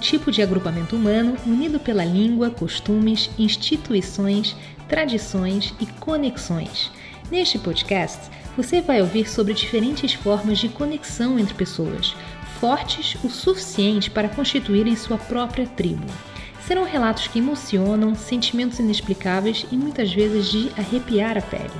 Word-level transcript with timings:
Tipo 0.00 0.30
de 0.30 0.40
agrupamento 0.40 0.96
humano 0.96 1.36
unido 1.44 1.78
pela 1.80 2.04
língua, 2.04 2.50
costumes, 2.50 3.28
instituições, 3.38 4.56
tradições 4.88 5.74
e 5.80 5.86
conexões. 5.86 6.90
Neste 7.30 7.58
podcast, 7.58 8.30
você 8.56 8.80
vai 8.80 9.00
ouvir 9.02 9.28
sobre 9.28 9.52
diferentes 9.52 10.14
formas 10.14 10.58
de 10.58 10.68
conexão 10.68 11.38
entre 11.38 11.54
pessoas, 11.54 12.16
fortes 12.58 13.16
o 13.22 13.28
suficiente 13.28 14.10
para 14.10 14.28
constituírem 14.28 14.96
sua 14.96 15.18
própria 15.18 15.66
tribo. 15.66 16.06
Serão 16.66 16.84
relatos 16.84 17.26
que 17.26 17.38
emocionam, 17.38 18.14
sentimentos 18.14 18.78
inexplicáveis 18.78 19.66
e 19.70 19.76
muitas 19.76 20.12
vezes 20.12 20.50
de 20.50 20.70
arrepiar 20.76 21.36
a 21.36 21.42
pele. 21.42 21.70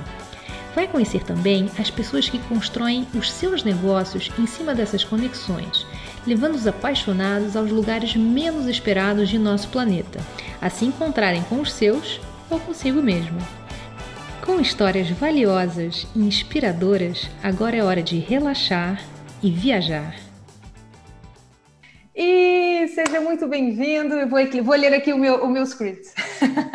Vai 0.75 0.87
conhecer 0.87 1.23
também 1.23 1.69
as 1.79 1.89
pessoas 1.89 2.29
que 2.29 2.39
constroem 2.39 3.07
os 3.13 3.31
seus 3.31 3.63
negócios 3.63 4.31
em 4.37 4.45
cima 4.45 4.73
dessas 4.75 5.03
conexões, 5.03 5.85
levando 6.25 6.55
os 6.55 6.67
apaixonados 6.67 7.55
aos 7.55 7.71
lugares 7.71 8.15
menos 8.15 8.67
esperados 8.67 9.29
de 9.29 9.39
nosso 9.39 9.69
planeta, 9.69 10.19
a 10.61 10.69
se 10.69 10.85
encontrarem 10.85 11.43
com 11.43 11.59
os 11.59 11.71
seus 11.71 12.19
ou 12.49 12.59
consigo 12.59 13.01
mesmo. 13.01 13.37
Com 14.45 14.59
histórias 14.59 15.09
valiosas 15.11 16.07
e 16.15 16.19
inspiradoras, 16.19 17.29
agora 17.43 17.75
é 17.75 17.83
hora 17.83 18.01
de 18.01 18.17
relaxar 18.17 19.01
e 19.43 19.51
viajar. 19.51 20.15
E 22.15 22.87
seja 22.89 23.21
muito 23.21 23.47
bem-vindo. 23.47 24.27
Vou, 24.27 24.39
vou, 24.63 24.75
ler 24.75 24.93
aqui 24.93 25.13
o 25.13 25.17
meu, 25.17 25.43
o 25.43 25.47
meu 25.47 25.63
script. 25.63 26.09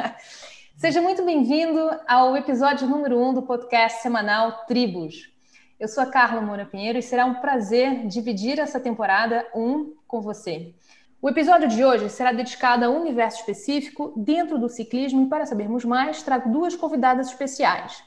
seja 0.78 1.02
muito 1.02 1.24
bem-vindo 1.24 1.90
ao 2.06 2.36
episódio 2.36 2.86
número 2.86 3.18
1 3.18 3.28
um 3.28 3.34
do 3.34 3.42
podcast 3.42 4.00
semanal 4.00 4.64
Tribos. 4.66 5.33
Eu 5.78 5.88
sou 5.88 6.04
a 6.04 6.06
Carla 6.06 6.40
Moura 6.40 6.64
Pinheiro 6.64 6.98
e 6.98 7.02
será 7.02 7.26
um 7.26 7.34
prazer 7.34 8.06
dividir 8.06 8.60
essa 8.60 8.78
temporada 8.78 9.44
1 9.52 9.94
com 10.06 10.20
você. 10.20 10.72
O 11.20 11.28
episódio 11.28 11.68
de 11.68 11.84
hoje 11.84 12.08
será 12.10 12.32
dedicado 12.32 12.84
a 12.84 12.88
um 12.88 13.00
universo 13.00 13.40
específico 13.40 14.12
dentro 14.16 14.56
do 14.56 14.68
ciclismo 14.68 15.24
e 15.24 15.28
para 15.28 15.46
sabermos 15.46 15.84
mais, 15.84 16.22
trago 16.22 16.52
duas 16.52 16.76
convidadas 16.76 17.26
especiais. 17.26 18.04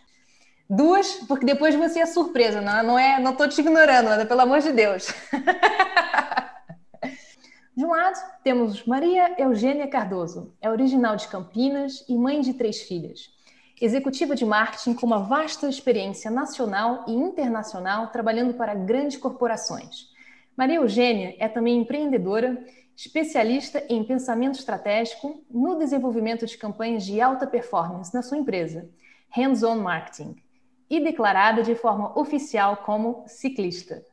Duas, 0.69 1.15
porque 1.27 1.45
depois 1.45 1.75
você 1.75 1.99
é 1.99 2.05
surpresa, 2.05 2.61
não, 2.61 2.83
não 2.83 2.99
é? 2.99 3.19
Não 3.19 3.31
estou 3.31 3.49
te 3.49 3.59
ignorando, 3.59 4.07
Ana, 4.07 4.25
pelo 4.25 4.41
amor 4.41 4.61
de 4.61 4.71
Deus. 4.71 5.07
de 7.75 7.85
um 7.85 7.89
lado, 7.89 8.17
temos 8.43 8.85
Maria 8.85 9.35
Eugênia 9.37 9.87
Cardoso, 9.87 10.53
é 10.61 10.69
original 10.69 11.17
de 11.17 11.27
Campinas 11.27 12.05
e 12.07 12.15
mãe 12.15 12.39
de 12.39 12.53
três 12.53 12.83
filhas. 12.83 13.35
Executiva 13.79 14.35
de 14.35 14.43
marketing 14.43 14.95
com 14.95 15.05
uma 15.05 15.19
vasta 15.19 15.69
experiência 15.69 16.31
nacional 16.31 17.05
e 17.07 17.11
internacional 17.11 18.07
trabalhando 18.07 18.55
para 18.55 18.73
grandes 18.73 19.17
corporações. 19.17 20.09
Maria 20.57 20.77
Eugênia 20.77 21.35
é 21.37 21.47
também 21.47 21.77
empreendedora 21.77 22.65
especialista 22.95 23.83
em 23.87 24.03
pensamento 24.03 24.57
estratégico 24.57 25.43
no 25.51 25.77
desenvolvimento 25.77 26.47
de 26.47 26.57
campanhas 26.57 27.05
de 27.05 27.21
alta 27.21 27.45
performance 27.45 28.11
na 28.11 28.23
sua 28.23 28.39
empresa, 28.39 28.89
Hands-on 29.29 29.75
Marketing, 29.75 30.35
e 30.89 30.99
declarada 30.99 31.61
de 31.61 31.75
forma 31.75 32.17
oficial 32.19 32.77
como 32.77 33.25
ciclista. 33.27 34.03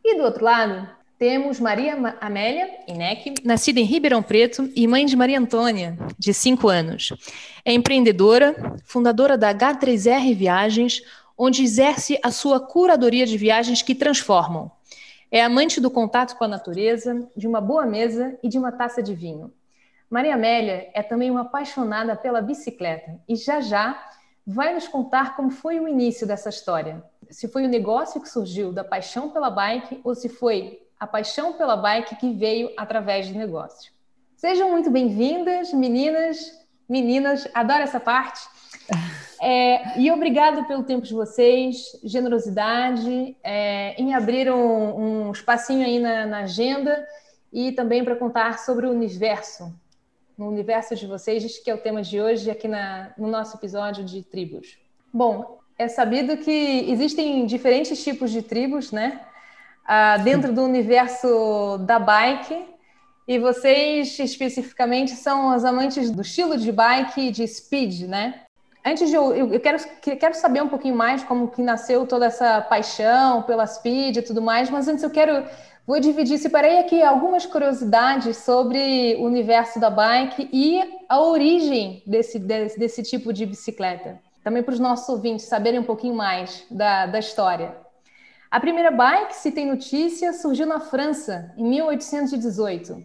e 0.01 0.15
do 0.15 0.23
outro 0.23 0.45
lado, 0.45 0.87
temos 1.21 1.59
Maria 1.59 2.17
Amélia 2.19 2.67
Inec, 2.87 3.35
nascida 3.45 3.79
em 3.79 3.83
Ribeirão 3.83 4.23
Preto 4.23 4.67
e 4.75 4.87
mãe 4.87 5.05
de 5.05 5.15
Maria 5.15 5.37
Antônia, 5.37 5.95
de 6.17 6.33
5 6.33 6.67
anos. 6.67 7.13
É 7.63 7.71
empreendedora, 7.71 8.55
fundadora 8.83 9.37
da 9.37 9.53
H3R 9.53 10.33
Viagens, 10.33 11.03
onde 11.37 11.61
exerce 11.61 12.17
a 12.23 12.31
sua 12.31 12.59
curadoria 12.59 13.27
de 13.27 13.37
viagens 13.37 13.83
que 13.83 13.93
transformam 13.93 14.71
é 15.29 15.43
amante 15.43 15.79
do 15.79 15.91
contato 15.91 16.35
com 16.37 16.43
a 16.43 16.47
natureza, 16.47 17.29
de 17.37 17.47
uma 17.47 17.61
boa 17.61 17.85
mesa 17.85 18.35
e 18.41 18.49
de 18.49 18.57
uma 18.57 18.71
taça 18.71 19.01
de 19.03 19.13
vinho. 19.13 19.53
Maria 20.09 20.33
Amélia 20.33 20.89
é 20.91 21.03
também 21.03 21.29
uma 21.29 21.41
apaixonada 21.41 22.15
pela 22.15 22.41
bicicleta 22.41 23.19
e 23.29 23.35
já 23.35 23.61
já 23.61 24.09
vai 24.45 24.73
nos 24.73 24.87
contar 24.87 25.35
como 25.35 25.51
foi 25.51 25.79
o 25.79 25.87
início 25.87 26.25
dessa 26.25 26.49
história. 26.49 27.01
Se 27.29 27.47
foi 27.47 27.63
o 27.63 27.69
negócio 27.69 28.19
que 28.19 28.27
surgiu 28.27 28.73
da 28.73 28.83
paixão 28.83 29.29
pela 29.29 29.51
bike 29.51 30.01
ou 30.03 30.15
se 30.15 30.27
foi 30.27 30.81
a 31.01 31.07
paixão 31.07 31.53
pela 31.53 31.75
bike 31.75 32.15
que 32.17 32.31
veio 32.31 32.71
através 32.77 33.27
do 33.27 33.35
negócio. 33.35 33.91
Sejam 34.35 34.69
muito 34.69 34.91
bem-vindas, 34.91 35.73
meninas, 35.73 36.37
meninas, 36.87 37.47
adoro 37.55 37.81
essa 37.81 37.99
parte. 37.99 38.39
É, 39.43 39.99
e 39.99 40.11
obrigado 40.11 40.67
pelo 40.67 40.83
tempo 40.83 41.01
de 41.01 41.15
vocês, 41.15 41.99
generosidade, 42.03 43.35
é, 43.43 43.99
em 43.99 44.13
abrir 44.13 44.51
um, 44.51 45.29
um 45.29 45.31
espacinho 45.31 45.83
aí 45.83 45.97
na, 45.97 46.27
na 46.27 46.37
agenda 46.41 47.03
e 47.51 47.71
também 47.71 48.03
para 48.03 48.15
contar 48.15 48.59
sobre 48.59 48.85
o 48.85 48.91
universo, 48.91 49.73
no 50.37 50.47
universo 50.47 50.95
de 50.95 51.07
vocês, 51.07 51.57
que 51.57 51.71
é 51.71 51.73
o 51.73 51.79
tema 51.79 52.03
de 52.03 52.21
hoje 52.21 52.51
aqui 52.51 52.67
na, 52.67 53.15
no 53.17 53.27
nosso 53.27 53.57
episódio 53.57 54.03
de 54.03 54.21
tribos. 54.21 54.77
Bom, 55.11 55.57
é 55.75 55.87
sabido 55.87 56.37
que 56.37 56.85
existem 56.91 57.43
diferentes 57.47 58.03
tipos 58.03 58.29
de 58.29 58.43
tribos, 58.43 58.91
né? 58.91 59.25
Ah, 59.93 60.15
dentro 60.15 60.53
do 60.53 60.63
universo 60.63 61.77
da 61.79 61.99
bike, 61.99 62.65
e 63.27 63.37
vocês 63.37 64.17
especificamente 64.19 65.11
são 65.11 65.53
os 65.53 65.65
amantes 65.65 66.09
do 66.09 66.21
estilo 66.21 66.55
de 66.55 66.71
bike 66.71 67.29
de 67.29 67.45
speed, 67.45 68.07
né? 68.07 68.39
Antes 68.85 69.09
de 69.09 69.15
eu, 69.17 69.35
eu 69.35 69.59
quero, 69.59 69.77
quero 70.01 70.33
saber 70.33 70.63
um 70.63 70.69
pouquinho 70.69 70.95
mais 70.95 71.25
como 71.25 71.49
que 71.49 71.61
nasceu 71.61 72.07
toda 72.07 72.27
essa 72.27 72.61
paixão 72.61 73.43
pela 73.43 73.67
speed 73.67 74.15
e 74.15 74.21
tudo 74.21 74.41
mais, 74.41 74.69
mas 74.69 74.87
antes 74.87 75.03
eu 75.03 75.09
quero 75.09 75.43
vou 75.85 75.99
dividir, 75.99 76.37
separei 76.37 76.79
aqui 76.79 77.03
algumas 77.03 77.45
curiosidades 77.45 78.37
sobre 78.37 79.17
o 79.19 79.25
universo 79.25 79.77
da 79.77 79.89
bike 79.89 80.47
e 80.53 80.81
a 81.09 81.19
origem 81.19 82.01
desse, 82.07 82.39
desse, 82.39 82.79
desse 82.79 83.03
tipo 83.03 83.33
de 83.33 83.45
bicicleta. 83.45 84.21
Também 84.41 84.63
para 84.63 84.73
os 84.73 84.79
nossos 84.79 85.09
ouvintes 85.09 85.47
saberem 85.47 85.81
um 85.81 85.83
pouquinho 85.83 86.15
mais 86.15 86.65
da, 86.71 87.07
da 87.07 87.19
história. 87.19 87.80
A 88.51 88.59
primeira 88.59 88.91
bike, 88.91 89.33
se 89.33 89.49
tem 89.49 89.65
notícia, 89.65 90.33
surgiu 90.33 90.67
na 90.67 90.77
França, 90.77 91.53
em 91.55 91.63
1818. 91.63 93.01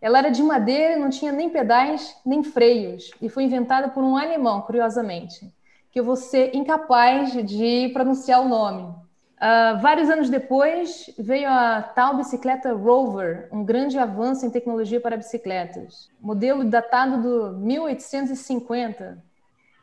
Ela 0.00 0.18
era 0.18 0.30
de 0.30 0.40
madeira, 0.40 0.96
não 0.96 1.10
tinha 1.10 1.32
nem 1.32 1.50
pedais 1.50 2.16
nem 2.24 2.44
freios 2.44 3.10
e 3.20 3.28
foi 3.28 3.42
inventada 3.42 3.88
por 3.88 4.04
um 4.04 4.16
alemão, 4.16 4.62
curiosamente, 4.62 5.52
que 5.90 5.98
eu 5.98 6.04
vou 6.04 6.14
ser 6.14 6.54
incapaz 6.54 7.32
de 7.44 7.90
pronunciar 7.92 8.40
o 8.40 8.48
nome. 8.48 8.82
Uh, 8.82 9.80
vários 9.80 10.08
anos 10.10 10.30
depois 10.30 11.12
veio 11.18 11.48
a 11.48 11.82
tal 11.82 12.16
bicicleta 12.16 12.72
Rover, 12.72 13.48
um 13.50 13.64
grande 13.64 13.98
avanço 13.98 14.46
em 14.46 14.50
tecnologia 14.50 15.00
para 15.00 15.16
bicicletas, 15.16 16.08
modelo 16.20 16.64
datado 16.64 17.20
do 17.20 17.58
1850. 17.58 19.27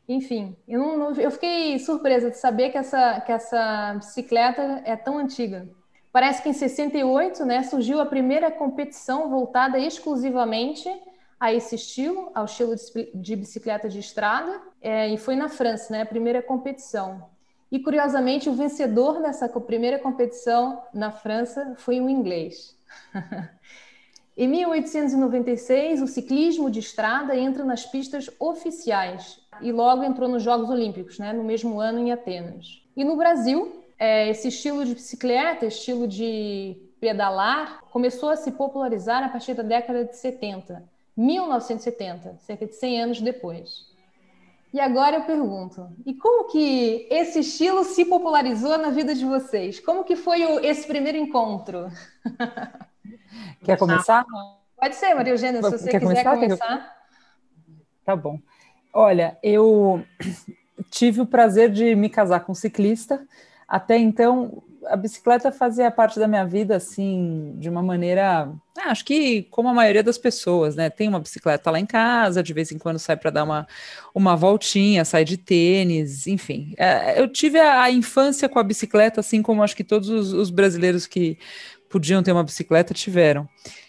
Enfim, 0.07 0.55
eu, 0.67 0.97
não, 0.97 1.13
eu 1.13 1.31
fiquei 1.31 1.79
surpresa 1.79 2.29
de 2.29 2.37
saber 2.37 2.69
que 2.69 2.77
essa, 2.77 3.21
que 3.21 3.31
essa 3.31 3.95
bicicleta 3.95 4.81
é 4.85 4.95
tão 4.95 5.17
antiga. 5.17 5.67
Parece 6.11 6.41
que 6.41 6.49
em 6.49 6.53
68 6.53 7.43
né, 7.43 7.63
surgiu 7.63 7.99
a 7.99 8.05
primeira 8.05 8.51
competição 8.51 9.29
voltada 9.29 9.79
exclusivamente 9.79 10.87
a 11.39 11.53
esse 11.53 11.75
estilo, 11.75 12.31
ao 12.33 12.45
estilo 12.45 12.73
de 13.13 13.35
bicicleta 13.35 13.89
de 13.89 13.99
estrada, 13.99 14.61
é, 14.81 15.09
e 15.09 15.17
foi 15.17 15.35
na 15.35 15.49
França, 15.49 15.91
né, 15.91 16.03
a 16.03 16.05
primeira 16.05 16.41
competição. 16.41 17.29
E 17.71 17.79
curiosamente, 17.79 18.47
o 18.47 18.53
vencedor 18.53 19.21
dessa 19.21 19.49
primeira 19.49 19.99
competição 19.99 20.81
na 20.93 21.11
França 21.11 21.73
foi 21.77 21.99
um 21.99 22.09
inglês. 22.09 22.77
em 24.37 24.47
1896, 24.47 26.01
o 26.01 26.07
ciclismo 26.07 26.69
de 26.69 26.79
estrada 26.79 27.35
entra 27.35 27.65
nas 27.65 27.85
pistas 27.85 28.29
oficiais 28.39 29.44
e 29.61 29.71
logo 29.71 30.03
entrou 30.03 30.27
nos 30.29 30.43
Jogos 30.43 30.69
Olímpicos, 30.69 31.19
né, 31.19 31.33
no 31.33 31.43
mesmo 31.43 31.79
ano 31.79 31.99
em 31.99 32.11
Atenas. 32.11 32.81
E 32.95 33.03
no 33.03 33.15
Brasil, 33.15 33.83
é, 33.97 34.29
esse 34.29 34.47
estilo 34.47 34.85
de 34.85 34.93
bicicleta, 34.93 35.65
estilo 35.65 36.07
de 36.07 36.77
pedalar, 36.99 37.81
começou 37.91 38.29
a 38.29 38.35
se 38.35 38.51
popularizar 38.51 39.23
a 39.23 39.29
partir 39.29 39.53
da 39.53 39.63
década 39.63 40.05
de 40.05 40.15
70, 40.15 40.83
1970, 41.15 42.37
cerca 42.39 42.65
de 42.65 42.75
100 42.75 43.01
anos 43.01 43.21
depois. 43.21 43.93
E 44.73 44.79
agora 44.79 45.17
eu 45.17 45.23
pergunto, 45.23 45.87
e 46.05 46.13
como 46.13 46.51
que 46.51 47.07
esse 47.09 47.39
estilo 47.39 47.85
se 47.85 48.03
popularizou 48.03 48.77
na 48.77 48.89
vida 48.89 49.15
de 49.15 49.23
vocês? 49.23 49.79
Como 49.79 50.03
que 50.03 50.17
foi 50.17 50.45
o, 50.45 50.59
esse 50.59 50.85
primeiro 50.85 51.17
encontro? 51.17 51.87
Quer 53.63 53.77
começar? 53.77 54.25
Pode 54.75 54.95
ser, 54.95 55.13
Maria 55.13 55.31
Eugênia, 55.31 55.63
se 55.63 55.69
você 55.69 55.89
Quer 55.89 55.99
quiser 56.01 56.23
começar? 56.23 56.35
começar. 56.35 56.95
Tá 58.03 58.15
bom. 58.17 58.37
Olha, 58.97 59.37
eu 59.43 60.01
tive 60.89 61.19
o 61.19 61.25
prazer 61.25 61.69
de 61.69 61.93
me 61.95 62.07
casar 62.07 62.39
com 62.39 62.53
um 62.53 62.55
ciclista, 62.55 63.27
até 63.67 63.97
então, 63.97 64.63
a 64.85 64.95
bicicleta 64.95 65.51
fazia 65.51 65.91
parte 65.91 66.17
da 66.17 66.29
minha 66.29 66.45
vida, 66.45 66.77
assim, 66.77 67.55
de 67.57 67.69
uma 67.69 67.83
maneira. 67.83 68.49
Ah, 68.77 68.91
acho 68.91 69.03
que 69.03 69.43
como 69.51 69.67
a 69.67 69.73
maioria 69.73 70.01
das 70.01 70.17
pessoas, 70.17 70.77
né? 70.77 70.89
Tem 70.89 71.09
uma 71.09 71.19
bicicleta 71.19 71.69
lá 71.69 71.77
em 71.77 71.85
casa, 71.85 72.41
de 72.41 72.53
vez 72.53 72.71
em 72.71 72.77
quando 72.77 72.97
sai 72.97 73.17
para 73.17 73.31
dar 73.31 73.43
uma, 73.43 73.67
uma 74.13 74.33
voltinha, 74.33 75.03
sai 75.03 75.25
de 75.25 75.35
tênis, 75.35 76.25
enfim. 76.25 76.73
É, 76.77 77.19
eu 77.19 77.27
tive 77.27 77.59
a, 77.59 77.81
a, 77.81 77.91
infância 77.91 78.47
com 78.47 78.59
a 78.59 78.63
bicicleta, 78.63 79.19
assim 79.19 79.41
como 79.41 79.61
acho 79.61 79.75
que 79.75 79.83
todos 79.83 80.07
os, 80.07 80.31
os 80.31 80.49
brasileiros 80.49 81.05
que 81.05 81.37
podiam 81.95 82.21
ter 82.21 82.33
uma 82.33 82.43
bicicleta 82.43 82.93
tiveram. 82.93 83.47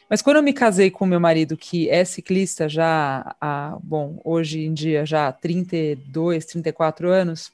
Mas 0.08 0.22
quando 0.22 0.36
eu 0.36 0.42
me 0.44 0.52
casei 0.52 0.92
com 0.92 1.04
meu 1.04 1.18
marido, 1.18 1.56
que 1.56 1.90
é 1.90 2.04
ciclista 2.04 2.68
já 2.68 3.34
há, 3.40 3.76
bom, 3.82 4.20
hoje 4.24 4.64
em 4.64 4.72
dia 4.72 5.04
já 5.04 5.26
há 5.26 5.32
32, 5.32 6.44
34 6.44 7.10
anos, 7.10 7.50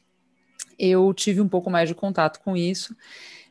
eu 0.78 1.14
tive 1.14 1.40
um 1.40 1.48
pouco 1.48 1.70
mais 1.70 1.88
de 1.88 1.94
contato 1.94 2.38
com 2.44 2.54
isso. 2.54 2.94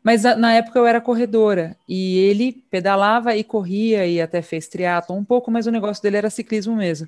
Mas 0.04 0.22
na 0.22 0.54
época 0.54 0.78
eu 0.78 0.86
era 0.86 1.02
corredora 1.02 1.76
e 1.90 2.20
ele 2.20 2.64
pedalava 2.70 3.36
e 3.36 3.44
corria 3.44 4.06
e 4.06 4.22
até 4.22 4.44
fez 4.44 4.68
triatlo 4.68 5.16
um 5.16 5.26
pouco, 5.26 5.50
mas 5.50 5.66
o 5.66 5.72
negócio 5.72 6.04
dele 6.04 6.18
era 6.18 6.30
ciclismo 6.30 6.76
mesmo. 6.76 7.08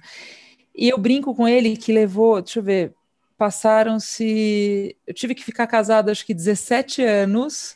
E 0.76 0.90
eu 0.90 0.98
brinco 0.98 1.36
com 1.36 1.48
ele 1.48 1.78
que 1.78 1.94
levou, 1.94 2.42
deixa 2.42 2.58
eu 2.58 2.64
ver, 2.64 2.94
passaram-se. 3.38 4.98
Eu 5.06 5.14
tive 5.14 5.36
que 5.36 5.44
ficar 5.44 5.68
casada 5.68 6.12
acho 6.12 6.26
que 6.26 6.34
17 6.34 7.04
anos 7.04 7.76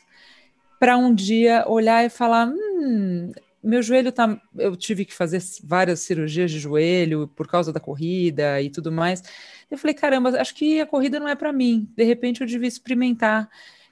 para 0.78 0.96
um 0.96 1.14
dia 1.14 1.64
olhar 1.66 2.04
e 2.04 2.08
falar: 2.08 2.46
hum, 2.48 3.32
meu 3.62 3.82
joelho 3.82 4.12
tá. 4.12 4.40
Eu 4.56 4.76
tive 4.76 5.04
que 5.04 5.14
fazer 5.14 5.42
várias 5.62 6.00
cirurgias 6.00 6.50
de 6.50 6.58
joelho 6.58 7.28
por 7.28 7.46
causa 7.48 7.72
da 7.72 7.80
corrida 7.80 8.60
e 8.62 8.70
tudo 8.70 8.92
mais. 8.92 9.22
Eu 9.70 9.76
falei, 9.76 9.94
caramba, 9.94 10.30
acho 10.40 10.54
que 10.54 10.80
a 10.80 10.86
corrida 10.86 11.20
não 11.20 11.28
é 11.28 11.34
para 11.34 11.52
mim. 11.52 11.88
De 11.96 12.04
repente 12.04 12.40
eu 12.40 12.46
devia 12.46 12.68
experimentar 12.68 13.48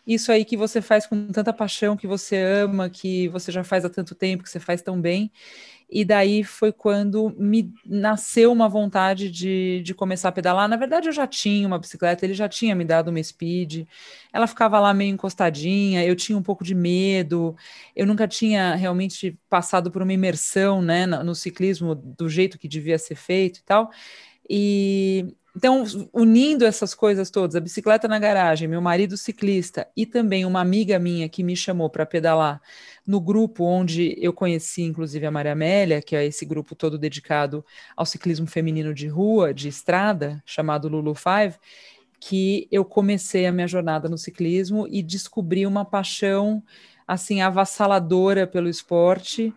isso 0.06 0.30
aí 0.30 0.44
que 0.44 0.56
você 0.56 0.80
faz 0.80 1.06
com 1.06 1.26
tanta 1.28 1.52
paixão, 1.52 1.96
que 1.96 2.06
você 2.06 2.36
ama, 2.36 2.88
que 2.88 3.28
você 3.28 3.50
já 3.50 3.64
faz 3.64 3.84
há 3.84 3.90
tanto 3.90 4.14
tempo, 4.14 4.44
que 4.44 4.50
você 4.50 4.60
faz 4.60 4.80
tão 4.82 5.00
bem. 5.00 5.32
E 5.88 6.04
daí 6.04 6.42
foi 6.42 6.72
quando 6.72 7.32
me 7.38 7.72
nasceu 7.84 8.50
uma 8.50 8.68
vontade 8.68 9.30
de, 9.30 9.80
de 9.84 9.94
começar 9.94 10.28
a 10.30 10.32
pedalar. 10.32 10.68
Na 10.68 10.76
verdade, 10.76 11.08
eu 11.08 11.12
já 11.12 11.26
tinha 11.28 11.66
uma 11.66 11.78
bicicleta, 11.78 12.24
ele 12.24 12.34
já 12.34 12.48
tinha 12.48 12.74
me 12.74 12.84
dado 12.84 13.08
uma 13.08 13.22
speed. 13.22 13.86
Ela 14.32 14.48
ficava 14.48 14.80
lá 14.80 14.92
meio 14.92 15.12
encostadinha, 15.12 16.04
eu 16.04 16.16
tinha 16.16 16.36
um 16.36 16.42
pouco 16.42 16.64
de 16.64 16.74
medo. 16.74 17.54
Eu 17.94 18.04
nunca 18.04 18.26
tinha 18.26 18.74
realmente 18.74 19.38
passado 19.48 19.90
por 19.90 20.02
uma 20.02 20.12
imersão 20.12 20.82
né, 20.82 21.06
no, 21.06 21.34
ciclismo 21.36 21.94
do 21.94 22.28
jeito 22.28 22.58
que 22.58 22.66
devia 22.66 22.98
ser 22.98 23.14
feito 23.14 23.58
e 23.58 23.62
tal. 23.62 23.90
E 24.48 25.34
então, 25.56 25.84
unindo 26.12 26.66
essas 26.66 26.94
coisas 26.94 27.30
todas, 27.30 27.56
a 27.56 27.60
bicicleta 27.60 28.06
na 28.06 28.18
garagem, 28.18 28.68
meu 28.68 28.82
marido 28.82 29.16
ciclista 29.16 29.88
e 29.96 30.04
também 30.04 30.44
uma 30.44 30.60
amiga 30.60 30.98
minha 30.98 31.30
que 31.30 31.42
me 31.42 31.56
chamou 31.56 31.88
para 31.88 32.04
pedalar 32.04 32.60
no 33.06 33.18
grupo 33.18 33.64
onde 33.64 34.14
eu 34.20 34.34
conheci, 34.34 34.82
inclusive, 34.82 35.24
a 35.24 35.30
Maria 35.30 35.52
Amélia, 35.52 36.02
que 36.02 36.14
é 36.14 36.26
esse 36.26 36.44
grupo 36.44 36.74
todo 36.74 36.98
dedicado 36.98 37.64
ao 37.96 38.04
ciclismo 38.04 38.46
feminino 38.46 38.92
de 38.92 39.08
rua, 39.08 39.54
de 39.54 39.66
estrada, 39.68 40.42
chamado 40.44 40.88
Lulu 40.88 41.14
Five, 41.14 41.56
que 42.20 42.68
eu 42.70 42.84
comecei 42.84 43.46
a 43.46 43.52
minha 43.52 43.66
jornada 43.66 44.10
no 44.10 44.18
ciclismo 44.18 44.86
e 44.90 45.02
descobri 45.02 45.66
uma 45.66 45.86
paixão 45.86 46.62
assim 47.08 47.40
avassaladora 47.40 48.46
pelo 48.46 48.68
esporte 48.68 49.54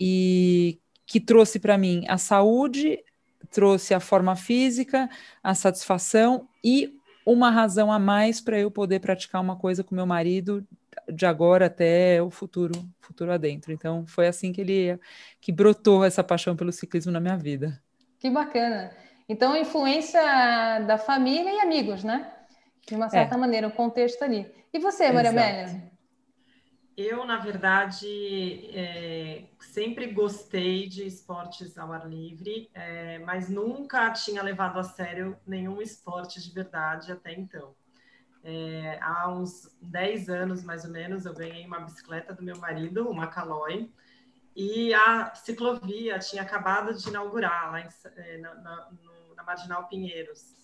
e 0.00 0.78
que 1.06 1.20
trouxe 1.20 1.58
para 1.58 1.76
mim 1.76 2.04
a 2.08 2.16
saúde, 2.16 2.98
trouxe 3.50 3.94
a 3.94 4.00
forma 4.00 4.36
física, 4.36 5.08
a 5.42 5.54
satisfação 5.54 6.48
e 6.62 6.98
uma 7.26 7.50
razão 7.50 7.90
a 7.90 7.98
mais 7.98 8.40
para 8.40 8.58
eu 8.58 8.70
poder 8.70 9.00
praticar 9.00 9.40
uma 9.40 9.56
coisa 9.56 9.82
com 9.82 9.94
meu 9.94 10.06
marido 10.06 10.66
de 11.08 11.26
agora 11.26 11.66
até 11.66 12.22
o 12.22 12.30
futuro, 12.30 12.72
futuro 13.00 13.32
adentro. 13.32 13.72
Então 13.72 14.06
foi 14.06 14.26
assim 14.26 14.52
que 14.52 14.60
ele 14.60 14.98
que 15.40 15.52
brotou 15.52 16.04
essa 16.04 16.22
paixão 16.22 16.54
pelo 16.54 16.72
ciclismo 16.72 17.12
na 17.12 17.20
minha 17.20 17.36
vida. 17.36 17.80
Que 18.18 18.30
bacana. 18.30 18.90
Então 19.28 19.56
influência 19.56 20.20
da 20.86 20.98
família 20.98 21.50
e 21.50 21.60
amigos, 21.60 22.04
né? 22.04 22.30
De 22.86 22.94
uma 22.94 23.08
certa 23.08 23.34
é. 23.34 23.38
maneira, 23.38 23.68
o 23.68 23.72
contexto 23.72 24.22
ali. 24.22 24.46
E 24.72 24.78
você, 24.78 25.10
Maria 25.10 25.30
Amélia? 25.30 25.93
Eu, 26.96 27.24
na 27.24 27.38
verdade, 27.38 28.70
é, 28.72 29.48
sempre 29.58 30.12
gostei 30.12 30.88
de 30.88 31.04
esportes 31.04 31.76
ao 31.76 31.92
ar 31.92 32.08
livre, 32.08 32.70
é, 32.72 33.18
mas 33.18 33.48
nunca 33.48 34.12
tinha 34.12 34.40
levado 34.42 34.78
a 34.78 34.84
sério 34.84 35.36
nenhum 35.44 35.82
esporte 35.82 36.40
de 36.40 36.54
verdade 36.54 37.10
até 37.10 37.32
então. 37.32 37.74
É, 38.44 38.98
há 39.02 39.28
uns 39.28 39.74
10 39.82 40.28
anos, 40.28 40.62
mais 40.62 40.84
ou 40.84 40.90
menos, 40.90 41.26
eu 41.26 41.34
ganhei 41.34 41.66
uma 41.66 41.80
bicicleta 41.80 42.32
do 42.32 42.44
meu 42.44 42.58
marido, 42.58 43.08
uma 43.08 43.26
Caloi, 43.26 43.90
e 44.54 44.94
a 44.94 45.34
ciclovia 45.34 46.20
tinha 46.20 46.42
acabado 46.42 46.94
de 46.94 47.08
inaugurar 47.08 47.72
lá 47.72 47.80
em, 47.80 47.88
é, 48.16 48.38
na, 48.38 48.54
na, 48.54 48.90
na 49.34 49.42
Marginal 49.42 49.88
Pinheiros. 49.88 50.54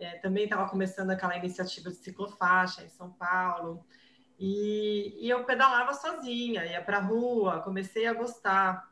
É, 0.00 0.18
também 0.18 0.44
estava 0.44 0.68
começando 0.68 1.10
aquela 1.10 1.36
iniciativa 1.36 1.90
de 1.90 1.96
ciclofaixa 1.96 2.82
em 2.82 2.88
São 2.88 3.12
Paulo. 3.12 3.86
E, 4.38 5.16
e 5.18 5.30
eu 5.30 5.44
pedalava 5.44 5.94
sozinha, 5.94 6.64
ia 6.64 6.82
para 6.82 6.98
a 6.98 7.02
rua, 7.02 7.60
comecei 7.60 8.06
a 8.06 8.12
gostar. 8.12 8.88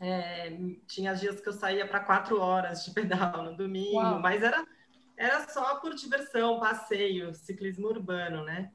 É, 0.00 0.56
tinha 0.86 1.14
dias 1.14 1.40
que 1.40 1.48
eu 1.48 1.52
saía 1.52 1.86
para 1.86 2.00
quatro 2.00 2.40
horas 2.40 2.84
de 2.84 2.92
pedal 2.94 3.42
no 3.42 3.56
domingo, 3.56 3.96
Uau. 3.96 4.20
mas 4.20 4.42
era, 4.42 4.64
era 5.16 5.48
só 5.48 5.76
por 5.76 5.94
diversão, 5.94 6.60
passeio, 6.60 7.34
ciclismo 7.34 7.88
urbano, 7.88 8.44
né? 8.44 8.70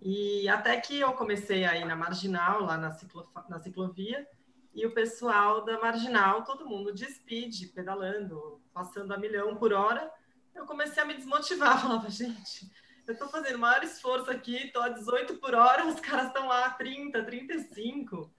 E 0.00 0.48
até 0.48 0.80
que 0.80 0.98
eu 0.98 1.12
comecei 1.12 1.64
aí 1.64 1.84
na 1.84 1.94
Marginal, 1.94 2.62
lá 2.62 2.78
na, 2.78 2.90
ciclo, 2.92 3.28
na 3.48 3.58
ciclovia, 3.58 4.26
e 4.74 4.86
o 4.86 4.94
pessoal 4.94 5.64
da 5.64 5.78
Marginal, 5.78 6.44
todo 6.44 6.68
mundo 6.68 6.94
de 6.94 7.04
speed, 7.06 7.72
pedalando, 7.74 8.60
passando 8.72 9.12
a 9.12 9.18
milhão 9.18 9.56
por 9.56 9.72
hora, 9.72 10.10
eu 10.54 10.64
comecei 10.64 11.02
a 11.02 11.06
me 11.06 11.14
desmotivar, 11.14 11.80
falava, 11.82 12.08
gente, 12.08 12.70
eu 13.06 13.12
estou 13.12 13.28
fazendo 13.28 13.56
o 13.56 13.58
maior 13.58 13.82
esforço 13.82 14.30
aqui, 14.30 14.56
estou 14.56 14.82
a 14.82 14.88
18 14.88 15.36
por 15.36 15.54
hora, 15.54 15.86
os 15.86 16.00
caras 16.00 16.28
estão 16.28 16.48
lá 16.48 16.66
a 16.66 16.70
30, 16.70 17.22
35. 17.24 18.32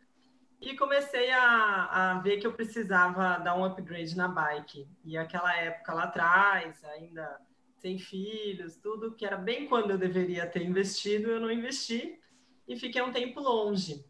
E 0.62 0.78
comecei 0.78 1.32
a, 1.32 2.12
a 2.12 2.20
ver 2.20 2.38
que 2.38 2.46
eu 2.46 2.54
precisava 2.54 3.40
dar 3.40 3.56
um 3.56 3.66
upgrade 3.66 4.16
na 4.16 4.28
bike. 4.28 4.88
E 5.04 5.18
aquela 5.18 5.56
época 5.56 5.94
lá 5.94 6.04
atrás, 6.04 6.84
ainda 6.84 7.40
sem 7.80 7.98
filhos, 7.98 8.78
tudo 8.78 9.16
que 9.16 9.26
era 9.26 9.38
bem 9.38 9.68
quando 9.68 9.92
eu 9.92 9.98
deveria 9.98 10.46
ter 10.46 10.64
investido, 10.64 11.32
eu 11.32 11.40
não 11.40 11.52
investi 11.52 12.20
e 12.68 12.78
fiquei 12.78 13.02
um 13.02 13.12
tempo 13.12 13.40
longe 13.40 14.06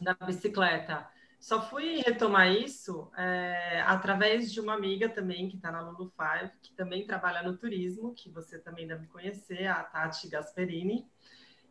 da 0.00 0.14
bicicleta. 0.14 1.08
Só 1.40 1.62
fui 1.62 2.02
retomar 2.02 2.52
isso 2.52 3.10
é, 3.16 3.82
através 3.86 4.52
de 4.52 4.60
uma 4.60 4.74
amiga 4.74 5.08
também 5.08 5.48
que 5.48 5.56
está 5.56 5.72
na 5.72 5.80
Lulu 5.80 6.12
Five, 6.14 6.52
que 6.60 6.74
também 6.74 7.06
trabalha 7.06 7.42
no 7.42 7.56
turismo, 7.56 8.12
que 8.12 8.28
você 8.28 8.58
também 8.58 8.86
deve 8.86 9.06
conhecer, 9.06 9.66
a 9.66 9.82
Tati 9.82 10.28
Gasperini. 10.28 11.08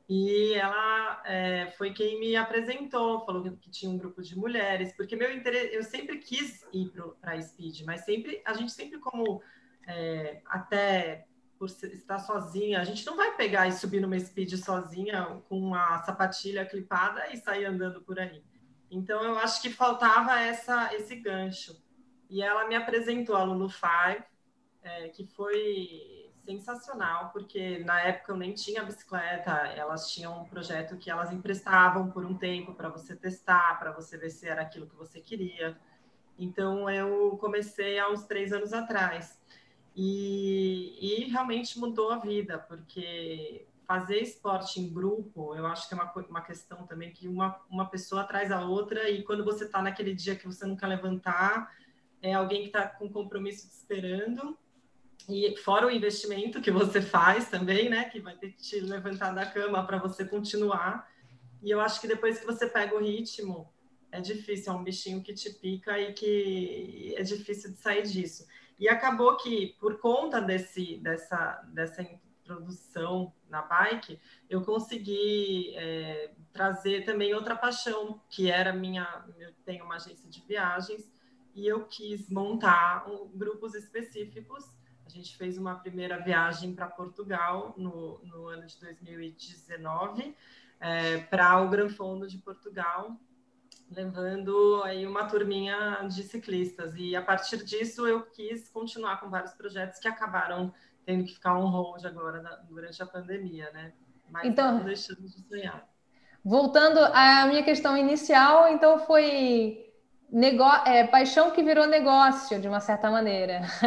E 0.10 0.56
ela 0.56 1.22
é, 1.24 1.70
foi 1.78 1.94
quem 1.94 2.20
me 2.20 2.36
apresentou, 2.36 3.24
falou 3.24 3.44
que 3.44 3.70
tinha 3.70 3.92
um 3.92 3.98
grupo 3.98 4.24
de 4.24 4.36
mulheres, 4.36 4.92
porque 4.98 5.16
meu 5.16 5.32
interesse, 5.32 5.76
eu 5.76 5.84
sempre 5.84 6.18
quis 6.18 6.66
ir 6.74 6.92
para 7.22 7.34
a 7.34 7.42
Speed, 7.42 7.84
mas 7.86 8.02
sempre 8.02 8.42
a 8.44 8.54
gente 8.54 8.72
sempre 8.72 8.98
como 8.98 9.40
é, 9.88 10.42
até 10.48 11.28
por 11.60 11.68
estar 11.68 12.18
sozinha, 12.18 12.82
a 12.82 12.84
gente 12.84 13.06
não 13.06 13.16
vai 13.16 13.36
pegar 13.36 13.68
e 13.68 13.72
subir 13.72 14.02
numa 14.02 14.20
Speed 14.20 14.56
sozinha 14.56 15.44
com 15.48 15.60
uma 15.60 16.00
sapatilha 16.00 16.66
clipada 16.66 17.32
e 17.32 17.38
sair 17.38 17.66
andando 17.66 18.02
por 18.02 18.18
aí. 18.18 18.44
Então 18.92 19.24
eu 19.24 19.38
acho 19.38 19.62
que 19.62 19.70
faltava 19.70 20.40
essa 20.40 20.94
esse 20.96 21.16
gancho. 21.16 21.82
E 22.30 22.42
ela 22.42 22.68
me 22.68 22.76
apresentou 22.76 23.36
a 23.36 23.44
Lulu 23.44 23.70
Five, 23.70 24.24
é, 24.84 25.10
que 25.10 25.26
foi 25.26 26.30
sensacional, 26.46 27.30
porque 27.32 27.80
na 27.80 28.02
época 28.02 28.32
eu 28.32 28.38
nem 28.38 28.54
tinha 28.54 28.84
bicicleta, 28.84 29.52
elas 29.52 30.12
tinham 30.12 30.42
um 30.42 30.46
projeto 30.46 30.98
que 30.98 31.10
elas 31.10 31.32
emprestavam 31.32 32.10
por 32.10 32.26
um 32.26 32.36
tempo 32.36 32.74
para 32.74 32.90
você 32.90 33.16
testar, 33.16 33.78
para 33.80 33.92
você 33.92 34.18
ver 34.18 34.32
se 34.32 34.48
era 34.48 34.62
aquilo 34.62 34.88
que 34.88 34.96
você 34.96 35.20
queria. 35.20 35.78
Então 36.38 36.90
eu 36.90 37.38
comecei 37.40 38.00
há 38.00 38.10
uns 38.10 38.24
três 38.24 38.52
anos 38.52 38.74
atrás. 38.74 39.40
E, 39.96 40.98
e 41.00 41.30
realmente 41.30 41.78
mudou 41.78 42.12
a 42.12 42.18
vida, 42.18 42.58
porque 42.58 43.68
fazer 43.90 44.20
esporte 44.20 44.80
em 44.80 44.94
grupo, 44.94 45.56
eu 45.56 45.66
acho 45.66 45.90
que 45.90 45.96
é 45.96 45.98
uma, 45.98 46.14
uma 46.30 46.42
questão 46.42 46.86
também 46.86 47.12
que 47.12 47.28
uma, 47.28 47.60
uma 47.68 47.90
pessoa 47.90 48.22
atrás 48.22 48.52
a 48.52 48.64
outra, 48.64 49.10
e 49.10 49.24
quando 49.24 49.44
você 49.44 49.66
está 49.66 49.82
naquele 49.82 50.14
dia 50.14 50.36
que 50.36 50.46
você 50.46 50.64
não 50.64 50.76
quer 50.76 50.86
levantar, 50.86 51.76
é 52.22 52.36
alguém 52.36 52.62
que 52.62 52.68
está 52.68 52.86
com 52.88 53.12
compromisso 53.12 53.68
te 53.68 53.74
esperando, 53.74 54.56
e 55.28 55.58
fora 55.58 55.88
o 55.88 55.92
investimento 55.92 56.62
que 56.62 56.70
você 56.70 57.02
faz 57.02 57.50
também, 57.50 57.90
né, 57.90 58.04
que 58.04 58.20
vai 58.20 58.36
ter 58.36 58.52
que 58.52 58.62
te 58.62 58.80
levantar 58.80 59.32
da 59.32 59.48
cama 59.48 59.84
para 59.84 59.98
você 59.98 60.24
continuar. 60.24 61.10
E 61.64 61.72
eu 61.72 61.82
acho 61.82 62.00
que 62.00 62.08
depois 62.08 62.40
que 62.40 62.46
você 62.46 62.68
pega 62.68 62.96
o 62.96 63.00
ritmo, 63.00 63.74
é 64.12 64.22
difícil, 64.22 64.72
é 64.72 64.76
um 64.76 64.84
bichinho 64.84 65.24
que 65.24 65.34
te 65.34 65.50
pica 65.50 66.00
e 66.00 66.14
que 66.14 67.16
é 67.18 67.24
difícil 67.24 67.72
de 67.72 67.80
sair 67.80 68.04
disso. 68.04 68.46
E 68.80 68.88
acabou 68.88 69.36
que, 69.38 69.76
por 69.80 69.98
conta 69.98 70.40
desse, 70.40 70.98
dessa, 70.98 71.68
dessa 71.74 72.04
produção 72.50 73.32
na 73.48 73.62
bike, 73.62 74.20
eu 74.50 74.64
consegui 74.64 75.76
é, 75.76 76.32
trazer 76.52 77.06
também 77.06 77.34
outra 77.36 77.56
paixão, 77.56 78.20
que 78.28 78.50
era 78.50 78.74
minha. 78.74 79.24
Eu 79.38 79.54
tenho 79.64 79.86
uma 79.86 79.96
agência 79.96 80.28
de 80.28 80.42
viagens 80.42 81.12
e 81.54 81.68
eu 81.68 81.86
quis 81.86 82.28
montar 82.28 83.08
um, 83.08 83.28
grupos 83.28 83.76
específicos. 83.76 84.66
A 85.06 85.10
gente 85.10 85.38
fez 85.38 85.60
uma 85.60 85.76
primeira 85.76 86.18
viagem 86.18 86.74
para 86.74 86.88
Portugal 86.88 87.76
no, 87.78 88.20
no, 88.24 88.48
ano 88.48 88.66
de 88.66 88.80
2019, 88.80 90.36
é, 90.80 91.18
para 91.18 91.62
o 91.62 91.70
Gran 91.70 91.90
Fondo 91.90 92.28
de 92.28 92.38
Portugal, 92.40 93.16
levando 93.92 94.82
aí 94.84 95.06
uma 95.06 95.26
turminha 95.26 96.08
de 96.08 96.24
ciclistas. 96.24 96.96
E 96.96 97.16
a 97.16 97.22
partir 97.22 97.64
disso 97.64 98.08
eu 98.08 98.24
quis 98.24 98.70
continuar 98.70 99.20
com 99.20 99.30
vários 99.30 99.54
projetos 99.54 100.00
que 100.00 100.08
acabaram 100.08 100.74
tendo 101.06 101.26
que 101.26 101.34
ficar 101.34 101.58
on 101.58 101.70
hold 101.70 102.06
agora 102.06 102.42
na, 102.42 102.56
durante 102.70 103.02
a 103.02 103.06
pandemia, 103.06 103.72
né? 103.72 103.94
Mas 104.30 104.46
então, 104.46 104.78
não 104.78 104.86
deixamos 104.86 105.36
de 105.36 105.48
sonhar. 105.48 105.88
Voltando 106.44 107.00
à 107.00 107.46
minha 107.48 107.64
questão 107.64 107.98
inicial, 107.98 108.70
então 108.70 109.00
foi 109.00 109.90
é, 110.86 111.08
paixão 111.08 111.52
que 111.52 111.64
virou 111.64 111.88
negócio, 111.88 112.62
de 112.62 112.68
uma 112.68 112.80
certa 112.80 113.10
maneira. 113.10 113.62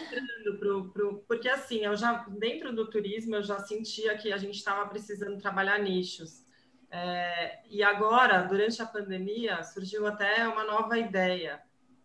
entrando 0.00 0.58
pro, 0.58 0.90
pro, 0.90 1.24
porque 1.26 1.48
assim, 1.48 1.78
eu 1.84 1.96
já 1.96 2.24
dentro 2.28 2.74
do 2.74 2.88
turismo 2.88 3.36
eu 3.36 3.42
já 3.42 3.58
sentia 3.60 4.16
que 4.16 4.32
a 4.32 4.36
gente 4.36 4.56
estava 4.56 4.86
precisando 4.88 5.38
trabalhar 5.38 5.78
nichos. 5.78 6.42
É, 6.90 7.60
e 7.70 7.82
agora, 7.82 8.42
durante 8.42 8.82
a 8.82 8.86
pandemia, 8.86 9.62
surgiu 9.62 10.06
até 10.06 10.46
uma 10.46 10.62
nova 10.62 10.98
ideia, 10.98 11.58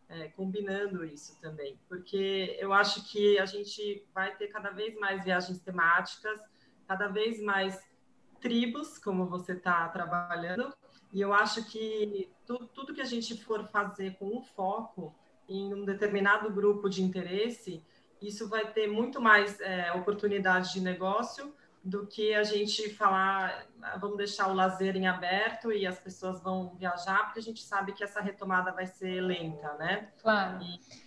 é, 0.09 0.29
combinando 0.29 1.03
isso 1.03 1.39
também, 1.41 1.79
porque 1.87 2.57
eu 2.59 2.71
acho 2.73 3.03
que 3.09 3.37
a 3.39 3.45
gente 3.45 4.05
vai 4.13 4.35
ter 4.35 4.47
cada 4.47 4.69
vez 4.69 4.97
mais 4.97 5.23
viagens 5.23 5.59
temáticas, 5.59 6.39
cada 6.87 7.07
vez 7.07 7.41
mais 7.41 7.79
tribos, 8.39 8.97
como 8.97 9.25
você 9.25 9.53
está 9.53 9.87
trabalhando, 9.89 10.73
e 11.11 11.21
eu 11.21 11.33
acho 11.33 11.65
que 11.69 12.29
tu, 12.45 12.67
tudo 12.67 12.93
que 12.93 13.01
a 13.01 13.05
gente 13.05 13.43
for 13.43 13.67
fazer 13.67 14.17
com 14.17 14.37
um 14.37 14.41
foco 14.41 15.13
em 15.49 15.73
um 15.73 15.85
determinado 15.85 16.49
grupo 16.51 16.89
de 16.89 17.01
interesse, 17.01 17.83
isso 18.21 18.47
vai 18.47 18.71
ter 18.71 18.87
muito 18.87 19.21
mais 19.21 19.59
é, 19.59 19.91
oportunidade 19.93 20.73
de 20.73 20.81
negócio 20.81 21.53
do 21.87 22.05
que 22.05 22.33
a 22.33 22.43
gente 22.43 22.89
falar, 22.89 23.65
ah, 23.81 23.97
vamos 23.97 24.17
deixar 24.17 24.49
o 24.49 24.53
lazer 24.53 24.97
em 24.97 25.07
aberto 25.07 25.71
e 25.71 25.87
as 25.87 25.97
pessoas 25.97 26.41
vão 26.41 26.75
viajar, 26.77 27.23
porque 27.25 27.39
a 27.39 27.43
gente 27.43 27.63
sabe 27.63 27.93
que 27.93 28.03
essa 28.03 28.19
retomada 28.19 28.73
vai 28.73 28.85
ser 28.85 29.21
lenta, 29.21 29.73
né? 29.75 30.09
Claro. 30.21 30.59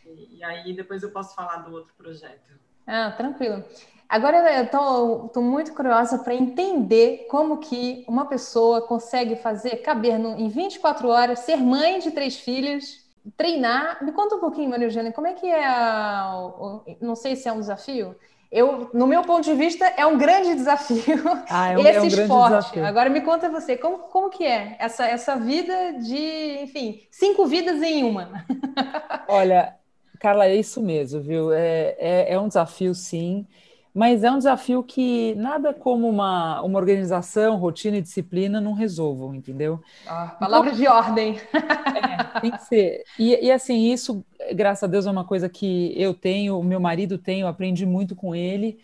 E, 0.07 0.39
e 0.39 0.43
aí 0.45 0.73
depois 0.73 1.03
eu 1.03 1.11
posso 1.11 1.35
falar 1.35 1.59
do 1.59 1.73
outro 1.73 1.93
projeto. 1.99 2.59
Ah, 2.87 3.11
tranquilo. 3.11 3.63
Agora 4.09 4.39
eu 4.59 4.65
estou 4.65 5.43
muito 5.43 5.75
curiosa 5.75 6.19
para 6.19 6.35
entender 6.35 7.27
como 7.31 7.59
que 7.59 8.03
uma 8.09 8.27
pessoa 8.27 8.81
consegue 8.81 9.37
fazer, 9.37 9.83
caber 9.83 10.19
no, 10.19 10.31
em 10.31 10.49
24 10.49 11.09
horas, 11.09 11.41
ser 11.41 11.57
mãe 11.59 11.99
de 11.99 12.11
três 12.11 12.37
filhos, 12.37 13.05
treinar. 13.37 14.03
Me 14.03 14.13
conta 14.13 14.37
um 14.37 14.41
pouquinho, 14.41 14.71
Maria 14.71 14.87
Eugênia, 14.87 15.13
como 15.13 15.27
é 15.27 15.35
que 15.35 15.47
é, 15.47 15.65
a, 15.67 16.35
o, 16.37 16.83
não 17.03 17.15
sei 17.15 17.37
se 17.37 17.49
é 17.49 17.53
um 17.53 17.61
desafio, 17.61 18.17
eu, 18.51 18.91
no 18.93 19.07
meu 19.07 19.23
ponto 19.23 19.45
de 19.45 19.55
vista, 19.55 19.85
é 19.97 20.05
um 20.05 20.19
grande 20.19 20.55
desafio 20.55 21.23
ah, 21.49 21.73
é 21.73 21.79
um, 21.79 21.81
esse 21.81 21.99
é 21.99 22.03
um 22.03 22.07
esporte. 22.07 22.51
Desafio. 22.51 22.87
Agora 22.87 23.09
me 23.09 23.21
conta 23.21 23.49
você, 23.49 23.77
como, 23.77 23.99
como 23.99 24.31
que 24.31 24.45
é 24.45 24.77
essa, 24.79 25.07
essa 25.07 25.37
vida 25.37 25.93
de, 26.01 26.63
enfim, 26.63 27.03
cinco 27.11 27.47
vidas 27.47 27.83
em 27.83 28.03
uma? 28.05 28.45
Olha, 29.29 29.77
Carla, 30.19 30.47
é 30.47 30.57
isso 30.57 30.83
mesmo, 30.83 31.21
viu? 31.21 31.53
É, 31.53 31.97
é, 31.99 32.33
é 32.35 32.41
um 32.41 32.49
desafio, 32.49 32.95
sim 32.95 33.47
mas 33.93 34.23
é 34.23 34.31
um 34.31 34.39
desafio 34.39 34.83
que 34.85 35.35
nada 35.35 35.75
como 35.75 36.09
uma, 36.09 36.63
uma 36.63 36.79
organização, 36.79 37.57
rotina 37.57 37.97
e 37.97 38.03
disciplina 38.03 38.61
não 38.61 38.73
resolvam, 38.73 39.35
entendeu? 39.35 39.83
Ah, 40.07 40.37
palavra 40.39 40.69
então, 40.69 40.81
de 40.81 40.87
ordem. 40.87 41.41
É, 42.01 42.41
tem 42.41 42.51
que 42.51 42.65
ser. 42.65 43.03
E, 43.19 43.47
e, 43.47 43.51
assim, 43.51 43.93
isso, 43.93 44.25
graças 44.55 44.85
a 44.85 44.87
Deus, 44.87 45.07
é 45.07 45.11
uma 45.11 45.25
coisa 45.25 45.49
que 45.49 45.93
eu 46.01 46.15
tenho, 46.15 46.59
o 46.59 46.65
meu 46.65 46.81
marido 46.81 47.19
tem, 47.19 47.41
eu 47.41 47.49
aprendi 47.49 47.85
muito 47.85 48.15
com 48.15 48.35
ele, 48.35 48.79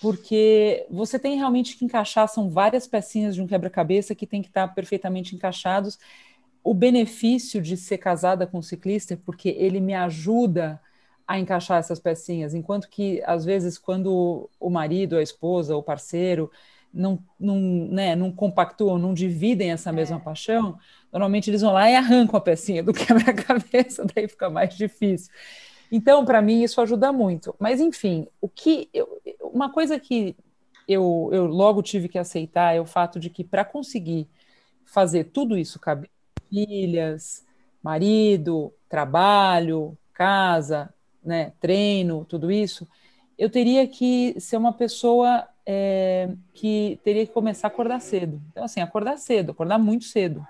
porque 0.00 0.86
você 0.88 1.18
tem 1.18 1.36
realmente 1.36 1.76
que 1.76 1.84
encaixar, 1.84 2.28
são 2.28 2.48
várias 2.48 2.86
pecinhas 2.86 3.34
de 3.34 3.42
um 3.42 3.46
quebra-cabeça 3.46 4.14
que 4.14 4.26
tem 4.26 4.40
que 4.40 4.48
estar 4.48 4.68
perfeitamente 4.68 5.34
encaixados. 5.34 5.98
O 6.62 6.72
benefício 6.72 7.60
de 7.60 7.76
ser 7.76 7.98
casada 7.98 8.46
com 8.46 8.58
um 8.58 8.62
ciclista 8.62 9.14
é 9.14 9.16
porque 9.16 9.48
ele 9.50 9.80
me 9.80 9.94
ajuda 9.94 10.80
a 11.28 11.38
encaixar 11.38 11.78
essas 11.78 12.00
pecinhas, 12.00 12.54
enquanto 12.54 12.88
que 12.88 13.22
às 13.26 13.44
vezes 13.44 13.76
quando 13.76 14.48
o 14.58 14.70
marido, 14.70 15.18
a 15.18 15.22
esposa, 15.22 15.76
o 15.76 15.82
parceiro 15.82 16.50
não, 16.92 17.22
não, 17.38 17.58
né, 17.60 18.16
não 18.16 18.32
compactuam, 18.32 18.98
não 18.98 19.12
dividem 19.12 19.70
essa 19.70 19.92
mesma 19.92 20.16
é. 20.16 20.20
paixão, 20.20 20.78
normalmente 21.12 21.50
eles 21.50 21.60
vão 21.60 21.74
lá 21.74 21.90
e 21.90 21.94
arrancam 21.94 22.38
a 22.38 22.40
pecinha 22.40 22.82
do 22.82 22.94
quebra-cabeça, 22.94 24.06
daí 24.14 24.26
fica 24.26 24.48
mais 24.48 24.74
difícil. 24.74 25.30
Então, 25.92 26.24
para 26.24 26.40
mim, 26.40 26.62
isso 26.62 26.80
ajuda 26.80 27.12
muito. 27.12 27.54
Mas, 27.58 27.78
enfim, 27.78 28.26
o 28.40 28.48
que 28.48 28.88
eu, 28.92 29.20
uma 29.40 29.70
coisa 29.70 29.98
que 30.00 30.34
eu, 30.86 31.28
eu 31.32 31.46
logo 31.46 31.82
tive 31.82 32.08
que 32.08 32.18
aceitar 32.18 32.74
é 32.74 32.80
o 32.80 32.86
fato 32.86 33.20
de 33.20 33.28
que 33.28 33.44
para 33.44 33.64
conseguir 33.64 34.26
fazer 34.86 35.24
tudo 35.24 35.58
isso 35.58 35.78
caber 35.78 36.10
filhas, 36.48 37.44
marido, 37.82 38.72
trabalho, 38.88 39.96
casa, 40.14 40.92
né, 41.24 41.52
treino, 41.60 42.24
tudo 42.24 42.50
isso, 42.50 42.86
eu 43.38 43.50
teria 43.50 43.86
que 43.86 44.38
ser 44.40 44.56
uma 44.56 44.72
pessoa 44.72 45.46
é, 45.64 46.30
que 46.54 46.98
teria 47.04 47.26
que 47.26 47.32
começar 47.32 47.68
a 47.68 47.70
acordar 47.70 48.00
cedo. 48.00 48.40
Então, 48.50 48.64
assim, 48.64 48.80
acordar 48.80 49.16
cedo, 49.18 49.52
acordar 49.52 49.78
muito 49.78 50.04
cedo. 50.04 50.46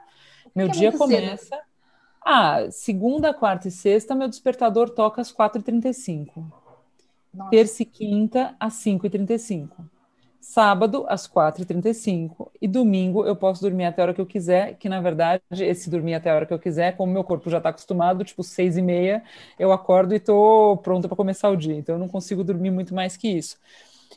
Meu 0.54 0.68
dia 0.68 0.90
começa. 0.92 1.44
Cedo? 1.44 1.62
Ah, 2.24 2.70
segunda, 2.70 3.32
quarta 3.32 3.68
e 3.68 3.70
sexta, 3.70 4.14
meu 4.14 4.28
despertador 4.28 4.90
toca 4.90 5.20
às 5.20 5.32
4h35. 5.32 6.44
Terça 7.50 7.82
e 7.82 7.86
quinta, 7.86 8.54
às 8.58 8.74
5h35 8.74 9.68
sábado 10.48 11.04
às 11.08 11.26
4h35 11.26 12.50
e 12.60 12.66
domingo 12.66 13.26
eu 13.26 13.36
posso 13.36 13.60
dormir 13.60 13.84
até 13.84 14.00
a 14.00 14.06
hora 14.06 14.14
que 14.14 14.20
eu 14.20 14.24
quiser, 14.26 14.76
que 14.78 14.88
na 14.88 14.98
verdade 14.98 15.42
esse 15.60 15.90
dormir 15.90 16.14
até 16.14 16.30
a 16.30 16.34
hora 16.34 16.46
que 16.46 16.54
eu 16.54 16.58
quiser, 16.58 16.96
como 16.96 17.12
meu 17.12 17.22
corpo 17.22 17.50
já 17.50 17.58
está 17.58 17.68
acostumado, 17.68 18.24
tipo 18.24 18.42
seis 18.42 18.78
e 18.78 18.82
meia 18.82 19.22
eu 19.58 19.70
acordo 19.72 20.14
e 20.14 20.16
estou 20.16 20.78
pronta 20.78 21.06
para 21.06 21.16
começar 21.16 21.50
o 21.50 21.56
dia, 21.56 21.74
então 21.74 21.96
eu 21.96 21.98
não 21.98 22.08
consigo 22.08 22.42
dormir 22.42 22.70
muito 22.70 22.94
mais 22.94 23.14
que 23.14 23.28
isso. 23.28 23.58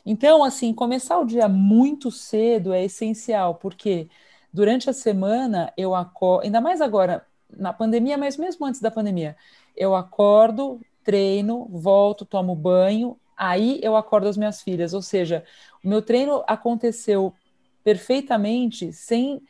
Então, 0.06 0.42
assim, 0.42 0.72
começar 0.72 1.18
o 1.18 1.26
dia 1.26 1.48
muito 1.48 2.10
cedo 2.10 2.72
é 2.72 2.82
essencial, 2.84 3.56
porque 3.56 4.08
durante 4.52 4.88
a 4.88 4.92
semana 4.94 5.70
eu 5.76 5.94
acordo, 5.94 6.44
ainda 6.44 6.62
mais 6.62 6.80
agora 6.80 7.26
na 7.50 7.74
pandemia, 7.74 8.16
mas 8.16 8.38
mesmo 8.38 8.64
antes 8.64 8.80
da 8.80 8.90
pandemia, 8.90 9.36
eu 9.76 9.94
acordo, 9.94 10.80
treino, 11.04 11.66
volto, 11.70 12.24
tomo 12.24 12.54
banho, 12.56 13.18
aí 13.42 13.80
eu 13.82 13.96
acordo 13.96 14.28
as 14.28 14.36
minhas 14.36 14.62
filhas, 14.62 14.94
ou 14.94 15.02
seja, 15.02 15.44
o 15.84 15.88
meu 15.88 16.00
treino 16.00 16.44
aconteceu 16.46 17.34
perfeitamente 17.82 18.92
sem 18.92 19.42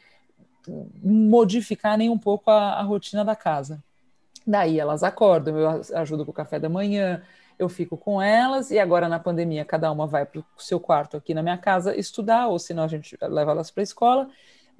modificar 1.03 1.99
nem 1.99 2.09
um 2.09 2.19
pouco 2.19 2.51
a, 2.51 2.73
a 2.75 2.83
rotina 2.83 3.25
da 3.25 3.37
casa. 3.37 3.83
Daí 4.47 4.81
elas 4.81 5.03
acordam, 5.03 5.59
eu 5.59 5.83
ajudo 5.95 6.25
com 6.25 6.31
o 6.31 6.35
café 6.35 6.59
da 6.59 6.69
manhã, 6.69 7.23
eu 7.59 7.69
fico 7.69 7.97
com 7.97 8.21
elas, 8.21 8.71
e 8.71 8.79
agora 8.79 9.09
na 9.09 9.19
pandemia 9.19 9.65
cada 9.65 9.93
uma 9.93 10.07
vai 10.07 10.25
para 10.25 10.41
o 10.41 10.45
seu 10.57 10.81
quarto 10.81 11.17
aqui 11.17 11.35
na 11.35 11.43
minha 11.43 11.59
casa 11.59 11.95
estudar, 11.95 12.49
ou 12.49 12.59
senão 12.59 12.85
a 12.85 12.89
gente 12.89 13.17
leva 13.21 13.51
elas 13.51 13.71
para 13.71 13.83
a 13.83 13.85
escola, 13.85 14.29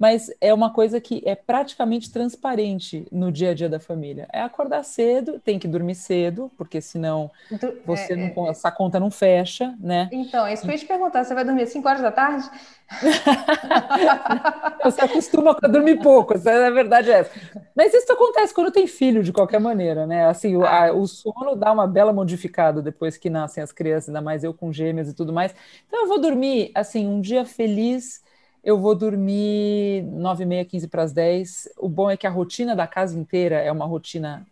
mas 0.03 0.29
é 0.41 0.53
uma 0.53 0.69
coisa 0.69 0.99
que 0.99 1.23
é 1.25 1.33
praticamente 1.33 2.11
transparente 2.11 3.07
no 3.09 3.31
dia 3.31 3.51
a 3.51 3.53
dia 3.53 3.69
da 3.69 3.79
família. 3.79 4.27
É 4.33 4.41
acordar 4.41 4.83
cedo, 4.83 5.39
tem 5.39 5.57
que 5.57 5.65
dormir 5.65 5.95
cedo, 5.95 6.51
porque 6.57 6.81
senão 6.81 7.31
então, 7.49 7.71
você 7.85 8.11
é, 8.11 8.15
não, 8.17 8.47
é, 8.47 8.49
essa 8.49 8.69
conta 8.69 8.99
não 8.99 9.09
fecha, 9.09 9.73
né? 9.79 10.09
Então, 10.11 10.45
é 10.45 10.55
isso 10.55 10.63
que 10.63 10.67
eu 10.67 10.73
ia 10.73 10.77
te 10.77 10.85
perguntar, 10.85 11.23
você 11.23 11.33
vai 11.33 11.45
dormir 11.45 11.63
às 11.63 11.69
5 11.69 11.87
horas 11.87 12.01
da 12.01 12.11
tarde? 12.11 12.49
você 14.83 15.05
acostuma 15.05 15.57
a 15.63 15.67
dormir 15.69 16.01
pouco, 16.01 16.33
a 16.33 16.69
verdade 16.69 17.09
é 17.09 17.19
essa. 17.19 17.31
Mas 17.73 17.93
isso 17.93 18.11
acontece 18.11 18.53
quando 18.53 18.71
tem 18.71 18.85
filho, 18.85 19.23
de 19.23 19.31
qualquer 19.31 19.61
maneira, 19.61 20.05
né? 20.05 20.25
Assim, 20.25 20.57
o, 20.57 20.65
a, 20.65 20.91
o 20.91 21.07
sono 21.07 21.55
dá 21.55 21.71
uma 21.71 21.87
bela 21.87 22.11
modificada 22.11 22.81
depois 22.81 23.15
que 23.15 23.29
nascem 23.29 23.63
as 23.63 23.71
crianças, 23.71 24.09
ainda 24.09 24.19
mais 24.19 24.43
eu 24.43 24.53
com 24.53 24.69
gêmeas 24.69 25.07
e 25.07 25.13
tudo 25.13 25.31
mais. 25.31 25.55
Então 25.87 26.01
eu 26.01 26.07
vou 26.09 26.19
dormir, 26.19 26.71
assim, 26.75 27.07
um 27.07 27.21
dia 27.21 27.45
feliz 27.45 28.21
eu 28.63 28.79
vou 28.79 28.95
dormir 28.95 30.03
nove 30.03 30.43
e 30.43 30.45
meia, 30.45 30.65
quinze 30.65 30.87
para 30.87 31.03
as 31.03 31.11
dez. 31.13 31.67
O 31.77 31.89
bom 31.89 32.09
é 32.09 32.17
que 32.17 32.25
a 32.27 32.29
rotina 32.29 32.75
da 32.75 32.87
casa 32.87 33.17
inteira 33.19 33.57
é 33.57 33.71
uma 33.71 33.85
rotina 33.85 34.45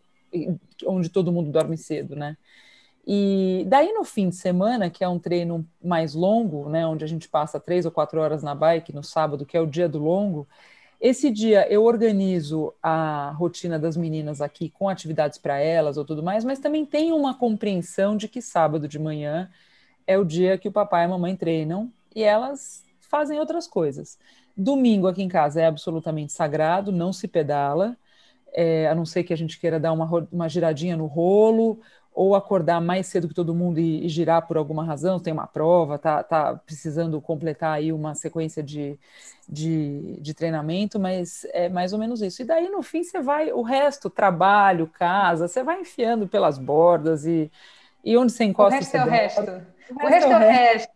onde 0.85 1.09
todo 1.09 1.31
mundo 1.31 1.51
dorme 1.51 1.77
cedo, 1.77 2.15
né? 2.15 2.37
E 3.05 3.65
daí 3.67 3.91
no 3.93 4.03
fim 4.03 4.29
de 4.29 4.35
semana, 4.35 4.89
que 4.89 5.03
é 5.03 5.07
um 5.07 5.17
treino 5.19 5.67
mais 5.83 6.13
longo, 6.13 6.69
né, 6.69 6.85
onde 6.85 7.03
a 7.03 7.07
gente 7.07 7.27
passa 7.27 7.59
três 7.59 7.85
ou 7.85 7.91
quatro 7.91 8.21
horas 8.21 8.43
na 8.43 8.53
bike 8.53 8.93
no 8.93 9.03
sábado, 9.03 9.45
que 9.45 9.57
é 9.57 9.61
o 9.61 9.65
dia 9.65 9.89
do 9.89 9.97
longo, 9.97 10.47
esse 10.99 11.31
dia 11.31 11.67
eu 11.67 11.83
organizo 11.83 12.73
a 12.81 13.31
rotina 13.31 13.79
das 13.79 13.97
meninas 13.97 14.39
aqui 14.39 14.69
com 14.69 14.87
atividades 14.87 15.39
para 15.39 15.59
elas 15.59 15.97
ou 15.97 16.05
tudo 16.05 16.21
mais, 16.21 16.45
mas 16.45 16.59
também 16.59 16.85
tenho 16.85 17.15
uma 17.15 17.33
compreensão 17.33 18.15
de 18.15 18.27
que 18.27 18.39
sábado 18.39 18.87
de 18.87 18.99
manhã 18.99 19.49
é 20.05 20.17
o 20.19 20.23
dia 20.23 20.59
que 20.59 20.67
o 20.67 20.71
papai 20.71 21.01
e 21.01 21.05
a 21.05 21.09
mamãe 21.09 21.35
treinam 21.35 21.91
e 22.15 22.21
elas 22.21 22.83
fazem 23.11 23.37
outras 23.37 23.67
coisas. 23.67 24.17
Domingo 24.55 25.07
aqui 25.07 25.21
em 25.21 25.27
casa 25.27 25.61
é 25.61 25.65
absolutamente 25.65 26.31
sagrado, 26.31 26.91
não 26.91 27.11
se 27.11 27.27
pedala, 27.27 27.97
é, 28.53 28.87
a 28.87 28.95
não 28.95 29.05
ser 29.05 29.23
que 29.23 29.33
a 29.33 29.37
gente 29.37 29.59
queira 29.59 29.79
dar 29.79 29.91
uma, 29.91 30.07
uma 30.31 30.47
giradinha 30.47 30.95
no 30.95 31.05
rolo 31.05 31.81
ou 32.13 32.35
acordar 32.35 32.81
mais 32.81 33.07
cedo 33.07 33.27
que 33.27 33.33
todo 33.33 33.55
mundo 33.55 33.79
e, 33.79 34.05
e, 34.05 34.09
girar 34.09 34.45
por 34.45 34.57
alguma 34.57 34.83
razão, 34.83 35.19
tem 35.19 35.31
uma 35.31 35.47
prova, 35.47 35.97
tá, 35.97 36.21
tá 36.23 36.55
precisando 36.55 37.21
completar 37.21 37.73
aí 37.73 37.93
uma 37.93 38.15
sequência 38.15 38.61
de, 38.61 38.99
de, 39.47 40.17
de, 40.19 40.33
treinamento, 40.33 40.99
mas 40.99 41.45
é 41.53 41.69
mais 41.69 41.93
ou 41.93 41.99
menos 41.99 42.21
isso. 42.21 42.41
E 42.41 42.45
daí, 42.45 42.69
no 42.69 42.81
fim, 42.81 43.03
você 43.03 43.21
vai, 43.21 43.53
o 43.53 43.61
resto, 43.61 44.09
trabalho, 44.09 44.87
casa, 44.87 45.47
você 45.47 45.63
vai 45.63 45.81
enfiando 45.81 46.27
pelas 46.27 46.57
bordas 46.57 47.25
e, 47.25 47.49
e 48.03 48.17
onde 48.17 48.33
você 48.33 48.43
encosta... 48.43 48.75
O 48.75 48.79
resto 48.79 48.95
é 48.95 49.05
o 49.05 49.09
resto. 49.09 49.70
O 49.95 50.07
resto, 50.07 50.31
é 50.31 50.35
o 50.35 50.39
resto. 50.39 50.91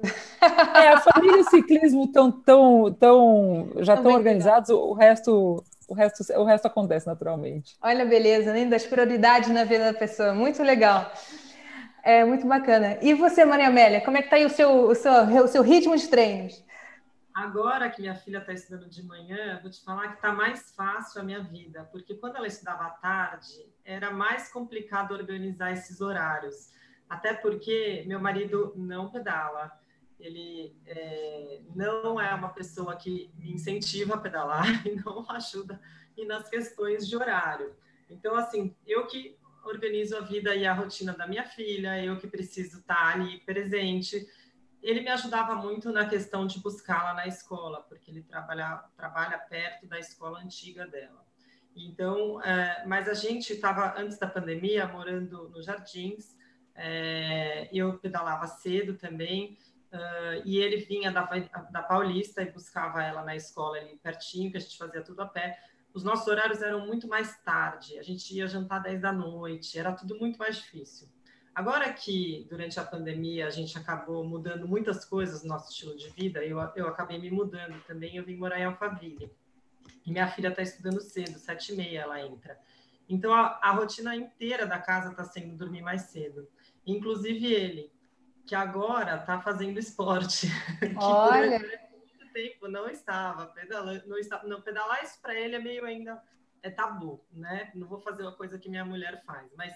É, 0.76 0.90
a 0.90 1.00
família 1.00 1.38
e 1.38 1.42
o 1.42 1.50
ciclismo 1.50 2.12
tão, 2.12 2.32
tão, 2.32 2.94
tão, 2.94 3.70
já 3.80 3.96
estão 3.96 4.12
organizados, 4.12 4.70
o 4.70 4.94
resto 4.94 5.64
o 5.88 5.94
resto, 5.94 6.24
o 6.34 6.44
resto 6.44 6.66
acontece 6.66 7.06
naturalmente. 7.06 7.78
Olha 7.82 8.04
a 8.04 8.08
beleza, 8.08 8.52
né? 8.54 8.66
Das 8.66 8.86
prioridades 8.86 9.50
na 9.50 9.64
vida 9.64 9.92
da 9.92 9.98
pessoa. 9.98 10.34
Muito 10.34 10.62
legal. 10.64 11.12
É 12.04 12.24
muito 12.24 12.48
bacana. 12.48 12.98
E 13.02 13.14
você, 13.14 13.46
Maria 13.46 13.68
Amélia, 13.68 14.02
como 14.02 14.18
é 14.18 14.22
que 14.22 14.28
está 14.28 14.36
aí 14.36 14.46
o 14.46 14.50
seu, 14.50 14.88
o, 14.88 14.96
seu, 14.96 15.12
o 15.44 15.48
seu 15.48 15.64
ritmo 15.64 15.96
de 15.96 16.08
treinos? 16.08 16.64
Agora 17.36 17.90
que 17.90 18.02
minha 18.02 18.16
filha 18.16 18.38
está 18.38 18.54
estudando 18.54 18.90
de 18.90 19.04
manhã, 19.04 19.60
vou 19.62 19.70
te 19.70 19.84
falar 19.84 20.08
que 20.10 20.16
está 20.16 20.32
mais 20.32 20.74
fácil 20.74 21.20
a 21.20 21.24
minha 21.24 21.44
vida, 21.44 21.84
porque 21.92 22.16
quando 22.16 22.38
ela 22.38 22.48
estudava 22.48 22.86
à 22.86 22.90
tarde, 22.92 23.68
era 23.84 24.10
mais 24.10 24.52
complicado 24.54 25.14
organizar 25.14 25.74
esses 25.74 26.00
horários. 26.00 26.70
Até 27.10 27.34
porque 27.34 28.04
meu 28.08 28.20
marido 28.20 28.74
não 28.76 29.10
pedala 29.10 29.72
ele 30.20 30.76
é, 30.86 31.62
não 31.76 32.20
é 32.20 32.34
uma 32.34 32.50
pessoa 32.50 32.96
que 32.96 33.32
me 33.38 33.54
incentiva 33.54 34.16
a 34.16 34.18
pedalar 34.18 34.66
e 34.88 34.96
não 34.96 35.30
ajuda 35.30 35.80
e 36.18 36.26
nas 36.26 36.50
questões 36.50 37.08
de 37.08 37.16
horário. 37.16 37.76
Então, 38.10 38.36
assim, 38.36 38.76
eu 38.86 39.06
que 39.08 39.38
organizo 39.66 40.16
a 40.16 40.22
vida 40.22 40.56
e 40.56 40.66
a 40.66 40.74
rotina 40.74 41.14
da 41.14 41.28
minha 41.28 41.44
filha, 41.44 42.02
eu 42.04 42.18
que 42.18 42.28
preciso 42.28 42.80
estar 42.80 43.14
ali 43.14 43.40
presente. 43.40 44.26
Ele 44.82 45.02
me 45.02 45.10
ajudava 45.10 45.56
muito 45.56 45.92
na 45.92 46.08
questão 46.08 46.46
de 46.46 46.60
buscá-la 46.60 47.14
na 47.14 47.28
escola, 47.28 47.82
porque 47.82 48.12
ele 48.12 48.22
trabalha, 48.22 48.84
trabalha 48.96 49.38
perto 49.40 49.88
da 49.88 50.00
escola 50.00 50.40
antiga 50.40 50.88
dela. 50.88 51.26
Então, 51.76 52.42
é, 52.42 52.86
mas 52.86 53.10
a 53.10 53.14
gente 53.14 53.54
estava, 53.54 54.00
antes 54.00 54.18
da 54.18 54.28
pandemia, 54.28 54.88
morando 54.88 55.50
nos 55.50 55.66
Jardins, 55.66 56.35
é, 56.76 57.70
eu 57.72 57.98
pedalava 57.98 58.48
cedo 58.48 58.96
também, 58.96 59.58
Uh, 59.96 60.42
e 60.44 60.58
ele 60.58 60.78
vinha 60.78 61.10
da, 61.10 61.24
da 61.72 61.82
Paulista 61.82 62.42
e 62.42 62.52
buscava 62.52 63.02
ela 63.02 63.24
na 63.24 63.34
escola 63.34 63.78
ali 63.78 63.98
pertinho, 64.04 64.52
que 64.52 64.58
a 64.58 64.60
gente 64.60 64.78
fazia 64.78 65.02
tudo 65.02 65.22
a 65.22 65.26
pé. 65.26 65.58
Os 65.94 66.04
nossos 66.04 66.28
horários 66.28 66.62
eram 66.62 66.86
muito 66.86 67.08
mais 67.08 67.42
tarde, 67.44 67.98
a 67.98 68.04
gente 68.04 68.36
ia 68.36 68.46
jantar 68.46 68.80
10 68.80 69.00
da 69.00 69.14
noite, 69.14 69.80
era 69.80 69.94
tudo 69.94 70.20
muito 70.20 70.38
mais 70.38 70.58
difícil. 70.58 71.08
Agora 71.54 71.94
que, 71.94 72.46
durante 72.50 72.78
a 72.78 72.84
pandemia, 72.84 73.48
a 73.48 73.50
gente 73.50 73.78
acabou 73.78 74.28
mudando 74.28 74.68
muitas 74.68 75.06
coisas 75.06 75.42
no 75.44 75.50
nosso 75.50 75.72
estilo 75.72 75.96
de 75.96 76.10
vida, 76.10 76.44
eu, 76.44 76.60
eu 76.76 76.88
acabei 76.88 77.18
me 77.18 77.32
mudando 77.32 77.82
também, 77.86 78.18
eu 78.18 78.26
vim 78.26 78.36
morar 78.36 78.60
em 78.60 78.66
Alphaville. 78.66 79.32
E 80.06 80.12
minha 80.12 80.28
filha 80.28 80.50
está 80.50 80.62
estudando 80.62 81.00
cedo, 81.00 81.40
sete 81.40 81.72
e 81.72 81.78
meia 81.78 82.02
ela 82.02 82.20
entra. 82.20 82.60
Então, 83.08 83.34
a, 83.34 83.58
a 83.62 83.72
rotina 83.72 84.14
inteira 84.14 84.66
da 84.66 84.80
casa 84.80 85.12
está 85.12 85.24
sendo 85.24 85.56
dormir 85.56 85.82
mais 85.82 86.02
cedo. 86.02 86.46
Inclusive 86.86 87.54
ele, 87.54 87.92
que 88.46 88.56
agora 88.56 89.18
está 89.18 89.40
fazendo 89.40 89.80
esporte. 89.80 90.48
Olha! 90.98 91.60
que 91.60 91.98
muito 91.98 92.34
tempo 92.34 92.68
não 92.68 92.88
estava 92.90 93.48
pedalando, 93.48 94.08
não, 94.08 94.18
está, 94.18 94.44
não 94.44 94.62
pedalar 94.62 95.04
isso 95.04 95.20
para 95.22 95.34
ele 95.34 95.56
é 95.56 95.60
meio 95.60 95.86
ainda 95.86 96.22
é 96.62 96.70
tabu, 96.70 97.24
né? 97.32 97.72
Não 97.76 97.88
vou 97.88 98.00
fazer 98.00 98.24
uma 98.24 98.36
coisa 98.36 98.58
que 98.58 98.70
minha 98.70 98.84
mulher 98.84 99.24
faz, 99.24 99.52
mas 99.56 99.74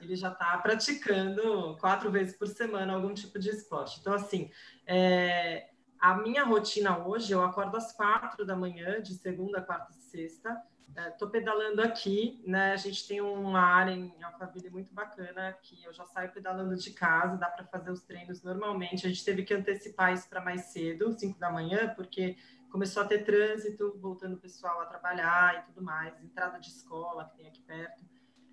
ele 0.00 0.16
já 0.16 0.32
está 0.32 0.58
praticando 0.58 1.76
quatro 1.78 2.10
vezes 2.10 2.36
por 2.36 2.48
semana 2.48 2.92
algum 2.92 3.14
tipo 3.14 3.38
de 3.38 3.48
esporte. 3.50 4.00
Então, 4.00 4.12
assim, 4.12 4.50
é, 4.84 5.70
a 6.00 6.16
minha 6.16 6.42
rotina 6.42 6.98
hoje, 6.98 7.32
eu 7.32 7.42
acordo 7.42 7.76
às 7.76 7.92
quatro 7.92 8.44
da 8.44 8.56
manhã, 8.56 9.00
de 9.00 9.14
segunda, 9.14 9.62
quarta 9.62 9.92
e 9.92 9.94
sexta, 9.94 10.60
Estou 10.94 11.28
é, 11.28 11.30
pedalando 11.30 11.80
aqui, 11.80 12.42
né? 12.46 12.72
A 12.72 12.76
gente 12.76 13.06
tem 13.08 13.20
uma 13.20 13.60
área 13.60 13.92
em 13.92 14.22
Alphaville 14.22 14.68
muito 14.68 14.92
bacana 14.92 15.56
que 15.62 15.82
eu 15.82 15.92
já 15.92 16.04
saio 16.06 16.30
pedalando 16.32 16.76
de 16.76 16.90
casa, 16.90 17.36
dá 17.36 17.48
para 17.48 17.64
fazer 17.66 17.90
os 17.90 18.02
treinos 18.02 18.42
normalmente. 18.42 19.06
A 19.06 19.08
gente 19.08 19.24
teve 19.24 19.42
que 19.42 19.54
antecipar 19.54 20.12
isso 20.12 20.28
para 20.28 20.42
mais 20.42 20.66
cedo, 20.66 21.10
5 21.10 21.38
da 21.38 21.50
manhã, 21.50 21.94
porque 21.94 22.36
começou 22.70 23.02
a 23.02 23.06
ter 23.06 23.24
trânsito, 23.24 23.98
voltando 24.00 24.34
o 24.34 24.40
pessoal 24.40 24.80
a 24.80 24.86
trabalhar 24.86 25.60
e 25.60 25.62
tudo 25.66 25.82
mais, 25.82 26.18
entrada 26.22 26.58
de 26.58 26.68
escola 26.68 27.24
que 27.24 27.36
tem 27.36 27.48
aqui 27.48 27.62
perto. 27.62 28.04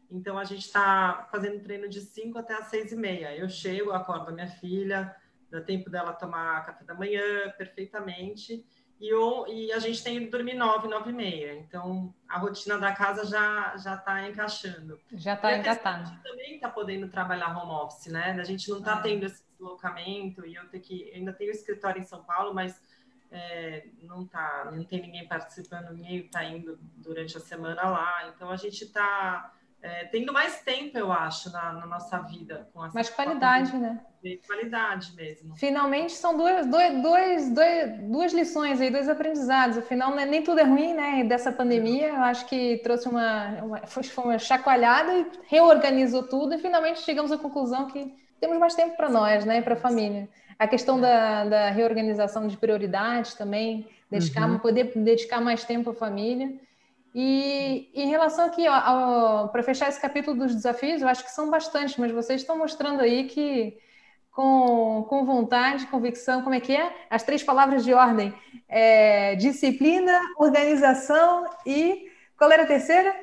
Então 0.10 0.38
a 0.38 0.46
gente 0.46 0.66
está 0.66 1.28
fazendo 1.30 1.62
treino 1.62 1.90
de 1.90 2.00
5 2.00 2.38
até 2.38 2.56
as 2.56 2.68
6 2.68 2.94
e 2.94 2.96
meia. 2.96 3.36
Eu 3.36 3.50
chego, 3.50 3.92
acordo 3.92 4.30
a 4.30 4.32
minha 4.32 4.48
filha, 4.48 5.14
dá 5.52 5.62
tempo 5.62 5.90
dela 5.90 6.14
tomar 6.14 6.66
café 6.66 6.86
da 6.86 6.94
manhã 6.94 7.52
perfeitamente 7.58 8.66
e, 9.00 9.08
eu, 9.08 9.46
e 9.48 9.72
a 9.72 9.80
gente 9.80 10.04
tem 10.04 10.18
ido 10.18 10.30
dormir 10.30 10.56
nove, 10.56 10.88
nove 10.88 11.12
e 11.12 11.14
meia. 11.14 11.54
Então, 11.54 12.14
a 12.28 12.38
rotina 12.38 12.78
da 12.78 12.94
casa 12.94 13.26
já 13.26 13.78
já 13.78 13.96
está 13.96 14.28
encaixando. 14.28 15.00
Já 15.14 15.36
está 15.36 15.58
engatando. 15.58 16.04
A 16.04 16.06
gente 16.06 16.24
também 16.24 16.56
está 16.56 16.70
podendo 16.70 17.08
trabalhar 17.08 17.58
home 17.58 17.72
office, 17.72 18.08
né? 18.08 18.32
A 18.40 18.44
gente 18.44 18.70
não 18.70 18.80
está 18.80 18.96
ah. 18.96 19.02
tendo 19.02 19.26
esse 19.26 19.42
deslocamento 19.52 20.46
e 20.46 20.56
eu 20.56 20.68
tenho 20.68 20.84
que 20.84 21.12
ainda 21.14 21.32
tenho 21.32 21.52
escritório 21.52 22.02
em 22.02 22.06
São 22.06 22.24
Paulo, 22.24 22.54
mas 22.54 22.82
é, 23.32 23.86
não 24.02 24.26
tá, 24.26 24.70
não 24.74 24.84
tem 24.84 25.02
ninguém 25.02 25.28
participando, 25.28 25.94
ninguém 25.94 26.18
está 26.26 26.44
indo 26.44 26.78
durante 26.98 27.38
a 27.38 27.40
semana 27.40 27.82
lá. 27.84 28.28
Então, 28.36 28.50
a 28.50 28.58
gente 28.58 28.84
está 28.84 29.54
é, 29.82 30.06
tendo 30.06 30.34
mais 30.34 30.62
tempo, 30.62 30.98
eu 30.98 31.12
acho, 31.12 31.52
na, 31.52 31.74
na 31.74 31.86
nossa 31.86 32.20
vida. 32.20 32.68
Com 32.74 32.86
essa 32.86 32.94
mais 32.94 33.10
qualidade, 33.10 33.78
né? 33.78 34.00
qualidade 34.46 35.16
mesmo. 35.16 35.56
Finalmente 35.56 36.12
são 36.12 36.36
duas, 36.36 36.68
duas, 36.68 37.02
duas, 37.02 37.50
duas, 38.02 38.34
lições 38.34 38.82
aí, 38.82 38.90
dois 38.92 39.08
aprendizados. 39.08 39.78
Afinal, 39.78 40.14
né, 40.14 40.26
nem 40.26 40.44
tudo 40.44 40.60
é 40.60 40.64
ruim, 40.64 40.94
né? 40.94 41.24
Dessa 41.24 41.52
pandemia, 41.52 42.10
eu 42.10 42.22
acho 42.24 42.46
que 42.46 42.78
trouxe 42.84 43.08
uma, 43.08 43.50
uma, 43.64 43.88
foi 43.88 44.24
uma 44.24 44.38
chacoalhada 44.38 45.14
e 45.14 45.26
reorganizou 45.48 46.24
tudo, 46.24 46.56
e 46.56 46.58
finalmente 46.58 47.00
chegamos 47.00 47.32
à 47.32 47.38
conclusão 47.38 47.88
que 47.88 48.14
temos 48.42 48.58
mais 48.58 48.76
tempo 48.76 48.98
para 48.98 49.10
nós, 49.10 49.46
né? 49.46 49.62
Para 49.62 49.76
a 49.76 49.78
família. 49.78 50.28
A 50.58 50.68
questão 50.68 51.00
da, 51.00 51.46
da 51.46 51.70
reorganização 51.70 52.46
de 52.46 52.58
prioridades 52.58 53.34
também, 53.34 53.88
dedicar, 54.12 54.50
uhum. 54.50 54.60
poder 54.60 54.92
dedicar 54.94 55.40
mais 55.40 55.64
tempo 55.64 55.92
à 55.92 55.94
família. 55.94 56.54
E 57.14 57.90
em 57.94 58.08
relação 58.10 58.46
aqui, 58.46 58.66
para 59.52 59.64
fechar 59.64 59.90
esse 59.90 60.00
capítulo 60.00 60.38
dos 60.38 60.54
desafios, 60.54 61.02
eu 61.02 61.08
acho 61.08 61.24
que 61.24 61.32
são 61.32 61.50
bastantes, 61.50 61.98
mas 61.98 62.12
vocês 62.12 62.42
estão 62.42 62.58
mostrando 62.58 63.02
aí 63.02 63.26
que 63.26 63.78
com, 64.32 65.06
com 65.10 65.26
vontade, 65.26 65.88
convicção, 65.88 66.42
como 66.42 66.56
é 66.56 66.60
que 66.60 66.76
é? 66.76 66.94
As 67.10 67.24
três 67.24 67.44
palavras 67.44 67.84
de 67.84 67.94
ordem: 67.94 68.34
é, 68.68 69.36
disciplina, 69.36 70.20
organização 70.38 71.46
e. 71.66 72.08
Qual 72.38 72.50
era 72.50 72.64
a 72.64 72.68
terceira? 72.68 73.14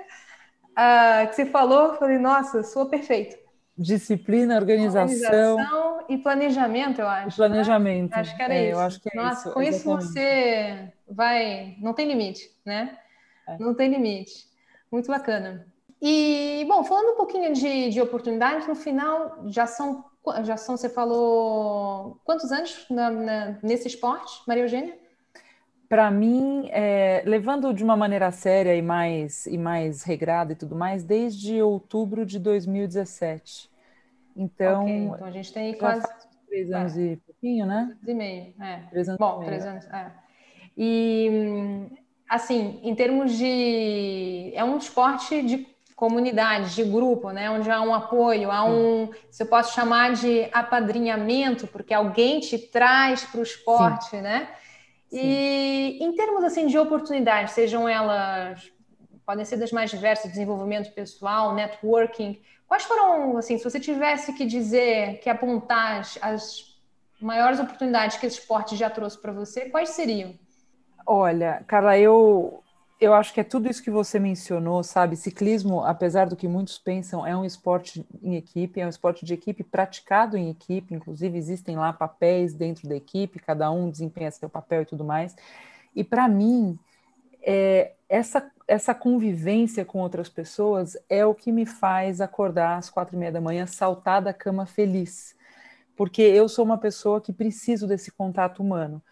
Ah, 0.76 1.26
que 1.26 1.34
você 1.34 1.46
falou, 1.46 1.94
falei, 1.94 2.18
nossa, 2.18 2.62
sou 2.62 2.84
perfeito. 2.84 3.34
Disciplina, 3.78 4.56
organização. 4.56 5.54
organização 5.54 6.04
e 6.06 6.18
planejamento, 6.18 7.00
eu 7.00 7.08
acho. 7.08 7.36
planejamento. 7.36 8.10
Né? 8.10 8.20
Acho 8.20 8.36
que 8.36 8.42
era 8.42 8.54
é, 8.54 8.62
isso. 8.64 8.72
Eu 8.72 8.80
acho 8.80 9.00
que 9.00 9.10
é 9.10 9.16
nossa, 9.16 9.40
isso, 9.40 9.52
com 9.52 9.62
exatamente. 9.62 10.04
isso 10.04 10.08
você 10.08 10.92
vai. 11.08 11.76
Não 11.80 11.94
tem 11.94 12.06
limite, 12.06 12.50
né? 12.64 12.98
É. 13.46 13.58
Não 13.58 13.74
tem 13.74 13.90
limite. 13.90 14.46
Muito 14.90 15.08
bacana. 15.08 15.66
E, 16.00 16.64
bom, 16.68 16.84
falando 16.84 17.14
um 17.14 17.16
pouquinho 17.16 17.52
de, 17.52 17.90
de 17.90 18.00
oportunidades, 18.00 18.66
no 18.66 18.74
final 18.74 19.44
já 19.46 19.66
são, 19.66 20.04
já 20.44 20.56
são, 20.56 20.76
você 20.76 20.88
falou, 20.88 22.20
quantos 22.24 22.52
anos 22.52 22.86
na, 22.90 23.10
na, 23.10 23.58
nesse 23.62 23.88
esporte, 23.88 24.42
Maria 24.46 24.64
Eugênia? 24.64 24.98
Para 25.88 26.10
mim, 26.10 26.68
é, 26.72 27.22
levando 27.24 27.72
de 27.72 27.82
uma 27.82 27.96
maneira 27.96 28.30
séria 28.30 28.74
e 28.74 28.82
mais, 28.82 29.46
e 29.46 29.56
mais 29.56 30.02
regrada 30.02 30.52
e 30.52 30.56
tudo 30.56 30.74
mais, 30.74 31.04
desde 31.04 31.62
outubro 31.62 32.26
de 32.26 32.38
2017. 32.38 33.70
Então, 34.36 34.82
okay, 34.82 34.96
então 34.96 35.26
a 35.26 35.30
gente 35.30 35.52
tem 35.52 35.78
quase 35.78 36.06
três 36.46 36.70
anos 36.72 36.98
é. 36.98 37.00
e 37.00 37.16
pouquinho, 37.16 37.66
né? 37.66 37.96
Três 38.02 38.08
anos 38.08 38.08
e 38.08 38.14
meio, 38.14 38.54
é. 38.60 38.86
Três 38.90 39.08
anos 39.08 39.18
Bom, 39.18 39.44
três 39.44 39.64
anos, 39.64 39.86
é. 39.86 40.12
E 40.76 41.88
assim, 42.28 42.80
em 42.82 42.94
termos 42.94 43.32
de. 43.32 44.52
É 44.54 44.64
um 44.64 44.76
esporte 44.76 45.42
de 45.42 45.66
comunidade, 45.94 46.74
de 46.74 46.84
grupo, 46.84 47.30
né? 47.30 47.50
Onde 47.50 47.70
há 47.70 47.80
um 47.80 47.94
apoio, 47.94 48.50
há 48.50 48.64
um. 48.64 49.10
Se 49.30 49.42
eu 49.42 49.46
posso 49.46 49.74
chamar 49.74 50.12
de 50.12 50.48
apadrinhamento, 50.52 51.66
porque 51.66 51.94
alguém 51.94 52.40
te 52.40 52.58
traz 52.58 53.24
para 53.24 53.40
o 53.40 53.42
esporte, 53.42 54.10
Sim. 54.10 54.20
né? 54.20 54.48
Sim. 55.08 55.20
E 55.22 55.98
em 56.00 56.14
termos 56.14 56.44
assim 56.44 56.66
de 56.66 56.78
oportunidades, 56.78 57.54
sejam 57.54 57.88
elas 57.88 58.70
podem 59.24 59.44
ser 59.44 59.56
das 59.56 59.72
mais 59.72 59.90
diversas, 59.90 60.30
desenvolvimento 60.30 60.94
pessoal, 60.94 61.52
networking. 61.52 62.40
Quais 62.68 62.84
foram, 62.84 63.36
assim, 63.36 63.58
se 63.58 63.64
você 63.64 63.80
tivesse 63.80 64.32
que 64.32 64.46
dizer, 64.46 65.18
que 65.20 65.28
apontar 65.28 65.98
as, 65.98 66.18
as 66.22 66.76
maiores 67.20 67.58
oportunidades 67.58 68.16
que 68.18 68.26
esse 68.26 68.38
esporte 68.38 68.76
já 68.76 68.88
trouxe 68.88 69.20
para 69.20 69.32
você, 69.32 69.68
quais 69.68 69.90
seriam? 69.90 70.38
Olha, 71.06 71.62
Carla, 71.66 71.98
eu 71.98 72.62
eu 72.98 73.12
acho 73.12 73.34
que 73.34 73.40
é 73.40 73.44
tudo 73.44 73.68
isso 73.68 73.82
que 73.82 73.90
você 73.90 74.18
mencionou, 74.18 74.82
sabe? 74.82 75.16
Ciclismo, 75.16 75.84
apesar 75.84 76.26
do 76.26 76.34
que 76.34 76.48
muitos 76.48 76.78
pensam, 76.78 77.26
é 77.26 77.36
um 77.36 77.44
esporte 77.44 78.06
em 78.22 78.36
equipe, 78.36 78.80
é 78.80 78.86
um 78.86 78.88
esporte 78.88 79.22
de 79.24 79.34
equipe 79.34 79.62
praticado 79.62 80.34
em 80.36 80.48
equipe, 80.48 80.94
inclusive 80.94 81.36
existem 81.36 81.76
lá 81.76 81.92
papéis 81.92 82.54
dentro 82.54 82.88
da 82.88 82.96
equipe, 82.96 83.38
cada 83.38 83.70
um 83.70 83.90
desempenha 83.90 84.30
seu 84.30 84.48
papel 84.48 84.80
e 84.82 84.86
tudo 84.86 85.04
mais. 85.04 85.36
E 85.94 86.02
para 86.02 86.26
mim, 86.26 86.78
é, 87.42 87.92
essa, 88.08 88.50
essa 88.66 88.94
convivência 88.94 89.84
com 89.84 90.00
outras 90.00 90.28
pessoas 90.30 90.96
é 91.08 91.24
o 91.26 91.34
que 91.34 91.52
me 91.52 91.66
faz 91.66 92.20
acordar 92.22 92.78
às 92.78 92.90
quatro 92.90 93.14
e 93.14 93.18
meia 93.18 93.32
da 93.32 93.40
manhã, 93.42 93.66
saltar 93.66 94.22
da 94.22 94.32
cama 94.32 94.64
feliz, 94.66 95.36
porque 95.96 96.22
eu 96.22 96.48
sou 96.48 96.64
uma 96.64 96.78
pessoa 96.78 97.20
que 97.20 97.32
preciso 97.32 97.86
desse 97.86 98.10
contato 98.10 98.62
humano. 98.62 99.02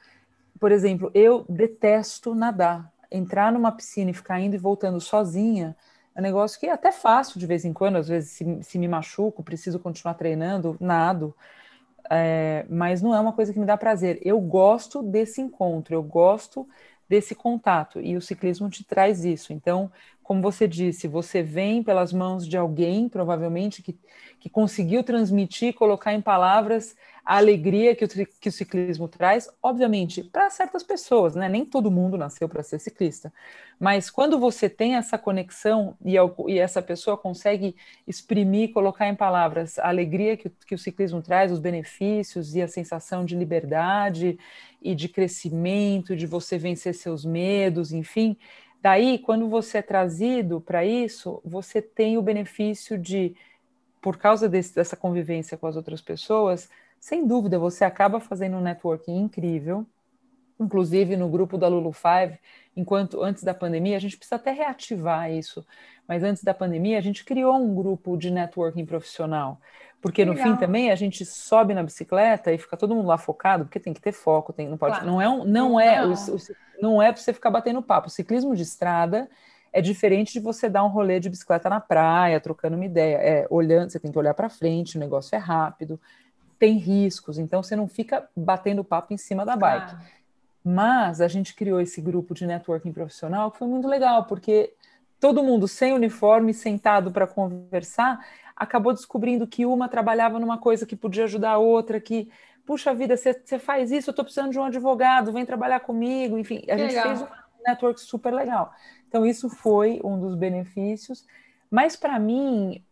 Por 0.58 0.72
exemplo, 0.72 1.10
eu 1.14 1.44
detesto 1.48 2.34
nadar 2.34 2.92
entrar 3.10 3.52
numa 3.52 3.70
piscina 3.70 4.10
e 4.10 4.14
ficar 4.14 4.40
indo 4.40 4.56
e 4.56 4.58
voltando 4.58 5.00
sozinha 5.00 5.76
é 6.14 6.20
um 6.20 6.22
negócio 6.22 6.58
que 6.58 6.66
é 6.66 6.72
até 6.72 6.92
fácil 6.92 7.38
de 7.40 7.46
vez 7.46 7.64
em 7.64 7.72
quando, 7.72 7.96
às 7.96 8.08
vezes 8.08 8.30
se, 8.30 8.62
se 8.62 8.78
me 8.78 8.86
machuco, 8.86 9.42
preciso 9.42 9.78
continuar 9.78 10.14
treinando, 10.14 10.76
nado, 10.80 11.34
é, 12.10 12.64
mas 12.68 13.02
não 13.02 13.14
é 13.14 13.20
uma 13.20 13.32
coisa 13.32 13.52
que 13.52 13.58
me 13.58 13.66
dá 13.66 13.76
prazer. 13.76 14.20
Eu 14.22 14.40
gosto 14.40 15.02
desse 15.02 15.40
encontro, 15.40 15.94
eu 15.94 16.02
gosto 16.02 16.68
desse 17.08 17.34
contato, 17.34 18.00
e 18.00 18.16
o 18.16 18.22
ciclismo 18.22 18.70
te 18.70 18.84
traz 18.84 19.24
isso. 19.24 19.52
Então, 19.52 19.90
como 20.22 20.40
você 20.40 20.66
disse, 20.66 21.06
você 21.06 21.42
vem 21.42 21.82
pelas 21.82 22.12
mãos 22.12 22.46
de 22.46 22.56
alguém, 22.56 23.08
provavelmente, 23.08 23.82
que, 23.82 23.98
que 24.40 24.48
conseguiu 24.48 25.02
transmitir, 25.02 25.74
colocar 25.74 26.14
em 26.14 26.20
palavras 26.22 26.96
a 27.24 27.38
alegria 27.38 27.96
que 27.96 28.04
o, 28.04 28.08
que 28.08 28.48
o 28.50 28.52
ciclismo 28.52 29.08
traz, 29.08 29.48
obviamente, 29.62 30.22
para 30.22 30.50
certas 30.50 30.82
pessoas, 30.82 31.34
né? 31.34 31.48
Nem 31.48 31.64
todo 31.64 31.90
mundo 31.90 32.18
nasceu 32.18 32.46
para 32.48 32.62
ser 32.62 32.78
ciclista. 32.78 33.32
Mas 33.80 34.10
quando 34.10 34.38
você 34.38 34.68
tem 34.68 34.96
essa 34.96 35.16
conexão 35.16 35.96
e, 36.04 36.16
e, 36.48 36.58
essa 36.58 36.82
pessoa 36.82 37.16
consegue 37.16 37.74
exprimir, 38.06 38.72
colocar 38.74 39.08
em 39.08 39.14
palavras 39.14 39.78
a 39.78 39.88
alegria 39.88 40.36
que, 40.36 40.50
que 40.50 40.74
o 40.74 40.78
ciclismo 40.78 41.22
traz, 41.22 41.50
os 41.50 41.60
benefícios 41.60 42.54
e 42.54 42.60
a 42.60 42.68
sensação 42.68 43.24
de 43.24 43.34
liberdade 43.34 44.38
e 44.82 44.94
de 44.94 45.08
crescimento, 45.08 46.14
de 46.14 46.26
você 46.26 46.58
vencer 46.58 46.94
seus 46.94 47.24
medos, 47.24 47.90
enfim. 47.90 48.36
Daí, 48.82 49.18
quando 49.18 49.48
você 49.48 49.78
é 49.78 49.82
trazido 49.82 50.60
para 50.60 50.84
isso, 50.84 51.40
você 51.42 51.80
tem 51.80 52.18
o 52.18 52.22
benefício 52.22 52.98
de, 52.98 53.34
por 54.02 54.18
causa 54.18 54.46
desse, 54.46 54.74
dessa 54.74 54.94
convivência 54.94 55.56
com 55.56 55.66
as 55.66 55.74
outras 55.74 56.02
pessoas, 56.02 56.68
sem 57.04 57.26
dúvida, 57.26 57.58
você 57.58 57.84
acaba 57.84 58.18
fazendo 58.18 58.56
um 58.56 58.62
networking 58.62 59.14
incrível. 59.18 59.86
Inclusive 60.58 61.18
no 61.18 61.28
grupo 61.28 61.58
da 61.58 61.68
Lulu 61.68 61.92
Five, 61.92 62.38
enquanto 62.74 63.22
antes 63.22 63.42
da 63.42 63.52
pandemia, 63.52 63.98
a 63.98 64.00
gente 64.00 64.16
precisa 64.16 64.36
até 64.36 64.52
reativar 64.52 65.30
isso. 65.30 65.66
Mas 66.08 66.22
antes 66.22 66.42
da 66.42 66.54
pandemia, 66.54 66.96
a 66.96 67.02
gente 67.02 67.22
criou 67.22 67.56
um 67.56 67.74
grupo 67.74 68.16
de 68.16 68.30
networking 68.30 68.86
profissional. 68.86 69.60
Porque 70.00 70.24
no 70.24 70.34
fim 70.34 70.56
também 70.56 70.90
a 70.90 70.94
gente 70.94 71.26
sobe 71.26 71.74
na 71.74 71.82
bicicleta 71.82 72.50
e 72.50 72.56
fica 72.56 72.74
todo 72.74 72.94
mundo 72.94 73.08
lá 73.08 73.18
focado, 73.18 73.66
porque 73.66 73.78
tem 73.78 73.92
que 73.92 74.00
ter 74.00 74.12
foco, 74.12 74.50
tem, 74.50 74.66
não 74.66 74.78
pode, 74.78 74.94
claro. 74.94 75.06
não 75.06 75.20
é 75.20 75.28
um, 75.28 75.44
não 75.44 75.78
é, 75.78 76.00
não. 76.00 76.10
O, 76.10 76.14
o, 76.14 76.38
não 76.80 77.02
é 77.02 77.12
para 77.12 77.20
você 77.20 77.34
ficar 77.34 77.50
batendo 77.50 77.82
papo. 77.82 78.08
O 78.08 78.10
ciclismo 78.10 78.56
de 78.56 78.62
estrada 78.62 79.28
é 79.74 79.82
diferente 79.82 80.32
de 80.32 80.40
você 80.40 80.70
dar 80.70 80.82
um 80.82 80.88
rolê 80.88 81.20
de 81.20 81.28
bicicleta 81.28 81.68
na 81.68 81.80
praia, 81.80 82.40
trocando 82.40 82.76
uma 82.76 82.86
ideia. 82.86 83.16
É, 83.16 83.46
olhando, 83.50 83.90
você 83.90 84.00
tem 84.00 84.10
que 84.10 84.18
olhar 84.18 84.32
para 84.32 84.48
frente, 84.48 84.96
o 84.96 85.00
negócio 85.00 85.36
é 85.36 85.38
rápido 85.38 86.00
tem 86.58 86.76
riscos, 86.78 87.38
então 87.38 87.62
você 87.62 87.76
não 87.76 87.88
fica 87.88 88.28
batendo 88.36 88.84
papo 88.84 89.12
em 89.12 89.16
cima 89.16 89.44
da 89.44 89.56
bike. 89.56 89.94
Ah. 89.94 90.02
Mas 90.64 91.20
a 91.20 91.28
gente 91.28 91.54
criou 91.54 91.80
esse 91.80 92.00
grupo 92.00 92.32
de 92.34 92.46
networking 92.46 92.92
profissional 92.92 93.50
que 93.50 93.58
foi 93.58 93.68
muito 93.68 93.86
legal, 93.86 94.24
porque 94.24 94.72
todo 95.20 95.42
mundo 95.42 95.68
sem 95.68 95.92
uniforme, 95.92 96.54
sentado 96.54 97.10
para 97.10 97.26
conversar, 97.26 98.24
acabou 98.56 98.92
descobrindo 98.92 99.46
que 99.46 99.66
uma 99.66 99.88
trabalhava 99.88 100.38
numa 100.38 100.58
coisa 100.58 100.86
que 100.86 100.96
podia 100.96 101.24
ajudar 101.24 101.52
a 101.52 101.58
outra, 101.58 102.00
que, 102.00 102.30
puxa 102.64 102.94
vida, 102.94 103.16
você 103.16 103.58
faz 103.58 103.90
isso, 103.90 104.10
eu 104.10 104.12
estou 104.12 104.24
precisando 104.24 104.52
de 104.52 104.58
um 104.58 104.64
advogado, 104.64 105.32
vem 105.32 105.44
trabalhar 105.44 105.80
comigo, 105.80 106.38
enfim, 106.38 106.62
a 106.68 106.76
gente 106.76 107.00
fez 107.00 107.22
um 107.22 107.26
network 107.66 108.00
super 108.00 108.32
legal. 108.32 108.72
Então, 109.08 109.26
isso 109.26 109.48
foi 109.48 110.00
um 110.02 110.18
dos 110.18 110.34
benefícios, 110.34 111.26
mas 111.70 111.96
para 111.96 112.18
mim, 112.18 112.82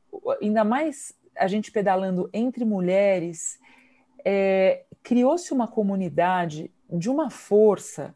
ainda 0.40 0.64
mais 0.64 1.14
a 1.36 1.46
gente 1.46 1.70
pedalando 1.72 2.28
entre 2.32 2.64
mulheres, 2.64 3.58
é, 4.24 4.84
criou-se 5.02 5.52
uma 5.52 5.66
comunidade 5.66 6.70
de 6.90 7.10
uma 7.10 7.30
força. 7.30 8.14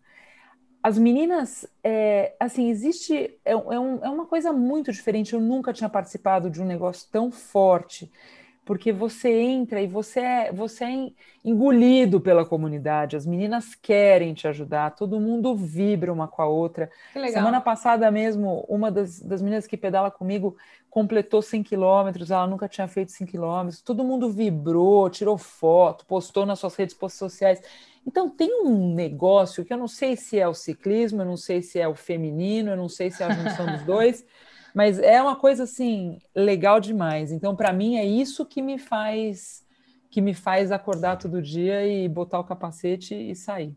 As 0.82 0.98
meninas, 0.98 1.66
é, 1.82 2.34
assim, 2.38 2.70
existe. 2.70 3.38
É, 3.44 3.52
é, 3.52 3.56
um, 3.56 4.04
é 4.04 4.08
uma 4.08 4.26
coisa 4.26 4.52
muito 4.52 4.92
diferente. 4.92 5.34
Eu 5.34 5.40
nunca 5.40 5.72
tinha 5.72 5.88
participado 5.88 6.48
de 6.48 6.62
um 6.62 6.66
negócio 6.66 7.08
tão 7.10 7.30
forte 7.30 8.10
porque 8.66 8.92
você 8.92 9.30
entra 9.30 9.80
e 9.80 9.86
você 9.86 10.18
é, 10.18 10.52
você 10.52 10.84
é 10.84 11.12
engolido 11.44 12.20
pela 12.20 12.44
comunidade, 12.44 13.16
as 13.16 13.24
meninas 13.24 13.76
querem 13.76 14.34
te 14.34 14.48
ajudar, 14.48 14.90
todo 14.90 15.20
mundo 15.20 15.54
vibra 15.54 16.12
uma 16.12 16.26
com 16.26 16.42
a 16.42 16.46
outra. 16.46 16.90
Semana 17.32 17.60
passada 17.60 18.10
mesmo, 18.10 18.66
uma 18.68 18.90
das, 18.90 19.20
das 19.20 19.40
meninas 19.40 19.68
que 19.68 19.76
pedala 19.76 20.10
comigo 20.10 20.56
completou 20.90 21.40
100 21.40 21.62
quilômetros, 21.62 22.32
ela 22.32 22.44
nunca 22.48 22.68
tinha 22.68 22.88
feito 22.88 23.12
100 23.12 23.28
quilômetros, 23.28 23.80
todo 23.80 24.02
mundo 24.02 24.28
vibrou, 24.30 25.08
tirou 25.08 25.38
foto, 25.38 26.04
postou 26.04 26.44
nas 26.44 26.58
suas 26.58 26.74
redes 26.74 26.96
sociais. 27.12 27.62
Então 28.04 28.28
tem 28.28 28.64
um 28.64 28.92
negócio 28.92 29.64
que 29.64 29.72
eu 29.72 29.78
não 29.78 29.86
sei 29.86 30.16
se 30.16 30.40
é 30.40 30.48
o 30.48 30.54
ciclismo, 30.54 31.22
eu 31.22 31.26
não 31.26 31.36
sei 31.36 31.62
se 31.62 31.78
é 31.78 31.86
o 31.86 31.94
feminino, 31.94 32.70
eu 32.70 32.76
não 32.76 32.88
sei 32.88 33.12
se 33.12 33.22
é 33.22 33.26
a 33.26 33.30
junção 33.30 33.66
dos 33.66 33.82
dois, 33.86 34.26
mas 34.76 34.98
é 34.98 35.22
uma 35.22 35.34
coisa 35.34 35.62
assim 35.62 36.18
legal 36.34 36.78
demais. 36.78 37.32
Então, 37.32 37.56
para 37.56 37.72
mim 37.72 37.96
é 37.96 38.04
isso 38.04 38.44
que 38.44 38.60
me 38.60 38.76
faz 38.78 39.64
que 40.10 40.20
me 40.20 40.34
faz 40.34 40.70
acordar 40.70 41.16
todo 41.16 41.40
dia 41.42 41.86
e 41.86 42.06
botar 42.08 42.38
o 42.38 42.44
capacete 42.44 43.14
e 43.14 43.34
sair. 43.34 43.74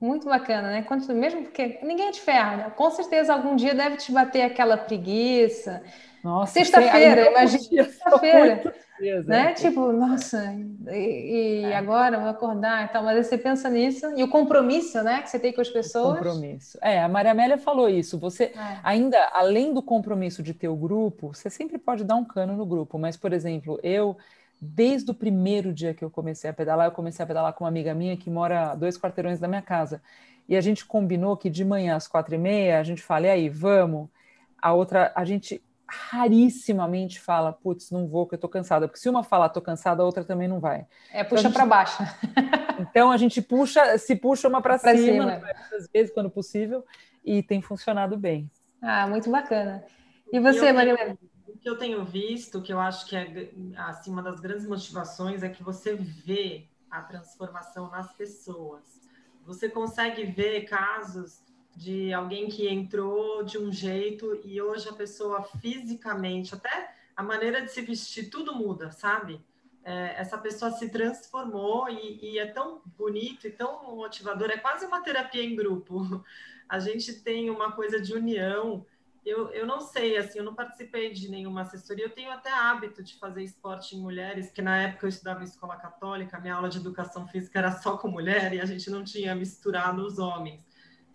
Muito 0.00 0.26
bacana, 0.26 0.68
né? 0.68 0.86
Mesmo 1.14 1.42
porque 1.42 1.80
ninguém 1.82 2.08
é 2.08 2.10
de 2.12 2.20
ferro, 2.20 2.56
né? 2.58 2.70
Com 2.76 2.90
certeza 2.90 3.32
algum 3.32 3.56
dia 3.56 3.74
deve 3.74 3.96
te 3.96 4.12
bater 4.12 4.42
aquela 4.42 4.76
preguiça. 4.76 5.82
Nossa, 6.26 6.52
sexta-feira, 6.52 7.30
imagina 7.30 7.84
sexta-feira 7.84 8.74
certeza. 8.96 9.28
Né? 9.28 9.54
Tipo, 9.54 9.92
nossa, 9.92 10.54
e, 10.88 11.62
e 11.62 11.64
é. 11.64 11.76
agora 11.76 12.18
vou 12.18 12.28
acordar 12.28 12.84
e 12.84 12.88
tal, 12.88 13.04
mas 13.04 13.26
você 13.26 13.38
pensa 13.38 13.68
nisso, 13.68 14.06
e 14.16 14.22
o 14.22 14.28
compromisso, 14.28 15.02
né, 15.02 15.22
que 15.22 15.30
você 15.30 15.38
tem 15.38 15.52
com 15.52 15.60
as 15.60 15.68
pessoas. 15.68 16.14
O 16.14 16.16
compromisso. 16.16 16.78
É, 16.82 17.02
a 17.02 17.08
Maria 17.08 17.32
Amélia 17.32 17.58
falou 17.58 17.88
isso. 17.88 18.18
Você 18.18 18.44
é. 18.44 18.78
ainda, 18.82 19.18
além 19.32 19.72
do 19.72 19.82
compromisso 19.82 20.42
de 20.42 20.54
ter 20.54 20.68
o 20.68 20.76
grupo, 20.76 21.34
você 21.34 21.50
sempre 21.50 21.78
pode 21.78 22.04
dar 22.04 22.16
um 22.16 22.24
cano 22.24 22.56
no 22.56 22.66
grupo, 22.66 22.98
mas, 22.98 23.16
por 23.16 23.32
exemplo, 23.32 23.78
eu. 23.82 24.16
Desde 24.58 25.10
o 25.10 25.14
primeiro 25.14 25.70
dia 25.70 25.92
que 25.92 26.02
eu 26.02 26.08
comecei 26.08 26.48
a 26.48 26.52
pedalar, 26.52 26.86
eu 26.86 26.90
comecei 26.90 27.22
a 27.22 27.26
pedalar 27.26 27.52
com 27.52 27.64
uma 27.64 27.68
amiga 27.68 27.94
minha 27.94 28.16
que 28.16 28.30
mora 28.30 28.74
dois 28.74 28.96
quarteirões 28.96 29.38
da 29.38 29.46
minha 29.46 29.60
casa. 29.60 30.00
E 30.48 30.56
a 30.56 30.62
gente 30.62 30.86
combinou 30.86 31.36
que 31.36 31.50
de 31.50 31.62
manhã 31.62 31.94
às 31.94 32.08
quatro 32.08 32.34
e 32.34 32.38
meia 32.38 32.80
a 32.80 32.82
gente 32.82 33.02
fala, 33.02 33.26
e 33.26 33.30
aí, 33.30 33.48
vamos? 33.50 34.08
A 34.56 34.72
outra, 34.72 35.12
a 35.14 35.26
gente 35.26 35.62
rarissimamente 35.88 37.20
fala, 37.20 37.52
putz, 37.52 37.90
não 37.90 38.06
vou, 38.08 38.24
porque 38.24 38.34
eu 38.34 38.40
tô 38.40 38.48
cansada. 38.48 38.88
Porque 38.88 39.00
se 39.00 39.08
uma 39.08 39.22
falar 39.22 39.48
tô 39.50 39.60
cansada, 39.60 40.02
a 40.02 40.06
outra 40.06 40.24
também 40.24 40.48
não 40.48 40.58
vai. 40.58 40.86
É, 41.12 41.22
puxa 41.22 41.42
então, 41.42 41.52
para 41.52 41.66
baixo. 41.66 42.02
então 42.80 43.10
a 43.10 43.16
gente 43.16 43.40
puxa, 43.40 43.96
se 43.98 44.16
puxa 44.16 44.48
uma 44.48 44.60
para 44.60 44.78
cima, 44.78 44.96
cima. 44.96 45.42
às 45.72 45.88
vezes, 45.92 46.12
quando 46.12 46.28
possível, 46.28 46.84
e 47.24 47.42
tem 47.42 47.62
funcionado 47.62 48.16
bem. 48.16 48.50
Ah, 48.82 49.06
muito 49.06 49.30
bacana. 49.30 49.84
E 50.32 50.40
você, 50.40 50.72
Maria? 50.72 51.16
O 51.46 51.58
que 51.58 51.68
eu 51.68 51.78
tenho 51.78 52.04
visto, 52.04 52.60
que 52.60 52.72
eu 52.72 52.80
acho 52.80 53.06
que 53.06 53.16
é 53.16 53.50
assim, 53.76 54.10
uma 54.10 54.22
das 54.22 54.40
grandes 54.40 54.66
motivações 54.66 55.42
é 55.42 55.48
que 55.48 55.62
você 55.62 55.94
vê 55.94 56.68
a 56.90 57.00
transformação 57.02 57.90
nas 57.90 58.12
pessoas. 58.12 59.00
Você 59.44 59.68
consegue 59.68 60.24
ver 60.24 60.62
casos 60.62 61.45
de 61.76 62.12
alguém 62.14 62.48
que 62.48 62.66
entrou 62.66 63.44
de 63.44 63.58
um 63.58 63.70
jeito 63.70 64.40
e 64.42 64.60
hoje 64.62 64.88
a 64.88 64.94
pessoa 64.94 65.42
fisicamente, 65.60 66.54
até 66.54 66.94
a 67.14 67.22
maneira 67.22 67.60
de 67.60 67.70
se 67.70 67.82
vestir, 67.82 68.30
tudo 68.30 68.54
muda, 68.54 68.90
sabe? 68.90 69.44
É, 69.84 70.14
essa 70.16 70.38
pessoa 70.38 70.70
se 70.70 70.88
transformou 70.88 71.88
e, 71.90 72.18
e, 72.32 72.38
é 72.38 72.46
tão 72.46 72.80
bonito 72.96 73.46
e 73.46 73.50
tão 73.50 73.94
motivador, 73.94 74.50
é 74.50 74.56
quase 74.56 74.86
uma 74.86 75.02
terapia 75.02 75.44
em 75.44 75.54
grupo. 75.54 76.00
A 76.68 76.80
gente 76.80 77.12
tem 77.22 77.48
uma 77.50 77.70
coisa 77.70 78.00
de 78.00 78.12
união. 78.12 78.84
Eu, 79.24 79.50
eu 79.50 79.66
não 79.66 79.80
sei, 79.80 80.16
assim, 80.16 80.38
eu 80.38 80.44
não 80.44 80.54
participei 80.54 81.12
de 81.12 81.28
nenhuma 81.28 81.60
assessoria, 81.62 82.06
eu 82.06 82.10
tenho 82.10 82.30
até 82.30 82.50
hábito 82.50 83.02
de 83.02 83.16
fazer 83.18 83.42
esporte 83.42 83.94
em 83.94 84.00
mulheres, 84.00 84.50
que 84.50 84.62
na 84.62 84.76
época 84.78 85.06
eu 85.06 85.08
estudava 85.08 85.42
em 85.42 85.44
escola 85.44 85.76
católica, 85.76 86.40
minha 86.40 86.54
aula 86.54 86.68
de 86.68 86.78
educação 86.78 87.26
física 87.28 87.58
era 87.58 87.72
só 87.72 87.96
com 87.96 88.08
mulher 88.08 88.52
e 88.52 88.60
a 88.60 88.64
gente 88.64 88.90
não 88.90 89.04
tinha 89.04 89.34
misturado 89.34 90.04
os 90.04 90.18
homens 90.18 90.65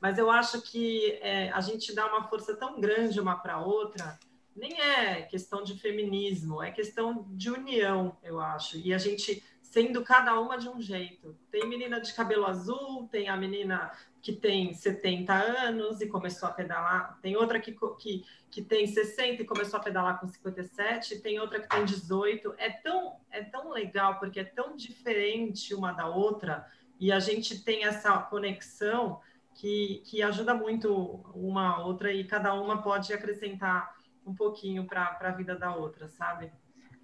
mas 0.02 0.18
eu 0.18 0.32
acho 0.32 0.62
que 0.62 1.20
é, 1.22 1.52
a 1.52 1.62
gente 1.62 1.94
dá 1.94 2.08
uma 2.08 2.28
força 2.28 2.56
tão 2.56 2.82
grande 2.82 3.20
uma 3.20 3.36
para 3.36 3.60
outra, 3.60 4.20
nem 4.56 4.82
é 4.82 5.22
questão 5.22 5.64
de 5.64 5.80
feminismo, 5.80 6.62
é 6.62 6.72
questão 6.72 7.26
de 7.30 7.50
união, 7.50 8.18
eu 8.24 8.40
acho. 8.40 8.78
E 8.78 8.94
a 8.94 8.98
gente 8.98 9.44
sendo 9.72 10.04
cada 10.04 10.38
uma 10.38 10.58
de 10.58 10.68
um 10.68 10.82
jeito. 10.82 11.38
Tem 11.50 11.66
menina 11.66 12.02
de 12.02 12.14
cabelo 12.14 12.46
azul, 12.46 13.08
tem 13.10 13.30
a 13.30 13.38
menina 13.38 13.90
que 14.22 14.34
tem 14.34 14.74
70 14.74 15.34
anos 15.34 16.02
e 16.02 16.08
começou 16.08 16.50
a 16.50 16.52
pedalar, 16.52 17.18
tem 17.22 17.38
outra 17.38 17.60
que, 17.60 17.76
que, 17.98 18.26
que 18.52 18.62
tem 18.62 18.86
60 18.86 19.42
e 19.42 19.46
começou 19.46 19.80
a 19.80 19.84
pedalar 19.84 20.20
com 20.20 20.28
57, 20.28 21.20
tem 21.22 21.40
outra 21.40 21.62
que 21.62 21.70
tem 21.70 21.86
18. 21.86 22.54
É 22.58 22.70
tão, 22.70 23.16
é 23.32 23.44
tão 23.44 23.72
legal, 23.72 24.20
porque 24.20 24.42
é 24.42 24.44
tão 24.44 24.76
diferente 24.76 25.74
uma 25.74 25.94
da 25.94 26.08
outra, 26.08 26.68
e 27.00 27.12
a 27.12 27.20
gente 27.20 27.64
tem 27.64 27.86
essa 27.86 28.16
conexão 28.20 29.22
que, 29.62 30.02
que 30.06 30.24
ajuda 30.24 30.56
muito 30.56 31.24
uma 31.36 31.76
a 31.76 31.86
outra, 31.86 32.12
e 32.12 32.24
cada 32.24 32.52
uma 32.56 32.82
pode 32.82 33.13
acrescentar 33.13 33.93
um 34.26 34.34
pouquinho 34.34 34.86
para 34.88 35.15
a 35.21 35.32
vida 35.32 35.56
da 35.56 35.76
outra, 35.76 36.10
sabe? 36.10 36.52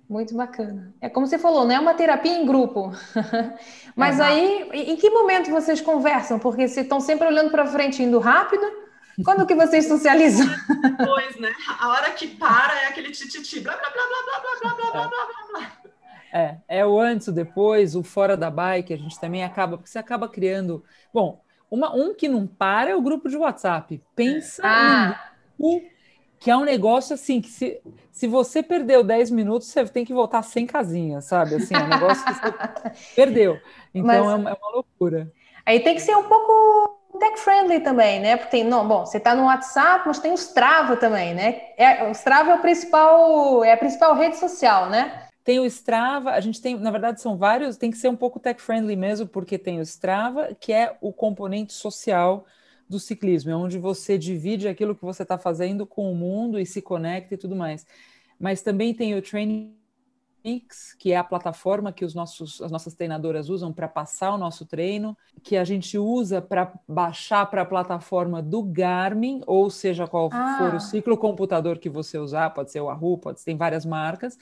Muito 0.09 0.35
bacana. 0.35 0.91
É 0.99 1.07
como 1.07 1.27
você 1.27 1.37
falou, 1.37 1.65
não 1.65 1.75
é 1.75 1.79
uma 1.79 1.93
terapia 1.93 2.33
em 2.33 2.47
grupo. 2.47 2.91
Mas 3.95 4.19
aí, 4.19 4.67
em 4.73 4.95
que 4.95 5.09
momento 5.11 5.51
vocês 5.51 5.81
conversam? 5.81 6.39
Porque 6.39 6.67
se 6.67 6.81
estão 6.81 6.99
sempre 6.99 7.27
olhando 7.27 7.51
para 7.51 7.67
frente, 7.67 8.01
indo 8.01 8.17
rápido, 8.17 8.65
quando 9.23 9.45
que 9.45 9.53
vocês 9.53 9.87
socializam? 9.87 10.47
Pois, 11.05 11.39
né? 11.39 11.53
A 11.79 11.89
hora 11.89 12.11
que 12.11 12.27
para 12.27 12.81
é 12.81 12.87
aquele 12.87 13.11
tititi, 13.11 13.59
blá, 13.59 13.75
blá, 13.77 13.89
blá, 13.91 14.03
blá, 14.07 14.39
blá, 14.39 14.59
blá, 14.61 14.91
blá, 14.91 14.91
blá, 14.91 15.09
blá, 15.09 15.47
blá. 15.51 15.71
É, 16.33 16.57
é 16.67 16.85
o 16.85 16.99
antes, 16.99 17.27
o 17.27 17.31
depois, 17.31 17.95
o 17.95 18.01
fora 18.01 18.35
da 18.35 18.49
bike, 18.49 18.93
a 18.93 18.97
gente 18.97 19.19
também 19.19 19.43
acaba, 19.43 19.77
porque 19.77 19.91
você 19.91 19.99
acaba 19.99 20.27
criando. 20.27 20.83
Bom, 21.13 21.45
uma, 21.69 21.93
um 21.95 22.13
que 22.13 22.27
não 22.27 22.47
para 22.47 22.91
é 22.91 22.95
o 22.95 23.01
grupo 23.01 23.29
de 23.29 23.37
WhatsApp. 23.37 24.01
Pensa 24.15 24.61
ah. 24.65 25.31
no 25.59 25.81
que 26.39 26.51
é 26.51 26.55
um 26.55 26.63
negócio 26.63 27.13
assim, 27.13 27.41
que 27.41 27.49
se, 27.49 27.81
se 28.11 28.27
você 28.27 28.61
perdeu 28.61 29.03
10 29.03 29.31
minutos, 29.31 29.67
você 29.67 29.85
tem 29.85 30.05
que 30.05 30.13
voltar 30.13 30.43
sem 30.43 30.65
casinha, 30.65 31.19
sabe? 31.21 31.55
Assim, 31.55 31.75
é 31.75 31.79
um 31.79 31.87
negócio 31.87 32.23
que 32.25 32.33
você 32.33 33.13
perdeu. 33.15 33.59
Então 33.93 34.07
Mas, 34.07 34.17
é, 34.17 34.21
uma, 34.21 34.49
é, 34.51 34.53
uma, 34.53 34.71
loucura. 34.71 35.31
Aí 35.65 35.79
tem 35.79 35.95
que 35.95 36.01
ser 36.01 36.15
um 36.15 36.23
pouco 36.23 36.99
tech-friendly 37.19 37.79
também, 37.79 38.19
né? 38.19 38.37
Porque 38.37 38.51
tem, 38.51 38.63
não, 38.63 38.87
bom, 38.87 39.05
você 39.05 39.17
está 39.17 39.33
no 39.33 39.45
WhatsApp, 39.45 40.03
mas 40.05 40.19
tem 40.19 40.31
o 40.31 40.35
Strava 40.35 40.95
também, 40.95 41.33
né? 41.33 41.61
É, 41.75 42.03
o 42.03 42.11
Strava 42.11 42.51
é 42.51 42.55
o 42.55 42.59
principal, 42.59 43.63
é 43.63 43.73
a 43.73 43.77
principal 43.77 44.15
rede 44.15 44.37
social, 44.37 44.89
né? 44.89 45.26
Tem 45.47 45.61
o 45.61 45.65
Strava, 45.65 46.31
a 46.31 46.41
gente 46.41 46.61
tem, 46.61 46.77
na 46.77 46.91
verdade, 46.91 47.21
são 47.21 47.37
vários, 47.37 47.77
tem 47.77 47.89
que 47.89 47.95
ser 47.95 48.09
um 48.09 48.17
pouco 48.17 48.37
tech-friendly 48.37 48.97
mesmo, 48.97 49.25
porque 49.25 49.57
tem 49.57 49.79
o 49.79 49.81
Strava, 49.81 50.53
que 50.53 50.73
é 50.73 50.97
o 50.99 51.13
componente 51.13 51.71
social 51.71 52.45
do 52.89 52.99
ciclismo, 52.99 53.51
é 53.51 53.55
onde 53.55 53.79
você 53.79 54.17
divide 54.17 54.67
aquilo 54.67 54.93
que 54.93 55.05
você 55.05 55.23
está 55.23 55.37
fazendo 55.37 55.85
com 55.85 56.11
o 56.11 56.15
mundo 56.15 56.59
e 56.59 56.65
se 56.65 56.81
conecta 56.81 57.33
e 57.33 57.37
tudo 57.37 57.55
mais. 57.55 57.87
Mas 58.37 58.61
também 58.61 58.93
tem 58.93 59.15
o 59.15 59.21
Training 59.21 59.73
Mix, 60.43 60.93
que 60.99 61.13
é 61.13 61.17
a 61.17 61.23
plataforma 61.23 61.93
que 61.93 62.03
os 62.03 62.13
nossos, 62.13 62.61
as 62.61 62.69
nossas 62.69 62.93
treinadoras 62.93 63.47
usam 63.47 63.71
para 63.71 63.87
passar 63.87 64.33
o 64.33 64.37
nosso 64.37 64.65
treino, 64.65 65.17
que 65.41 65.55
a 65.55 65.63
gente 65.63 65.97
usa 65.97 66.41
para 66.41 66.73
baixar 66.85 67.45
para 67.45 67.61
a 67.61 67.65
plataforma 67.65 68.41
do 68.41 68.61
Garmin, 68.61 69.41
ou 69.47 69.69
seja, 69.69 70.07
qual 70.07 70.27
ah. 70.29 70.57
for 70.57 70.75
o 70.75 70.79
ciclo 70.81 71.15
computador 71.15 71.79
que 71.79 71.89
você 71.89 72.17
usar, 72.17 72.49
pode 72.49 72.69
ser 72.69 72.81
o 72.81 72.87
Wahoo, 72.87 73.17
pode 73.17 73.41
ter 73.41 73.55
várias 73.55 73.85
marcas. 73.85 74.37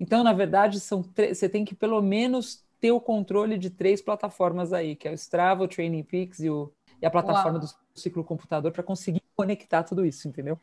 Então, 0.00 0.24
na 0.24 0.32
verdade, 0.32 0.80
são 0.80 1.04
você 1.14 1.48
tem 1.48 1.64
que 1.64 1.74
pelo 1.74 2.00
menos 2.00 2.64
ter 2.80 2.90
o 2.90 3.00
controle 3.00 3.58
de 3.58 3.68
três 3.68 4.00
plataformas 4.00 4.72
aí, 4.72 4.96
que 4.96 5.06
é 5.06 5.10
o 5.10 5.14
Strava, 5.14 5.64
o 5.64 5.68
Training 5.68 6.02
Peaks 6.02 6.40
e, 6.40 6.48
o, 6.48 6.72
e 7.00 7.04
a 7.04 7.10
plataforma 7.10 7.58
Uau. 7.58 7.68
do 7.94 8.00
ciclo 8.00 8.24
computador 8.24 8.72
para 8.72 8.82
conseguir 8.82 9.22
conectar 9.36 9.82
tudo 9.82 10.04
isso, 10.04 10.26
entendeu? 10.26 10.58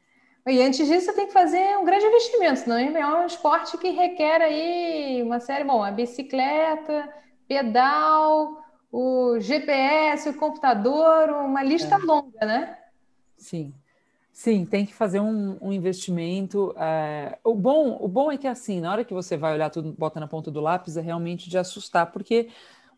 E 0.47 0.61
antes 0.61 0.87
disso, 0.87 1.05
você 1.05 1.13
tem 1.13 1.27
que 1.27 1.33
fazer 1.33 1.77
um 1.77 1.85
grande 1.85 2.05
investimento, 2.05 2.59
senão 2.61 2.77
é 2.77 3.21
um 3.21 3.25
esporte 3.27 3.77
que 3.77 3.89
requer 3.89 4.41
aí 4.41 5.21
uma 5.21 5.39
série, 5.39 5.65
bom, 5.65 5.83
a 5.83 5.91
bicicleta, 5.91 7.13
pedal, 7.47 8.63
o 8.91 9.39
GPS, 9.39 10.29
o 10.29 10.37
computador, 10.37 11.29
uma 11.29 11.61
lista 11.61 11.95
é. 11.95 11.97
longa, 11.99 12.45
né? 12.45 12.77
Sim. 13.37 13.73
Sim, 14.37 14.67
tem 14.67 14.85
que 14.85 14.93
fazer 14.93 15.19
um, 15.19 15.57
um 15.59 15.73
investimento. 15.73 16.71
É... 16.77 17.39
O, 17.43 17.55
bom, 17.55 17.97
o 17.99 18.07
bom 18.07 18.31
é 18.31 18.37
que 18.37 18.45
assim, 18.45 18.79
na 18.79 18.91
hora 18.91 19.03
que 19.03 19.11
você 19.11 19.35
vai 19.35 19.51
olhar 19.51 19.71
tudo, 19.71 19.91
bota 19.97 20.19
na 20.19 20.27
ponta 20.27 20.51
do 20.51 20.61
lápis, 20.61 20.95
é 20.95 21.01
realmente 21.01 21.49
de 21.49 21.57
assustar, 21.57 22.11
porque 22.11 22.47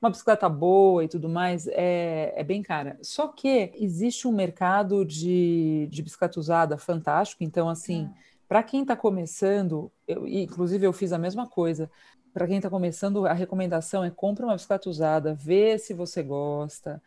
uma 0.02 0.10
bicicleta 0.10 0.50
boa 0.50 1.02
e 1.02 1.08
tudo 1.08 1.30
mais 1.30 1.66
é, 1.70 2.34
é 2.36 2.44
bem 2.44 2.62
cara. 2.62 3.00
Só 3.02 3.30
que 3.30 3.72
existe 3.76 4.28
um 4.28 4.34
mercado 4.34 5.06
de, 5.06 5.88
de 5.90 6.04
bicicleta 6.04 6.38
usada 6.42 6.78
fantástico, 6.78 7.42
então, 7.42 7.70
assim, 7.70 8.04
é. 8.04 8.10
para 8.46 8.62
quem 8.62 8.82
está 8.82 8.98
começando, 8.98 9.90
eu, 10.06 10.28
inclusive 10.28 10.86
eu 10.86 10.92
fiz 10.92 11.14
a 11.14 11.18
mesma 11.18 11.48
coisa. 11.48 11.90
Para 12.34 12.48
quem 12.48 12.58
está 12.58 12.70
começando, 12.70 13.26
a 13.26 13.32
recomendação 13.32 14.04
é 14.04 14.12
compra 14.12 14.46
uma 14.46 14.56
bicicleta 14.56 14.90
usada, 14.90 15.34
vê 15.36 15.80
se 15.80 15.94
você 15.94 16.22
gosta. 16.22 17.02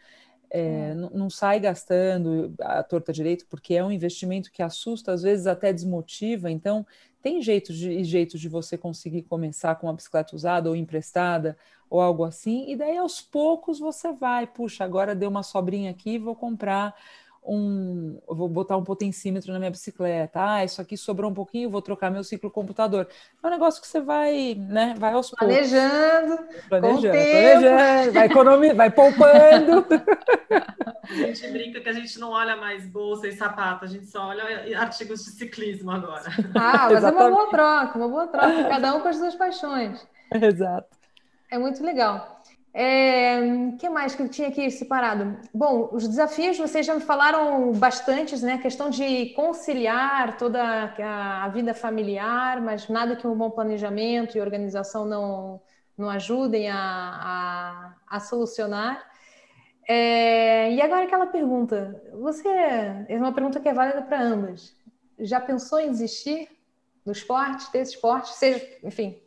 É, 0.54 0.92
não, 0.92 1.08
não 1.10 1.30
sai 1.30 1.58
gastando 1.58 2.54
a 2.60 2.82
torta 2.82 3.10
direito, 3.10 3.46
porque 3.48 3.72
é 3.72 3.82
um 3.82 3.90
investimento 3.90 4.52
que 4.52 4.62
assusta, 4.62 5.10
às 5.10 5.22
vezes 5.22 5.46
até 5.46 5.72
desmotiva. 5.72 6.50
Então, 6.50 6.86
tem 7.22 7.40
jeitos 7.40 7.74
de, 7.76 8.04
jeitos 8.04 8.38
de 8.38 8.50
você 8.50 8.76
conseguir 8.76 9.22
começar 9.22 9.76
com 9.76 9.86
uma 9.86 9.94
bicicleta 9.94 10.36
usada 10.36 10.68
ou 10.68 10.76
emprestada, 10.76 11.56
ou 11.88 12.00
algo 12.00 12.24
assim, 12.24 12.70
e 12.70 12.76
daí 12.76 12.96
aos 12.96 13.20
poucos 13.20 13.78
você 13.78 14.12
vai, 14.12 14.46
puxa, 14.46 14.84
agora 14.84 15.14
deu 15.14 15.28
uma 15.28 15.42
sobrinha 15.42 15.90
aqui, 15.90 16.18
vou 16.18 16.34
comprar 16.34 16.94
um, 17.44 18.20
vou 18.26 18.48
botar 18.48 18.76
um 18.76 18.85
potencímetro 18.85 19.52
na 19.52 19.59
minha 19.59 19.70
bicicleta, 19.70 20.40
ah, 20.40 20.64
isso 20.64 20.81
aqui 20.81 20.96
sobrou 20.96 21.31
um 21.31 21.35
pouquinho, 21.35 21.70
vou 21.70 21.83
trocar 21.83 22.11
meu 22.11 22.22
ciclo 22.22 22.50
computador. 22.50 23.09
É 23.42 23.46
um 23.46 23.50
negócio 23.50 23.81
que 23.81 23.88
você 23.88 24.00
vai, 24.00 24.55
né, 24.55 24.94
vai 24.96 25.12
aos 25.12 25.31
planejando, 25.31 26.37
poucos. 26.37 26.64
Planejando, 26.68 27.12
planejando, 27.12 28.12
vai 28.12 28.26
economizando, 28.26 28.76
vai 28.76 28.90
poupando. 28.90 29.87
A 31.02 31.14
gente 31.14 31.48
brinca 31.50 31.81
que 31.81 31.88
a 31.88 31.92
gente 31.92 32.18
não 32.20 32.31
olha 32.31 32.57
mais 32.57 32.87
bolsa 32.87 33.26
e 33.26 33.33
sapato, 33.33 33.85
a 33.85 33.88
gente 33.88 34.07
só 34.07 34.28
olha 34.28 34.78
artigos 34.78 35.24
de 35.24 35.31
ciclismo 35.33 35.90
agora. 35.90 36.31
Ah, 36.55 36.88
mas 36.90 37.02
é 37.02 37.11
uma 37.11 37.28
boa 37.28 37.50
troca, 37.50 37.98
uma 37.98 38.09
boa 38.09 38.26
troca, 38.28 38.68
cada 38.68 38.94
um 38.94 39.00
com 39.00 39.09
as 39.09 39.16
suas 39.16 39.35
paixões. 39.35 40.07
Exato. 40.33 40.96
É 41.50 41.59
muito 41.59 41.85
legal. 41.85 42.32
É, 42.74 43.38
que 43.78 43.88
mais 43.90 44.14
que 44.14 44.22
eu 44.22 44.28
tinha 44.28 44.48
aqui 44.48 44.70
separado? 44.70 45.38
Bom, 45.52 45.90
os 45.92 46.08
desafios 46.08 46.56
vocês 46.56 46.87
já 46.87 46.94
me 46.94 47.02
falaram 47.02 47.70
bastante, 47.72 48.35
né? 48.42 48.54
A 48.54 48.58
questão 48.58 48.88
de 48.88 49.26
conciliar 49.35 50.38
toda 50.38 50.94
a, 50.98 51.48
vida 51.48 51.74
familiar, 51.74 52.62
mas 52.62 52.88
nada 52.88 53.14
que 53.14 53.26
um 53.26 53.37
bom 53.37 53.50
planejamento 53.50 54.38
e 54.38 54.40
organização 54.40 55.04
não, 55.04 55.61
não 55.98 56.08
ajudem 56.08 56.70
a, 56.70 56.76
a, 56.78 57.94
a 58.16 58.20
solucionar. 58.20 59.06
É, 59.87 60.72
e 60.72 60.80
agora 60.80 61.04
aquela 61.04 61.26
pergunta, 61.26 62.02
você 62.14 62.48
é 62.48 63.18
uma 63.18 63.32
pergunta 63.35 63.61
que 63.61 63.68
é 63.68 63.74
válida 63.74 64.00
para 64.00 64.22
ambas. 64.22 64.74
Já 65.18 65.40
pensou 65.40 65.78
em 65.78 65.90
desistir 65.90 66.48
do 67.04 67.12
esporte, 67.12 67.70
desse 67.70 67.94
esporte, 67.94 68.32
seja, 68.32 68.66
enfim, 68.82 69.20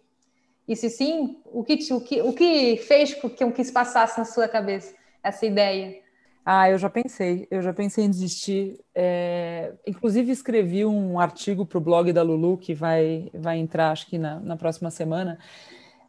e 0.68 0.76
se 0.76 0.90
sim, 0.90 1.38
o 1.46 1.64
que, 1.64 1.94
o 1.94 2.02
que, 2.02 2.22
o 2.22 2.34
que 2.34 2.78
fez 2.78 3.14
com 3.14 3.30
que, 3.30 3.52
que 3.52 3.62
isso 3.62 3.74
passasse 3.74 4.18
na 4.18 4.26
sua 4.26 4.48
cabeça, 4.48 4.94
essa 5.24 5.46
ideia? 5.46 6.04
Ah, 6.46 6.70
eu 6.70 6.78
já 6.78 6.90
pensei, 6.90 7.48
eu 7.50 7.62
já 7.62 7.74
pensei 7.74 8.06
em 8.06 8.10
desistir. 8.10 8.80
É, 8.94 9.74
inclusive 9.88 10.32
escrevi 10.32 10.86
um 10.86 11.20
artigo 11.20 11.66
para 11.66 11.78
o 11.80 11.82
blog 11.82 12.14
da 12.14 12.22
Lulu 12.22 12.58
que 12.58 12.74
vai, 12.74 13.32
vai 13.34 13.58
entrar, 13.58 13.92
acho 13.92 14.06
que 14.08 14.18
na, 14.20 14.40
na 14.40 14.56
próxima 14.56 14.92
semana. 14.92 15.40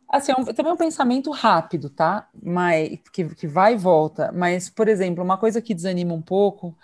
Assim, 0.09 0.33
é 0.33 0.37
um, 0.41 0.45
também 0.45 0.71
é 0.71 0.75
um 0.75 0.77
pensamento 0.77 1.31
rápido, 1.31 1.91
tá? 1.91 2.29
Mas 2.43 2.99
que, 3.13 3.25
que 3.35 3.47
vai 3.47 3.75
e 3.75 3.77
volta. 3.77 4.31
Mas, 4.33 4.71
por 4.71 4.89
exemplo, 4.89 5.25
uma 5.25 5.39
coisa 5.39 5.63
que 5.63 5.75
desanima 5.75 6.15
um 6.15 6.23
pouco 6.23 6.77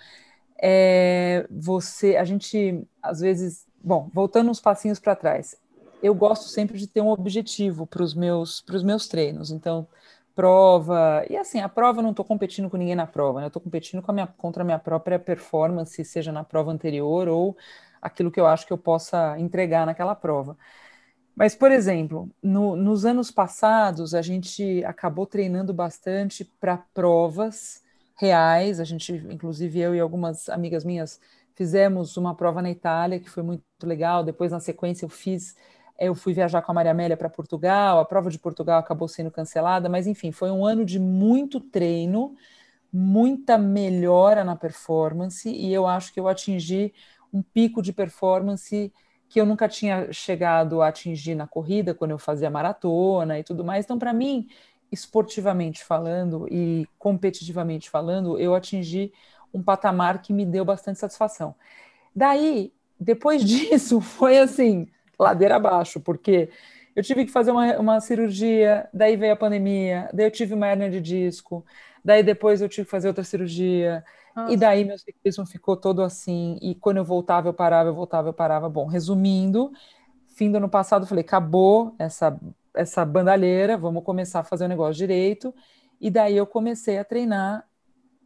é 0.63 1.47
você, 1.51 2.17
a 2.17 2.25
gente 2.25 2.87
às 3.03 3.21
vezes, 3.21 3.67
bom, 3.83 4.11
voltando 4.15 4.51
uns 4.51 4.61
passinhos 4.61 5.01
para 5.01 5.17
trás, 5.17 5.57
eu 6.03 6.15
gosto 6.15 6.49
sempre 6.49 6.79
de 6.79 6.87
ter 6.87 7.01
um 7.01 7.09
objetivo 7.09 7.87
para 7.87 8.03
os 8.03 8.15
meus, 8.15 8.65
meus 8.85 9.09
treinos. 9.09 9.51
Então, 9.51 9.87
prova. 10.35 11.25
E 11.31 11.37
assim, 11.37 11.61
a 11.61 11.69
prova 11.69 12.01
eu 12.01 12.03
não 12.03 12.11
estou 12.11 12.25
competindo 12.25 12.69
com 12.71 12.77
ninguém 12.77 12.95
na 12.95 13.07
prova, 13.07 13.41
né? 13.41 13.47
Eu 13.47 13.49
estou 13.49 13.63
competindo 13.63 14.03
a 14.07 14.13
minha, 14.13 14.27
contra 14.27 14.63
a 14.63 14.65
minha 14.65 14.79
própria 14.79 15.19
performance, 15.19 16.05
seja 16.05 16.33
na 16.33 16.45
prova 16.45 16.71
anterior 16.71 17.29
ou 17.29 17.57
aquilo 18.01 18.31
que 18.31 18.41
eu 18.41 18.47
acho 18.47 18.67
que 18.67 18.73
eu 18.73 18.79
possa 18.79 19.39
entregar 19.39 19.87
naquela 19.87 20.15
prova. 20.15 20.57
Mas, 21.35 21.55
por 21.55 21.71
exemplo, 21.73 22.31
no, 22.43 22.77
nos 22.77 23.05
anos 23.07 23.31
passados, 23.31 24.15
a 24.15 24.21
gente 24.21 24.85
acabou 24.85 25.27
treinando 25.27 25.73
bastante 25.73 26.45
para 26.61 26.77
provas 26.93 27.83
reais. 28.17 28.81
A 28.81 28.85
gente, 28.85 29.13
inclusive 29.31 29.81
eu 29.81 29.95
e 29.95 30.01
algumas 30.01 30.49
amigas 30.49 30.85
minhas, 30.85 31.21
fizemos 31.55 32.17
uma 32.17 32.35
prova 32.35 32.61
na 32.61 32.71
Itália, 32.71 33.19
que 33.21 33.31
foi 33.31 33.43
muito 33.43 33.65
legal. 33.83 34.23
Depois, 34.25 34.53
na 34.53 34.61
sequência, 34.61 35.05
eu 35.07 35.09
fiz 35.09 35.57
eu 35.99 36.15
fui 36.15 36.33
viajar 36.33 36.63
com 36.63 36.73
a 36.73 36.75
Maria 36.75 36.93
Amélia 36.93 37.17
para 37.17 37.29
Portugal, 37.29 38.01
a 38.01 38.05
prova 38.05 38.31
de 38.31 38.39
Portugal 38.39 38.79
acabou 38.79 39.09
sendo 39.09 39.31
cancelada, 39.31 39.89
mas 39.89 40.07
enfim, 40.07 40.33
foi 40.33 40.51
um 40.51 40.65
ano 40.65 40.85
de 40.85 40.99
muito 40.99 41.61
treino, 41.61 42.35
muita 42.93 43.57
melhora 43.57 44.45
na 44.45 44.57
performance, 44.57 45.49
e 45.49 45.73
eu 45.73 45.87
acho 45.87 46.13
que 46.13 46.21
eu 46.21 46.29
atingi 46.29 46.93
um 47.33 47.43
pico 47.43 47.81
de 47.81 47.93
performance 47.93 48.93
que 49.29 49.41
eu 49.41 49.47
nunca 49.47 49.67
tinha 49.67 50.13
chegado 50.13 50.83
a 50.83 50.89
atingir 50.89 51.35
na 51.35 51.47
corrida, 51.47 51.95
quando 51.95 52.11
eu 52.11 52.19
fazia 52.19 52.51
maratona 52.51 53.39
e 53.39 53.43
tudo 53.43 53.65
mais. 53.65 53.85
Então, 53.87 53.99
para 53.99 54.13
mim, 54.13 54.47
esportivamente 54.93 55.83
falando 55.83 56.47
e 56.51 56.87
competitivamente 56.99 57.89
falando, 57.89 58.39
eu 58.39 58.55
atingi 58.55 59.11
um 59.53 59.63
patamar 59.63 60.21
que 60.21 60.35
me 60.35 60.45
deu 60.45 60.67
bastante 60.67 60.99
satisfação. 60.99 61.55
Daí, 62.15 62.75
depois 63.01 63.43
disso, 63.45 64.03
foi 64.03 64.39
assim, 64.39 64.87
ladeira 65.23 65.57
abaixo, 65.57 66.01
porque 66.01 66.51
eu 66.95 67.03
tive 67.03 67.25
que 67.25 67.31
fazer 67.31 67.51
uma, 67.51 67.79
uma 67.79 68.01
cirurgia, 68.01 68.89
daí 68.93 69.17
veio 69.17 69.33
a 69.33 69.37
pandemia, 69.37 70.11
daí 70.13 70.27
eu 70.27 70.31
tive 70.31 70.55
uma 70.55 70.69
hernia 70.69 70.91
de 70.91 71.01
disco, 71.01 71.65
daí 72.05 72.23
depois 72.23 72.61
eu 72.61 72.69
tive 72.69 72.85
que 72.85 72.91
fazer 72.91 73.09
outra 73.09 73.25
cirurgia, 73.25 74.05
Nossa. 74.37 74.53
e 74.53 74.57
daí 74.57 74.85
meu 74.85 74.99
ciclismo 74.99 75.47
ficou 75.47 75.77
todo 75.77 76.03
assim, 76.03 76.59
e 76.61 76.75
quando 76.75 76.99
eu 76.99 77.05
voltava, 77.05 77.49
eu 77.49 77.55
parava, 77.55 77.89
eu 77.89 77.95
voltava, 77.95 78.29
eu 78.29 78.33
parava. 78.33 78.69
Bom, 78.69 78.87
resumindo, 78.87 79.73
fim 80.37 80.51
do 80.51 80.59
ano 80.59 80.69
passado, 80.69 81.05
eu 81.05 81.07
falei, 81.07 81.25
acabou 81.25 81.95
essa, 81.99 82.39
essa 82.75 83.05
bandalheira, 83.05 83.79
vamos 83.79 84.05
começar 84.05 84.41
a 84.41 84.45
fazer 84.45 84.67
o 84.67 84.69
negócio 84.69 84.95
direito, 84.95 85.55
e 86.01 86.11
daí 86.11 86.37
eu 86.37 86.47
comecei 86.47 86.99
a 86.99 87.05
treinar 87.05 87.65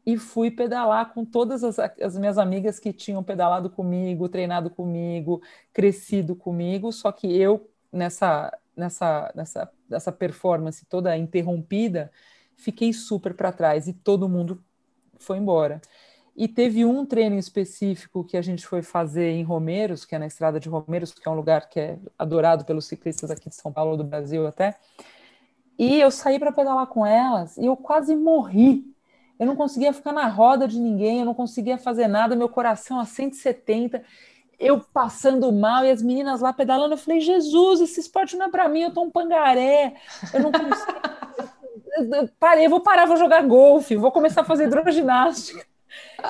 e 0.06 0.16
fui 0.16 0.52
pedalar 0.52 1.12
com 1.12 1.24
todas 1.24 1.64
as, 1.64 1.78
as, 1.80 2.16
minhas 2.16 2.38
amigas 2.38 2.78
que 2.78 2.92
tinham 2.92 3.24
pedalado 3.24 3.68
comigo, 3.68 4.28
treinado 4.28 4.70
comigo, 4.70 5.42
crescido 5.72 6.36
comigo, 6.36 6.92
só 6.92 7.10
que 7.10 7.26
eu 7.36 7.68
nessa, 7.92 8.56
nessa, 8.76 9.32
nessa, 9.34 9.72
nessa 9.90 10.12
performance 10.12 10.86
toda 10.86 11.16
interrompida, 11.16 12.12
fiquei 12.54 12.92
super 12.92 13.34
para 13.34 13.50
trás 13.50 13.88
e 13.88 13.92
todo 13.92 14.28
mundo 14.28 14.62
foi 15.18 15.38
embora. 15.38 15.80
E 16.36 16.46
teve 16.46 16.84
um 16.84 17.04
treino 17.04 17.36
específico 17.38 18.22
que 18.22 18.36
a 18.36 18.42
gente 18.42 18.66
foi 18.66 18.82
fazer 18.82 19.30
em 19.30 19.42
Romeiros, 19.42 20.04
que 20.04 20.14
é 20.14 20.18
na 20.18 20.26
estrada 20.26 20.60
de 20.60 20.68
Romeiros, 20.68 21.12
que 21.12 21.26
é 21.26 21.30
um 21.30 21.34
lugar 21.34 21.68
que 21.68 21.80
é 21.80 21.98
adorado 22.18 22.64
pelos 22.64 22.84
ciclistas 22.84 23.30
aqui 23.30 23.48
de 23.48 23.54
São 23.56 23.72
Paulo, 23.72 23.96
do 23.96 24.04
Brasil 24.04 24.46
até. 24.46 24.76
E 25.78 25.98
eu 25.98 26.10
saí 26.10 26.38
para 26.38 26.52
pedalar 26.52 26.86
com 26.86 27.04
elas 27.04 27.56
e 27.56 27.64
eu 27.66 27.76
quase 27.76 28.14
morri. 28.14 28.95
Eu 29.38 29.46
não 29.46 29.56
conseguia 29.56 29.92
ficar 29.92 30.12
na 30.12 30.28
roda 30.28 30.66
de 30.66 30.78
ninguém, 30.78 31.20
eu 31.20 31.24
não 31.24 31.34
conseguia 31.34 31.76
fazer 31.78 32.08
nada, 32.08 32.34
meu 32.34 32.48
coração 32.48 32.98
a 32.98 33.04
170 33.04 34.02
eu 34.58 34.80
passando 34.80 35.52
mal 35.52 35.84
e 35.84 35.90
as 35.90 36.02
meninas 36.02 36.40
lá 36.40 36.52
pedalando, 36.52 36.94
eu 36.94 36.98
falei, 36.98 37.20
Jesus, 37.20 37.80
esse 37.80 38.00
esporte 38.00 38.36
não 38.36 38.46
é 38.46 38.50
para 38.50 38.68
mim, 38.68 38.82
eu 38.82 38.90
tô 38.90 39.02
um 39.02 39.10
pangaré, 39.10 39.94
eu 40.32 40.40
não 40.40 40.50
consigo. 40.50 41.00
eu 42.14 42.28
parei, 42.38 42.68
vou 42.68 42.80
parar, 42.80 43.06
vou 43.06 43.16
jogar 43.16 43.42
golfe, 43.42 43.96
vou 43.96 44.10
começar 44.10 44.42
a 44.42 44.44
fazer 44.44 44.66
hidroginástica. 44.66 45.66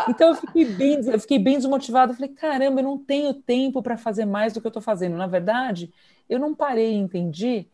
Então 0.09 0.29
eu 0.29 0.35
fiquei 0.35 0.65
bem, 0.65 1.01
eu 1.07 1.21
fiquei 1.21 1.39
bem 1.39 1.57
desmotivada, 1.57 2.15
falei, 2.15 2.31
caramba, 2.31 2.81
eu 2.81 2.85
não 2.85 2.99
tenho 2.99 3.33
tempo 3.35 3.83
para 3.83 3.97
fazer 3.97 4.25
mais 4.25 4.53
do 4.53 4.61
que 4.61 4.67
eu 4.67 4.71
estou 4.71 4.83
fazendo. 4.83 5.17
Na 5.17 5.27
verdade, 5.27 5.93
eu 6.29 6.39
não 6.39 6.55
parei 6.55 6.95
entendi 6.95 7.69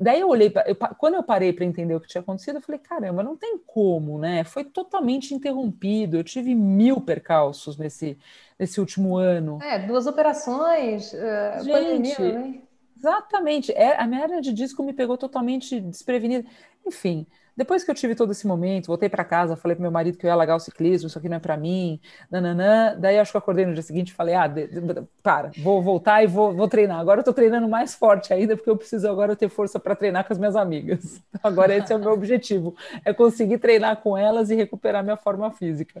Daí 0.00 0.20
eu 0.20 0.28
olhei, 0.28 0.48
pra, 0.48 0.64
eu, 0.66 0.76
quando 0.76 1.14
eu 1.14 1.22
parei 1.22 1.52
para 1.52 1.64
entender 1.64 1.94
o 1.94 2.00
que 2.00 2.06
tinha 2.06 2.20
acontecido, 2.20 2.56
eu 2.56 2.62
falei, 2.62 2.80
caramba, 2.80 3.22
não 3.22 3.36
tem 3.36 3.58
como, 3.58 4.18
né? 4.18 4.44
Foi 4.44 4.64
totalmente 4.64 5.34
interrompido. 5.34 6.16
Eu 6.16 6.24
tive 6.24 6.54
mil 6.54 7.00
percalços 7.00 7.76
nesse, 7.76 8.16
nesse 8.58 8.80
último 8.80 9.16
ano. 9.16 9.58
É, 9.62 9.78
duas 9.78 10.06
operações, 10.06 11.12
uh, 11.12 11.64
Gente, 11.64 11.72
pandemia, 11.72 12.32
né? 12.32 12.62
Exatamente. 12.96 13.72
É, 13.72 13.96
a 13.96 14.06
minha 14.06 14.22
área 14.22 14.40
de 14.40 14.52
disco 14.52 14.82
me 14.82 14.92
pegou 14.92 15.16
totalmente 15.16 15.80
desprevenida. 15.80 16.48
Enfim, 16.86 17.26
depois 17.58 17.82
que 17.82 17.90
eu 17.90 17.94
tive 17.96 18.14
todo 18.14 18.30
esse 18.30 18.46
momento, 18.46 18.86
voltei 18.86 19.08
para 19.08 19.24
casa, 19.24 19.56
falei 19.56 19.74
para 19.74 19.82
meu 19.82 19.90
marido 19.90 20.16
que 20.16 20.24
eu 20.24 20.28
ia 20.28 20.36
largar 20.36 20.54
o 20.54 20.60
ciclismo, 20.60 21.08
isso 21.08 21.18
aqui 21.18 21.28
não 21.28 21.38
é 21.38 21.40
para 21.40 21.56
mim, 21.56 22.00
nananã. 22.30 22.94
Daí 22.96 23.18
acho 23.18 23.32
que 23.32 23.36
eu 23.36 23.40
acordei 23.40 23.66
no 23.66 23.74
dia 23.74 23.82
seguinte 23.82 24.10
e 24.10 24.12
falei: 24.12 24.36
ah, 24.36 24.46
de, 24.46 24.68
de, 24.68 24.80
para, 25.24 25.50
vou 25.58 25.82
voltar 25.82 26.22
e 26.22 26.28
vou, 26.28 26.54
vou 26.54 26.68
treinar. 26.68 27.00
Agora 27.00 27.18
eu 27.18 27.22
estou 27.22 27.34
treinando 27.34 27.68
mais 27.68 27.96
forte 27.96 28.32
ainda, 28.32 28.56
porque 28.56 28.70
eu 28.70 28.76
preciso 28.76 29.08
agora 29.08 29.34
ter 29.34 29.48
força 29.48 29.80
para 29.80 29.96
treinar 29.96 30.24
com 30.24 30.32
as 30.32 30.38
minhas 30.38 30.54
amigas. 30.54 31.20
Agora 31.42 31.76
esse 31.76 31.92
é 31.92 31.96
o 31.96 31.98
meu 31.98 32.12
objetivo: 32.12 32.76
é 33.04 33.12
conseguir 33.12 33.58
treinar 33.58 33.96
com 34.02 34.16
elas 34.16 34.50
e 34.50 34.54
recuperar 34.54 35.02
minha 35.02 35.16
forma 35.16 35.50
física. 35.50 36.00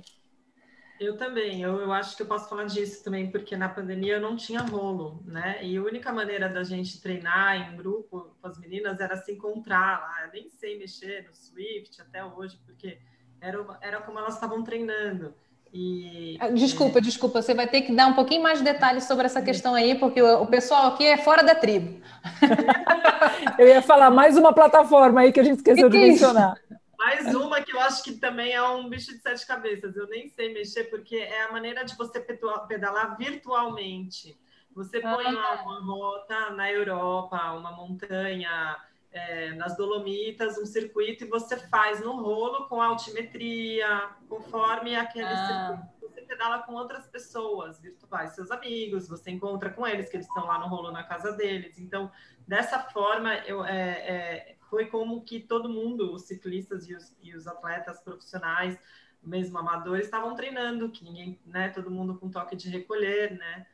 Eu 1.00 1.16
também, 1.16 1.62
eu, 1.62 1.80
eu 1.80 1.92
acho 1.92 2.16
que 2.16 2.22
eu 2.22 2.26
posso 2.26 2.48
falar 2.48 2.64
disso 2.64 3.04
também, 3.04 3.30
porque 3.30 3.56
na 3.56 3.68
pandemia 3.68 4.14
eu 4.14 4.20
não 4.20 4.36
tinha 4.36 4.60
rolo, 4.60 5.22
né? 5.24 5.58
E 5.62 5.76
a 5.76 5.82
única 5.82 6.12
maneira 6.12 6.48
da 6.48 6.64
gente 6.64 7.00
treinar 7.00 7.56
em 7.56 7.76
grupo 7.76 8.34
com 8.40 8.48
as 8.48 8.58
meninas 8.58 8.98
era 8.98 9.16
se 9.16 9.32
encontrar 9.32 10.00
lá. 10.00 10.26
Eu 10.26 10.32
nem 10.32 10.48
sei 10.48 10.76
mexer 10.76 11.24
no 11.28 11.34
Swift 11.34 12.00
até 12.00 12.24
hoje, 12.24 12.58
porque 12.66 12.98
era, 13.40 13.64
era 13.80 14.00
como 14.00 14.18
elas 14.18 14.34
estavam 14.34 14.64
treinando. 14.64 15.32
E, 15.72 16.36
ah, 16.40 16.48
desculpa, 16.48 16.98
é... 16.98 17.02
desculpa, 17.02 17.42
você 17.42 17.54
vai 17.54 17.68
ter 17.68 17.82
que 17.82 17.94
dar 17.94 18.06
um 18.06 18.14
pouquinho 18.14 18.42
mais 18.42 18.58
de 18.58 18.64
detalhes 18.64 19.04
sobre 19.04 19.26
essa 19.26 19.42
questão 19.42 19.74
aí, 19.74 19.94
porque 19.96 20.20
o, 20.20 20.42
o 20.42 20.46
pessoal 20.46 20.88
aqui 20.88 21.04
é 21.04 21.18
fora 21.18 21.42
da 21.42 21.54
tribo. 21.54 22.00
eu 23.58 23.68
ia 23.68 23.82
falar 23.82 24.10
mais 24.10 24.36
uma 24.36 24.52
plataforma 24.52 25.20
aí 25.20 25.30
que 25.30 25.40
a 25.40 25.44
gente 25.44 25.58
esqueceu 25.58 25.90
que 25.90 25.98
de 25.98 26.04
mencionar. 26.04 26.56
Mais 26.98 27.32
uma 27.32 27.62
que 27.62 27.72
eu 27.72 27.80
acho 27.80 28.02
que 28.02 28.16
também 28.16 28.52
é 28.52 28.62
um 28.62 28.88
bicho 28.88 29.12
de 29.12 29.20
sete 29.20 29.46
cabeças. 29.46 29.96
Eu 29.96 30.08
nem 30.08 30.28
sei 30.28 30.52
mexer, 30.52 30.84
porque 30.84 31.16
é 31.16 31.44
a 31.44 31.52
maneira 31.52 31.84
de 31.84 31.96
você 31.96 32.20
pedalar 32.20 33.16
virtualmente. 33.16 34.36
Você 34.74 35.00
põe 35.00 35.26
ah, 35.26 35.30
lá 35.30 35.62
uma 35.62 35.80
rota 35.80 36.50
na 36.50 36.70
Europa, 36.70 37.52
uma 37.52 37.70
montanha 37.72 38.76
é, 39.12 39.52
nas 39.52 39.76
Dolomitas, 39.76 40.58
um 40.58 40.66
circuito, 40.66 41.24
e 41.24 41.28
você 41.28 41.56
faz 41.68 42.00
no 42.00 42.20
rolo 42.20 42.68
com 42.68 42.82
altimetria, 42.82 44.10
conforme 44.28 44.96
aquele 44.96 45.24
ah. 45.24 45.68
circuito. 45.68 45.98
Você 46.02 46.22
pedala 46.22 46.62
com 46.62 46.74
outras 46.74 47.06
pessoas 47.06 47.80
virtuais, 47.80 48.34
seus 48.34 48.50
amigos, 48.50 49.08
você 49.08 49.30
encontra 49.30 49.70
com 49.70 49.86
eles, 49.86 50.08
que 50.08 50.16
eles 50.16 50.26
estão 50.26 50.46
lá 50.46 50.58
no 50.58 50.66
rolo 50.66 50.90
na 50.90 51.04
casa 51.04 51.32
deles. 51.32 51.78
Então, 51.78 52.10
dessa 52.46 52.78
forma, 52.78 53.34
eu, 53.46 53.64
é, 53.64 53.90
é, 53.90 54.56
foi 54.68 54.86
como 54.86 55.22
que 55.22 55.40
todo 55.40 55.68
mundo, 55.68 56.12
os 56.12 56.22
ciclistas 56.22 56.88
e 56.88 56.94
os, 56.94 57.16
e 57.22 57.34
os 57.34 57.46
atletas 57.46 58.00
profissionais, 58.00 58.78
mesmo 59.22 59.58
amadores, 59.58 60.04
estavam 60.04 60.34
treinando, 60.34 60.90
que 60.90 61.04
ninguém, 61.04 61.38
né, 61.46 61.68
todo 61.70 61.90
mundo 61.90 62.16
com 62.16 62.30
toque 62.30 62.54
de 62.56 62.68
recolher, 62.68 63.36
né? 63.36 63.66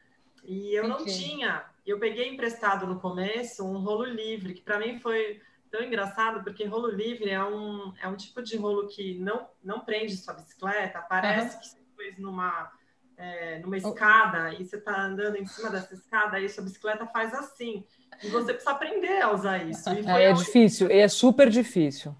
E 0.45 0.75
eu 0.75 0.87
não 0.87 1.05
tinha. 1.05 1.65
Eu 1.87 1.99
peguei 1.99 2.29
emprestado 2.29 2.87
no 2.87 3.01
começo 3.01 3.65
um 3.65 3.79
rolo 3.79 4.05
livre, 4.05 4.55
que 4.55 4.63
para 4.63 4.79
mim 4.79 4.99
foi 4.99 5.41
tão 5.71 5.83
engraçado, 5.83 6.45
porque 6.45 6.65
rolo 6.65 6.89
livre 6.89 7.31
é 7.31 7.43
um, 7.43 7.93
é 8.01 8.07
um 8.07 8.17
tipo 8.17 8.43
de 8.43 8.57
rolo 8.57 8.87
que 8.89 9.19
não, 9.19 9.49
não 9.63 9.81
prende 9.81 10.17
sua 10.17 10.35
bicicleta, 10.35 11.01
parece 11.01 11.57
uhum. 11.57 11.61
que 11.61 11.69
você 11.69 11.79
pôs 11.97 12.19
numa, 12.19 12.73
é, 13.17 13.59
numa 13.59 13.77
escada 13.77 14.55
e 14.55 14.65
você 14.65 14.77
está 14.77 15.03
andando 15.03 15.37
em 15.37 15.47
cima 15.47 15.71
dessa 15.71 15.95
escada, 15.95 16.39
e 16.39 16.49
sua 16.49 16.63
bicicleta 16.63 17.07
faz 17.07 17.35
assim. 17.35 17.85
E 18.23 18.29
você 18.29 18.53
precisa 18.53 18.71
aprender 18.71 19.21
a 19.21 19.33
usar 19.33 19.59
isso. 19.65 19.89
é, 19.89 20.25
é 20.25 20.33
difícil, 20.33 20.89
é 20.91 21.09
super 21.09 21.49
difícil. 21.49 22.15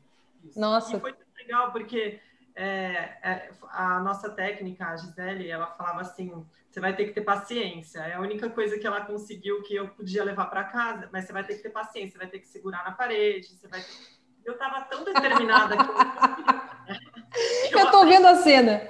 Nossa. 0.57 0.97
E 0.97 1.01
foi 1.01 1.15
legal, 1.37 1.73
porque 1.73 2.19
é, 2.55 3.17
é, 3.23 3.51
a 3.71 4.01
nossa 4.01 4.31
técnica, 4.31 4.87
a 4.87 4.97
Gisele, 4.97 5.51
ela 5.51 5.67
falava 5.67 6.01
assim: 6.01 6.45
você 6.71 6.81
vai 6.81 6.95
ter 6.95 7.07
que 7.07 7.13
ter 7.13 7.23
paciência. 7.23 8.01
É 8.01 8.15
a 8.15 8.21
única 8.21 8.49
coisa 8.51 8.79
que 8.79 8.87
ela 8.87 9.01
conseguiu 9.01 9.63
que 9.63 9.75
eu 9.75 9.89
podia 9.89 10.25
levar 10.25 10.47
para 10.47 10.65
casa, 10.65 11.09
mas 11.13 11.25
você 11.25 11.33
vai 11.33 11.45
ter 11.45 11.55
que 11.55 11.63
ter 11.63 11.71
paciência, 11.71 12.13
você 12.13 12.19
vai 12.19 12.27
ter 12.27 12.39
que 12.39 12.49
segurar 12.49 12.85
na 12.85 12.93
parede, 12.93 13.49
você 13.49 13.69
vai 13.69 13.81
ter... 13.81 14.15
Eu 14.45 14.53
estava 14.55 14.83
tão 14.83 15.05
determinada 15.05 15.77
que 15.77 17.75
eu, 17.75 17.79
eu 17.81 17.91
tô 17.91 18.05
vendo 18.05 18.27
a 18.27 18.35
cena. 18.37 18.83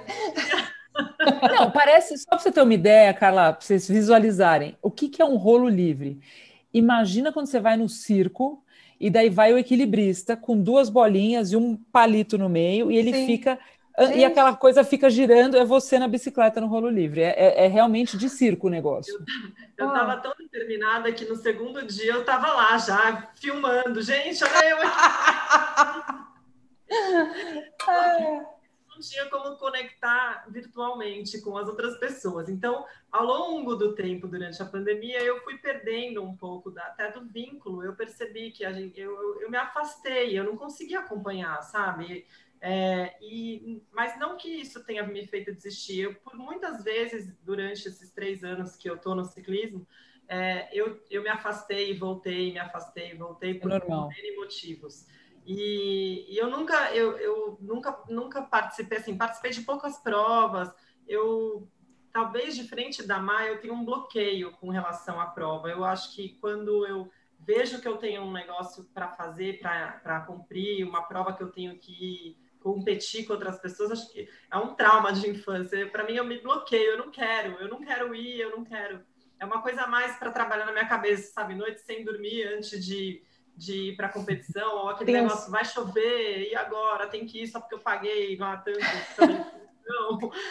Não, 1.55 1.71
parece, 1.71 2.17
só 2.17 2.29
para 2.29 2.39
você 2.39 2.51
ter 2.51 2.61
uma 2.61 2.73
ideia, 2.73 3.13
Carla, 3.13 3.53
para 3.53 3.61
vocês 3.61 3.87
visualizarem, 3.87 4.77
o 4.81 4.89
que, 4.91 5.09
que 5.09 5.21
é 5.21 5.25
um 5.25 5.35
rolo 5.35 5.67
livre? 5.67 6.19
Imagina 6.77 7.31
quando 7.31 7.47
você 7.47 7.59
vai 7.59 7.77
no 7.77 7.87
circo 7.87 8.61
e 8.99 9.09
daí 9.09 9.29
vai 9.29 9.53
o 9.53 9.57
equilibrista 9.57 10.35
com 10.35 10.61
duas 10.61 10.89
bolinhas 10.89 11.53
e 11.53 11.55
um 11.55 11.77
palito 11.77 12.37
no 12.37 12.49
meio 12.49 12.91
e 12.91 12.97
ele 12.97 13.13
Sim. 13.13 13.25
fica 13.25 13.57
Sim. 13.97 14.17
e 14.17 14.25
aquela 14.25 14.53
coisa 14.53 14.83
fica 14.83 15.09
girando, 15.09 15.55
é 15.55 15.63
você 15.63 15.97
na 15.97 16.05
bicicleta 16.07 16.59
no 16.59 16.67
rolo 16.67 16.89
livre. 16.89 17.21
É, 17.21 17.33
é, 17.37 17.63
é 17.65 17.67
realmente 17.67 18.17
de 18.17 18.27
circo 18.27 18.67
o 18.67 18.69
negócio. 18.69 19.13
Eu 19.77 19.87
estava 19.87 20.13
ah. 20.13 20.17
tão 20.17 20.33
determinada 20.37 21.09
que 21.13 21.23
no 21.23 21.37
segundo 21.37 21.81
dia 21.85 22.11
eu 22.11 22.19
estava 22.19 22.47
lá 22.53 22.77
já, 22.77 23.29
filmando. 23.35 24.01
Gente, 24.01 24.43
olha 24.43 24.69
eu 24.69 24.77
aqui. 24.81 24.95
não 28.95 29.01
tinha 29.01 29.29
como 29.29 29.57
conectar 29.57 30.45
virtualmente 30.49 31.41
com 31.41 31.57
as 31.57 31.67
outras 31.67 31.97
pessoas. 31.97 32.49
Então, 32.49 32.85
ao 33.11 33.25
longo 33.25 33.75
do 33.75 33.93
tempo, 33.93 34.27
durante 34.27 34.61
a 34.61 34.65
pandemia, 34.65 35.21
eu 35.21 35.43
fui 35.43 35.57
perdendo 35.57 36.23
um 36.23 36.35
pouco 36.35 36.71
da, 36.71 36.83
até 36.83 37.11
do 37.11 37.25
vínculo. 37.25 37.83
Eu 37.83 37.95
percebi 37.95 38.51
que 38.51 38.63
a 38.63 38.71
gente, 38.71 38.99
eu, 38.99 39.41
eu 39.41 39.51
me 39.51 39.57
afastei, 39.57 40.37
eu 40.37 40.43
não 40.43 40.55
conseguia 40.55 40.99
acompanhar, 40.99 41.61
sabe? 41.61 42.25
É, 42.61 43.15
e, 43.21 43.83
mas 43.91 44.17
não 44.17 44.37
que 44.37 44.49
isso 44.49 44.83
tenha 44.85 45.03
me 45.03 45.27
feito 45.27 45.53
desistir. 45.53 46.01
Eu, 46.01 46.15
por 46.15 46.35
muitas 46.35 46.83
vezes, 46.83 47.35
durante 47.43 47.87
esses 47.87 48.11
três 48.11 48.43
anos 48.43 48.75
que 48.75 48.89
eu 48.89 48.95
estou 48.95 49.13
no 49.13 49.25
ciclismo, 49.25 49.85
é, 50.27 50.69
eu, 50.73 51.03
eu 51.11 51.21
me 51.21 51.29
afastei 51.29 51.91
e 51.91 51.93
voltei, 51.93 52.53
me 52.53 52.59
afastei 52.59 53.11
e 53.11 53.15
voltei 53.15 53.55
por, 53.55 53.69
por 53.69 54.09
motivos. 54.35 55.05
E, 55.45 56.25
e, 56.27 56.37
eu 56.37 56.49
nunca, 56.49 56.91
eu, 56.93 57.17
eu 57.17 57.57
nunca, 57.61 58.03
nunca 58.09 58.41
participei, 58.41 58.97
assim, 58.97 59.15
participei 59.15 59.51
de 59.51 59.61
poucas 59.61 59.97
provas. 59.97 60.73
Eu, 61.07 61.69
talvez 62.11 62.55
de 62.55 62.67
frente 62.67 63.05
da 63.05 63.19
Má, 63.19 63.45
eu 63.45 63.61
tenho 63.61 63.75
um 63.75 63.85
bloqueio 63.85 64.51
com 64.53 64.69
relação 64.69 65.21
à 65.21 65.27
prova. 65.27 65.69
Eu 65.69 65.85
acho 65.85 66.15
que 66.15 66.29
quando 66.41 66.85
eu 66.87 67.11
vejo 67.39 67.79
que 67.79 67.87
eu 67.87 67.97
tenho 67.97 68.23
um 68.23 68.31
negócio 68.31 68.85
para 68.93 69.09
fazer, 69.09 69.59
para 69.59 70.21
cumprir, 70.21 70.83
uma 70.83 71.03
prova 71.03 71.33
que 71.33 71.43
eu 71.43 71.51
tenho 71.51 71.77
que 71.77 72.35
competir 72.59 73.27
com 73.27 73.33
outras 73.33 73.59
pessoas, 73.59 73.91
acho 73.91 74.11
que 74.11 74.27
é 74.51 74.57
um 74.57 74.73
trauma 74.73 75.13
de 75.13 75.29
infância. 75.29 75.87
Para 75.91 76.03
mim, 76.03 76.13
eu 76.13 76.25
me 76.25 76.39
bloqueio, 76.41 76.93
eu 76.93 76.97
não 76.97 77.11
quero, 77.11 77.51
eu 77.59 77.69
não 77.69 77.79
quero 77.79 78.15
ir, 78.15 78.39
eu 78.39 78.49
não 78.57 78.63
quero. 78.63 79.05
É 79.39 79.45
uma 79.45 79.61
coisa 79.61 79.85
mais 79.85 80.17
para 80.17 80.31
trabalhar 80.31 80.65
na 80.65 80.71
minha 80.71 80.87
cabeça, 80.87 81.31
sabe? 81.31 81.53
Noite 81.53 81.81
sem 81.81 82.03
dormir 82.03 82.43
antes 82.47 82.83
de, 82.83 83.21
de 83.55 83.89
ir 83.89 83.95
para 83.95 84.09
competição, 84.09 84.77
ou 84.77 84.89
aquele 84.89 85.11
Deus. 85.11 85.23
negócio, 85.23 85.51
vai 85.51 85.65
chover, 85.65 86.49
e 86.51 86.55
agora? 86.55 87.07
Tem 87.07 87.25
que 87.25 87.43
ir 87.43 87.47
só 87.47 87.59
porque 87.59 87.75
eu 87.75 87.79
paguei 87.79 88.35
lá 88.37 88.57
tanto. 88.57 88.79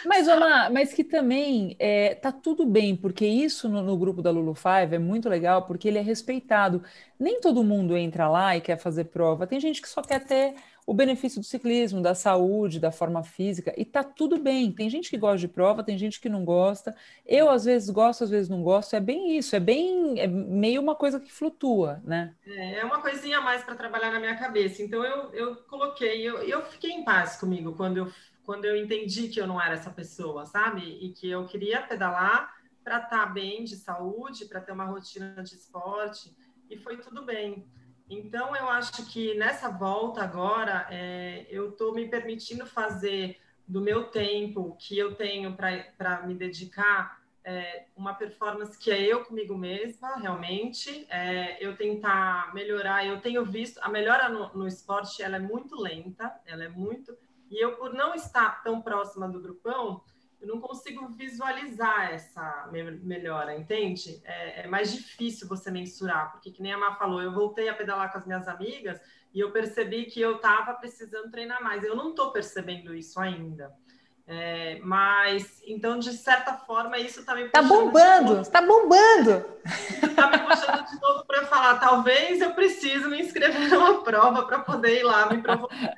Mas, 0.05 0.27
Omar, 0.27 0.71
mas 0.71 0.93
que 0.93 1.03
também 1.03 1.75
é, 1.77 2.15
tá 2.15 2.31
tudo 2.31 2.65
bem, 2.65 2.95
porque 2.95 3.25
isso 3.25 3.67
no, 3.67 3.81
no, 3.81 3.97
grupo 3.97 4.21
da 4.21 4.31
Lulu 4.31 4.55
Five 4.55 4.95
é 4.95 4.99
muito 4.99 5.27
legal, 5.27 5.63
porque 5.63 5.89
ele 5.89 5.97
é 5.97 6.01
respeitado. 6.01 6.81
Nem 7.19 7.41
todo 7.41 7.63
mundo 7.63 7.97
entra 7.97 8.29
lá 8.29 8.55
e 8.55 8.61
quer 8.61 8.77
fazer 8.77 9.05
prova. 9.05 9.45
Tem 9.45 9.59
gente 9.59 9.81
que 9.81 9.89
só 9.89 10.01
quer 10.01 10.23
ter 10.23 10.55
o 10.85 10.93
benefício 10.93 11.39
do 11.39 11.45
ciclismo, 11.45 12.01
da 12.01 12.13
saúde, 12.13 12.79
da 12.79 12.91
forma 12.91 13.23
física, 13.23 13.73
e 13.75 13.83
tá 13.83 14.03
tudo 14.03 14.37
bem. 14.37 14.71
Tem 14.71 14.89
gente 14.89 15.09
que 15.09 15.17
gosta 15.17 15.39
de 15.39 15.47
prova, 15.47 15.83
tem 15.83 15.97
gente 15.97 16.21
que 16.21 16.29
não 16.29 16.45
gosta. 16.45 16.95
Eu, 17.25 17.49
às 17.49 17.65
vezes, 17.65 17.89
gosto, 17.89 18.23
às 18.23 18.29
vezes 18.29 18.49
não 18.49 18.61
gosto. 18.61 18.95
É 18.95 18.99
bem 18.99 19.35
isso, 19.37 19.55
é 19.55 19.59
bem 19.59 20.19
é 20.19 20.27
meio 20.27 20.81
uma 20.81 20.95
coisa 20.95 21.19
que 21.19 21.31
flutua, 21.31 22.01
né? 22.03 22.35
É, 22.45 22.79
é 22.79 22.85
uma 22.85 23.01
coisinha 23.01 23.39
a 23.39 23.41
mais 23.41 23.63
para 23.63 23.75
trabalhar 23.75 24.11
na 24.11 24.19
minha 24.19 24.37
cabeça. 24.37 24.83
Então 24.83 25.03
eu, 25.03 25.33
eu 25.33 25.55
coloquei, 25.63 26.21
eu, 26.21 26.37
eu 26.43 26.63
fiquei 26.65 26.91
em 26.91 27.03
paz 27.03 27.37
comigo 27.37 27.73
quando 27.73 27.97
eu 27.97 28.11
quando 28.45 28.65
eu 28.65 28.77
entendi 28.77 29.27
que 29.27 29.41
eu 29.41 29.47
não 29.47 29.59
era 29.59 29.73
essa 29.73 29.89
pessoa, 29.89 30.45
sabe? 30.45 30.99
E 31.01 31.11
que 31.13 31.27
eu 31.27 31.47
queria 31.47 31.81
pedalar 31.81 32.53
para 32.83 32.97
estar 32.97 33.09
tá 33.09 33.25
bem 33.25 33.63
de 33.63 33.75
saúde, 33.75 34.45
para 34.45 34.61
ter 34.61 34.71
uma 34.71 34.85
rotina 34.85 35.41
de 35.41 35.55
esporte, 35.55 36.31
e 36.69 36.77
foi 36.77 36.97
tudo 36.97 37.25
bem. 37.25 37.65
Então, 38.09 38.55
eu 38.55 38.69
acho 38.69 39.05
que 39.11 39.33
nessa 39.35 39.69
volta 39.69 40.21
agora, 40.21 40.87
é, 40.91 41.47
eu 41.49 41.69
estou 41.69 41.93
me 41.93 42.07
permitindo 42.07 42.65
fazer 42.65 43.39
do 43.67 43.81
meu 43.81 44.05
tempo 44.05 44.77
que 44.79 44.97
eu 44.97 45.15
tenho 45.15 45.55
para 45.55 46.21
me 46.25 46.35
dedicar 46.35 47.19
é, 47.43 47.85
uma 47.95 48.13
performance 48.13 48.77
que 48.77 48.91
é 48.91 49.01
eu 49.01 49.23
comigo 49.23 49.57
mesma, 49.57 50.17
realmente. 50.17 51.07
É, 51.09 51.63
eu 51.63 51.75
tentar 51.75 52.53
melhorar, 52.53 53.05
eu 53.05 53.19
tenho 53.21 53.43
visto, 53.45 53.79
a 53.81 53.89
melhora 53.89 54.29
no, 54.29 54.53
no 54.53 54.67
esporte, 54.67 55.23
ela 55.23 55.37
é 55.37 55.39
muito 55.39 55.75
lenta, 55.75 56.39
ela 56.45 56.63
é 56.63 56.69
muito 56.69 57.17
e 57.49 57.63
eu, 57.63 57.75
por 57.75 57.93
não 57.93 58.13
estar 58.15 58.63
tão 58.63 58.81
próxima 58.81 59.27
do 59.27 59.41
grupão, 59.41 60.03
eu 60.45 60.53
não 60.53 60.61
consigo 60.61 61.07
visualizar 61.07 62.13
essa 62.13 62.69
melhora, 63.01 63.57
entende? 63.57 64.21
É, 64.23 64.61
é, 64.61 64.67
mais 64.67 64.93
difícil 64.93 65.47
você 65.47 65.71
mensurar, 65.71 66.31
porque, 66.31 66.51
que 66.51 66.61
nem 66.61 66.71
a 66.71 66.77
Má 66.77 66.95
falou, 66.95 67.21
eu 67.21 67.33
voltei 67.33 67.67
a 67.67 67.73
pedalar 67.73 68.11
com 68.11 68.19
as 68.19 68.25
minhas 68.25 68.47
amigas 68.47 69.01
e 69.33 69.39
eu 69.39 69.51
percebi 69.51 70.05
que 70.05 70.21
eu 70.21 70.35
estava 70.35 70.75
precisando 70.75 71.31
treinar 71.31 71.63
mais. 71.63 71.83
Eu 71.83 71.95
não 71.95 72.11
estou 72.11 72.31
percebendo 72.31 72.93
isso 72.93 73.19
ainda. 73.19 73.73
É, 74.27 74.79
mas, 74.83 75.61
então, 75.65 75.99
de 75.99 76.13
certa 76.13 76.53
forma, 76.53 76.97
isso 76.97 77.19
está 77.19 77.35
me 77.35 77.49
Tá 77.49 77.61
bombando, 77.61 78.41
está 78.41 78.61
bombando! 78.61 79.45
Está 79.63 80.29
me 80.29 80.39
puxando 80.39 80.85
de 80.85 81.01
novo 81.01 81.25
para 81.25 81.45
falar, 81.45 81.79
talvez 81.79 82.41
eu 82.41 82.53
precise 82.53 83.07
me 83.07 83.21
inscrever 83.21 83.69
numa 83.69 84.03
prova 84.03 84.45
para 84.45 84.59
poder 84.59 84.99
ir 84.99 85.03
lá 85.03 85.27
me 85.29 85.41
provocar. 85.41 85.93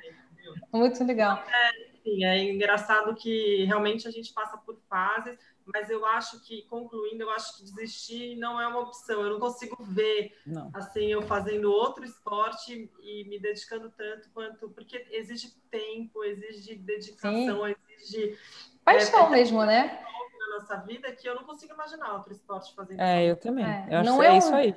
Muito 0.72 1.02
legal. 1.04 1.42
É, 1.48 1.87
sim, 2.08 2.24
é 2.24 2.42
engraçado 2.42 3.14
que 3.14 3.64
realmente 3.64 4.06
a 4.08 4.10
gente 4.10 4.32
passa 4.32 4.56
por 4.56 4.78
fases, 4.88 5.38
mas 5.66 5.90
eu 5.90 6.04
acho 6.06 6.40
que, 6.44 6.62
concluindo, 6.62 7.22
eu 7.22 7.30
acho 7.30 7.58
que 7.58 7.64
desistir 7.64 8.36
não 8.36 8.60
é 8.60 8.66
uma 8.66 8.80
opção. 8.80 9.20
Eu 9.20 9.30
não 9.30 9.40
consigo 9.40 9.76
ver, 9.82 10.34
não. 10.46 10.70
assim, 10.72 11.06
eu 11.06 11.20
fazendo 11.22 11.70
outro 11.70 12.04
esporte 12.04 12.90
e 13.02 13.24
me 13.28 13.38
dedicando 13.38 13.90
tanto 13.90 14.30
quanto... 14.32 14.70
Porque 14.70 15.06
exige 15.10 15.52
tempo, 15.70 16.24
exige 16.24 16.74
dedicação, 16.76 17.66
sim. 17.66 17.74
exige... 17.90 18.38
Paixão 18.82 19.26
é, 19.26 19.30
mesmo, 19.30 19.64
né? 19.66 20.02
Na 20.38 20.58
nossa 20.58 20.76
vida 20.78 21.12
que 21.12 21.28
eu 21.28 21.34
não 21.34 21.44
consigo 21.44 21.74
imaginar 21.74 22.14
outro 22.14 22.32
esporte 22.32 22.74
fazendo 22.74 23.00
É, 23.00 23.30
eu 23.30 23.36
também. 23.36 23.66
É. 23.66 23.88
Eu 23.90 23.98
acho 23.98 24.10
não 24.10 24.22
é, 24.22 24.34
é 24.34 24.38
isso 24.38 24.54
aí. 24.54 24.74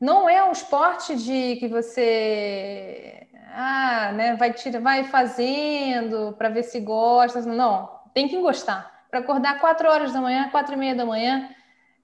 Não 0.00 0.28
é 0.28 0.44
um 0.44 0.52
esporte 0.52 1.16
de 1.16 1.56
que 1.56 1.68
você 1.68 3.26
ah, 3.58 4.12
né, 4.12 4.36
vai, 4.36 4.52
tira, 4.52 4.78
vai 4.78 5.04
fazendo 5.04 6.34
para 6.36 6.50
ver 6.50 6.62
se 6.62 6.78
gosta. 6.78 7.40
Não, 7.40 7.88
tem 8.12 8.28
que 8.28 8.38
gostar. 8.38 9.06
Para 9.10 9.20
acordar 9.20 9.58
quatro 9.58 9.88
horas 9.88 10.12
da 10.12 10.20
manhã, 10.20 10.50
quatro 10.50 10.74
e 10.74 10.76
meia 10.76 10.94
da 10.94 11.06
manhã, 11.06 11.48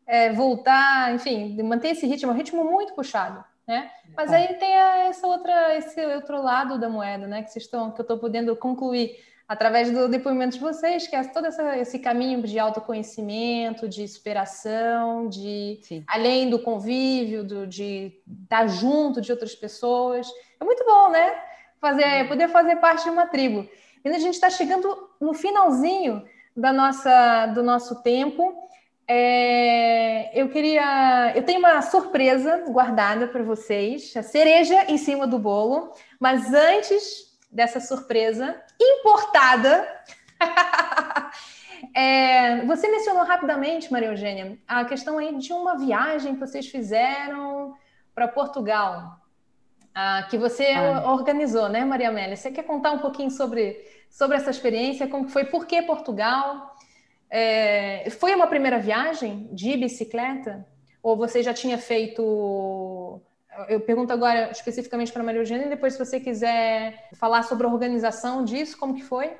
é, 0.06 0.32
voltar, 0.32 1.14
enfim, 1.14 1.60
manter 1.62 1.88
esse 1.88 2.06
ritmo, 2.06 2.30
é 2.30 2.34
um 2.34 2.36
ritmo 2.36 2.64
muito 2.64 2.94
puxado, 2.94 3.44
né? 3.68 3.90
Mas 4.16 4.32
é. 4.32 4.36
aí 4.36 4.54
tem 4.54 4.72
essa 4.72 5.26
outra, 5.26 5.76
esse 5.76 6.04
outro 6.06 6.42
lado 6.42 6.78
da 6.78 6.88
moeda, 6.88 7.26
né? 7.26 7.42
Que 7.42 7.50
vocês 7.50 7.66
estão, 7.66 7.90
que 7.90 8.00
eu 8.00 8.04
estou 8.04 8.18
podendo 8.18 8.56
concluir 8.56 9.14
através 9.48 9.90
do 9.90 10.08
depoimento 10.08 10.54
de 10.56 10.60
vocês, 10.60 11.06
que 11.06 11.14
é 11.14 11.24
todo 11.24 11.46
essa, 11.46 11.76
esse 11.78 11.98
caminho 11.98 12.42
de 12.42 12.58
autoconhecimento, 12.58 13.88
de 13.88 14.06
superação, 14.08 15.28
de 15.28 15.78
Sim. 15.82 16.04
além 16.06 16.48
do 16.48 16.58
convívio, 16.58 17.44
do, 17.44 17.66
de 17.66 18.12
estar 18.44 18.66
junto 18.68 19.20
de 19.20 19.30
outras 19.30 19.54
pessoas. 19.54 20.26
É 20.60 20.64
muito 20.64 20.84
bom, 20.84 21.10
né? 21.10 21.34
Fazer, 21.80 22.28
poder 22.28 22.48
fazer 22.48 22.76
parte 22.76 23.04
de 23.04 23.10
uma 23.10 23.26
tribo. 23.26 23.68
E 24.04 24.08
a 24.08 24.18
gente 24.18 24.34
está 24.34 24.50
chegando 24.50 25.10
no 25.20 25.34
finalzinho 25.34 26.24
da 26.56 26.72
nossa, 26.72 27.46
do 27.46 27.62
nosso 27.62 28.02
tempo. 28.02 28.68
É, 29.06 30.30
eu 30.40 30.48
queria. 30.48 31.32
Eu 31.34 31.42
tenho 31.42 31.58
uma 31.58 31.82
surpresa 31.82 32.64
guardada 32.68 33.26
para 33.26 33.42
vocês, 33.42 34.16
a 34.16 34.22
cereja 34.22 34.84
em 34.88 34.96
cima 34.96 35.26
do 35.26 35.38
bolo, 35.38 35.92
mas 36.18 36.52
antes 36.52 37.32
dessa 37.50 37.80
surpresa 37.80 38.56
importada. 38.82 40.02
é, 41.94 42.64
você 42.66 42.88
mencionou 42.88 43.24
rapidamente, 43.24 43.92
Maria 43.92 44.08
Eugênia, 44.08 44.58
a 44.66 44.84
questão 44.84 45.18
aí 45.18 45.36
de 45.38 45.52
uma 45.52 45.76
viagem 45.76 46.34
que 46.34 46.40
vocês 46.40 46.66
fizeram 46.66 47.74
para 48.14 48.28
Portugal, 48.28 49.18
ah, 49.94 50.26
que 50.28 50.38
você 50.38 50.66
Ai. 50.66 51.04
organizou, 51.04 51.68
né, 51.68 51.84
Maria 51.84 52.08
Amélia? 52.08 52.36
Você 52.36 52.50
quer 52.50 52.64
contar 52.64 52.92
um 52.92 52.98
pouquinho 52.98 53.30
sobre, 53.30 53.76
sobre 54.10 54.36
essa 54.36 54.50
experiência, 54.50 55.06
como 55.06 55.28
foi, 55.28 55.44
por 55.44 55.66
que 55.66 55.82
Portugal? 55.82 56.76
É, 57.30 58.08
foi 58.10 58.34
uma 58.34 58.46
primeira 58.46 58.78
viagem 58.78 59.48
de 59.52 59.76
bicicleta? 59.76 60.66
Ou 61.02 61.16
você 61.16 61.42
já 61.42 61.52
tinha 61.52 61.78
feito 61.78 62.22
eu 63.68 63.80
pergunto 63.80 64.12
agora 64.12 64.50
especificamente 64.50 65.12
para 65.12 65.22
Maria 65.22 65.40
Eugênia, 65.40 65.66
e 65.66 65.70
depois, 65.70 65.94
se 65.94 65.98
você 65.98 66.18
quiser 66.18 67.08
falar 67.14 67.42
sobre 67.42 67.66
a 67.66 67.70
organização 67.70 68.44
disso, 68.44 68.78
como 68.78 68.94
que 68.94 69.02
foi? 69.02 69.36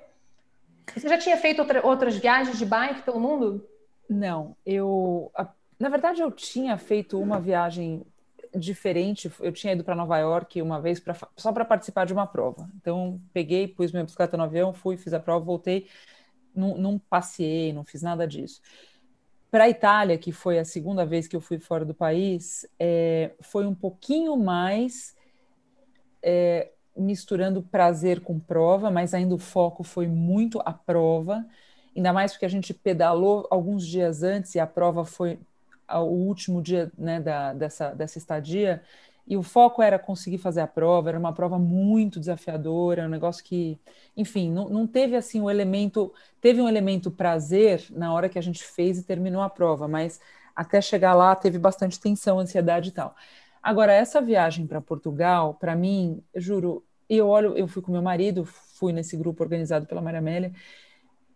Você 0.95 1.09
já 1.09 1.19
tinha 1.19 1.37
feito 1.37 1.61
outra, 1.61 1.87
outras 1.87 2.17
viagens 2.17 2.59
de 2.59 2.67
bike 2.67 3.03
pelo 3.03 3.21
mundo? 3.21 3.67
Não, 4.09 4.57
eu. 4.67 5.31
Na 5.79 5.89
verdade, 5.89 6.21
eu 6.21 6.31
tinha 6.31 6.77
feito 6.77 7.19
uma 7.19 7.41
viagem 7.41 8.05
diferente. 8.55 9.31
Eu 9.41 9.53
tinha 9.53 9.73
ido 9.73 9.85
para 9.85 9.95
Nova 9.95 10.19
York 10.19 10.61
uma 10.61 10.81
vez 10.81 11.01
pra, 11.01 11.17
só 11.37 11.53
para 11.53 11.65
participar 11.65 12.05
de 12.05 12.13
uma 12.13 12.27
prova. 12.27 12.69
Então, 12.77 13.21
peguei, 13.33 13.67
pus 13.67 13.93
minha 13.93 14.05
bicicleta 14.05 14.37
no 14.37 14.45
avião, 14.45 14.73
fui, 14.73 14.97
fiz 14.97 15.15
a 15.15 15.21
prova, 15.21 15.45
voltei. 15.45 15.89
Não, 16.55 16.77
não 16.77 16.99
passei, 16.99 17.73
não 17.73 17.85
fiz 17.85 18.03
nada 18.03 18.27
disso. 18.27 18.61
Para 19.53 19.65
a 19.65 19.69
Itália, 19.69 20.17
que 20.17 20.33
foi 20.33 20.59
a 20.59 20.65
segunda 20.65 21.05
vez 21.05 21.29
que 21.29 21.37
eu 21.37 21.41
fui 21.41 21.59
fora 21.59 21.85
do 21.85 21.93
país, 21.93 22.67
é, 22.81 23.33
foi 23.43 23.67
um 23.67 23.75
pouquinho 23.75 24.35
mais 24.35 25.15
é, 26.23 26.71
misturando 26.97 27.63
prazer 27.63 28.21
com 28.23 28.41
prova, 28.41 28.91
mas 28.91 29.13
ainda 29.13 29.35
o 29.35 29.39
foco 29.39 29.85
foi 29.85 30.07
muito 30.07 30.59
a 30.65 30.73
prova, 30.73 31.45
ainda 31.95 32.15
mais 32.15 32.33
porque 32.33 32.47
a 32.47 32.49
gente 32.49 32.73
pedalou 32.73 33.47
alguns 33.51 33.87
dias 33.87 34.23
antes 34.23 34.55
e 34.55 34.59
a 34.59 34.67
prova 34.67 35.05
foi 35.05 35.39
o 35.87 35.99
último 36.05 36.63
dia 36.63 36.91
né, 36.97 37.21
da, 37.21 37.53
dessa, 37.53 37.91
dessa 37.91 38.17
estadia. 38.17 38.83
E 39.27 39.37
o 39.37 39.43
foco 39.43 39.81
era 39.81 39.99
conseguir 39.99 40.39
fazer 40.39 40.61
a 40.61 40.67
prova, 40.67 41.11
era 41.11 41.19
uma 41.19 41.33
prova 41.33 41.59
muito 41.59 42.19
desafiadora, 42.19 43.07
um 43.07 43.09
negócio 43.09 43.45
que, 43.45 43.79
enfim, 44.17 44.51
não, 44.51 44.69
não 44.69 44.87
teve 44.87 45.15
assim 45.17 45.41
o 45.41 45.45
um 45.45 45.51
elemento, 45.51 46.13
teve 46.41 46.61
um 46.61 46.69
elemento 46.69 47.11
prazer 47.11 47.85
na 47.91 48.13
hora 48.13 48.29
que 48.29 48.39
a 48.39 48.43
gente 48.43 48.63
fez 48.65 48.99
e 48.99 49.05
terminou 49.05 49.41
a 49.41 49.49
prova, 49.49 49.87
mas 49.87 50.21
até 50.55 50.81
chegar 50.81 51.15
lá 51.15 51.35
teve 51.37 51.59
bastante 51.59 52.01
tensão, 52.01 52.39
ansiedade 52.39 52.89
e 52.89 52.93
tal. 52.93 53.15
Agora, 53.63 53.93
essa 53.93 54.21
viagem 54.21 54.67
para 54.67 54.81
Portugal, 54.81 55.55
para 55.55 55.77
mim, 55.77 56.23
juro, 56.35 56.85
eu 57.09 57.29
olho, 57.29 57.57
eu 57.57 57.69
fui 57.69 57.81
com 57.81 57.93
meu 57.93 58.03
marido, 58.03 58.45
fui 58.45 58.93
nesse 58.93 59.17
grupo 59.17 59.43
organizado 59.43 59.87
pela 59.87 60.03
Maria 60.03 60.19
Amélia, 60.19 60.53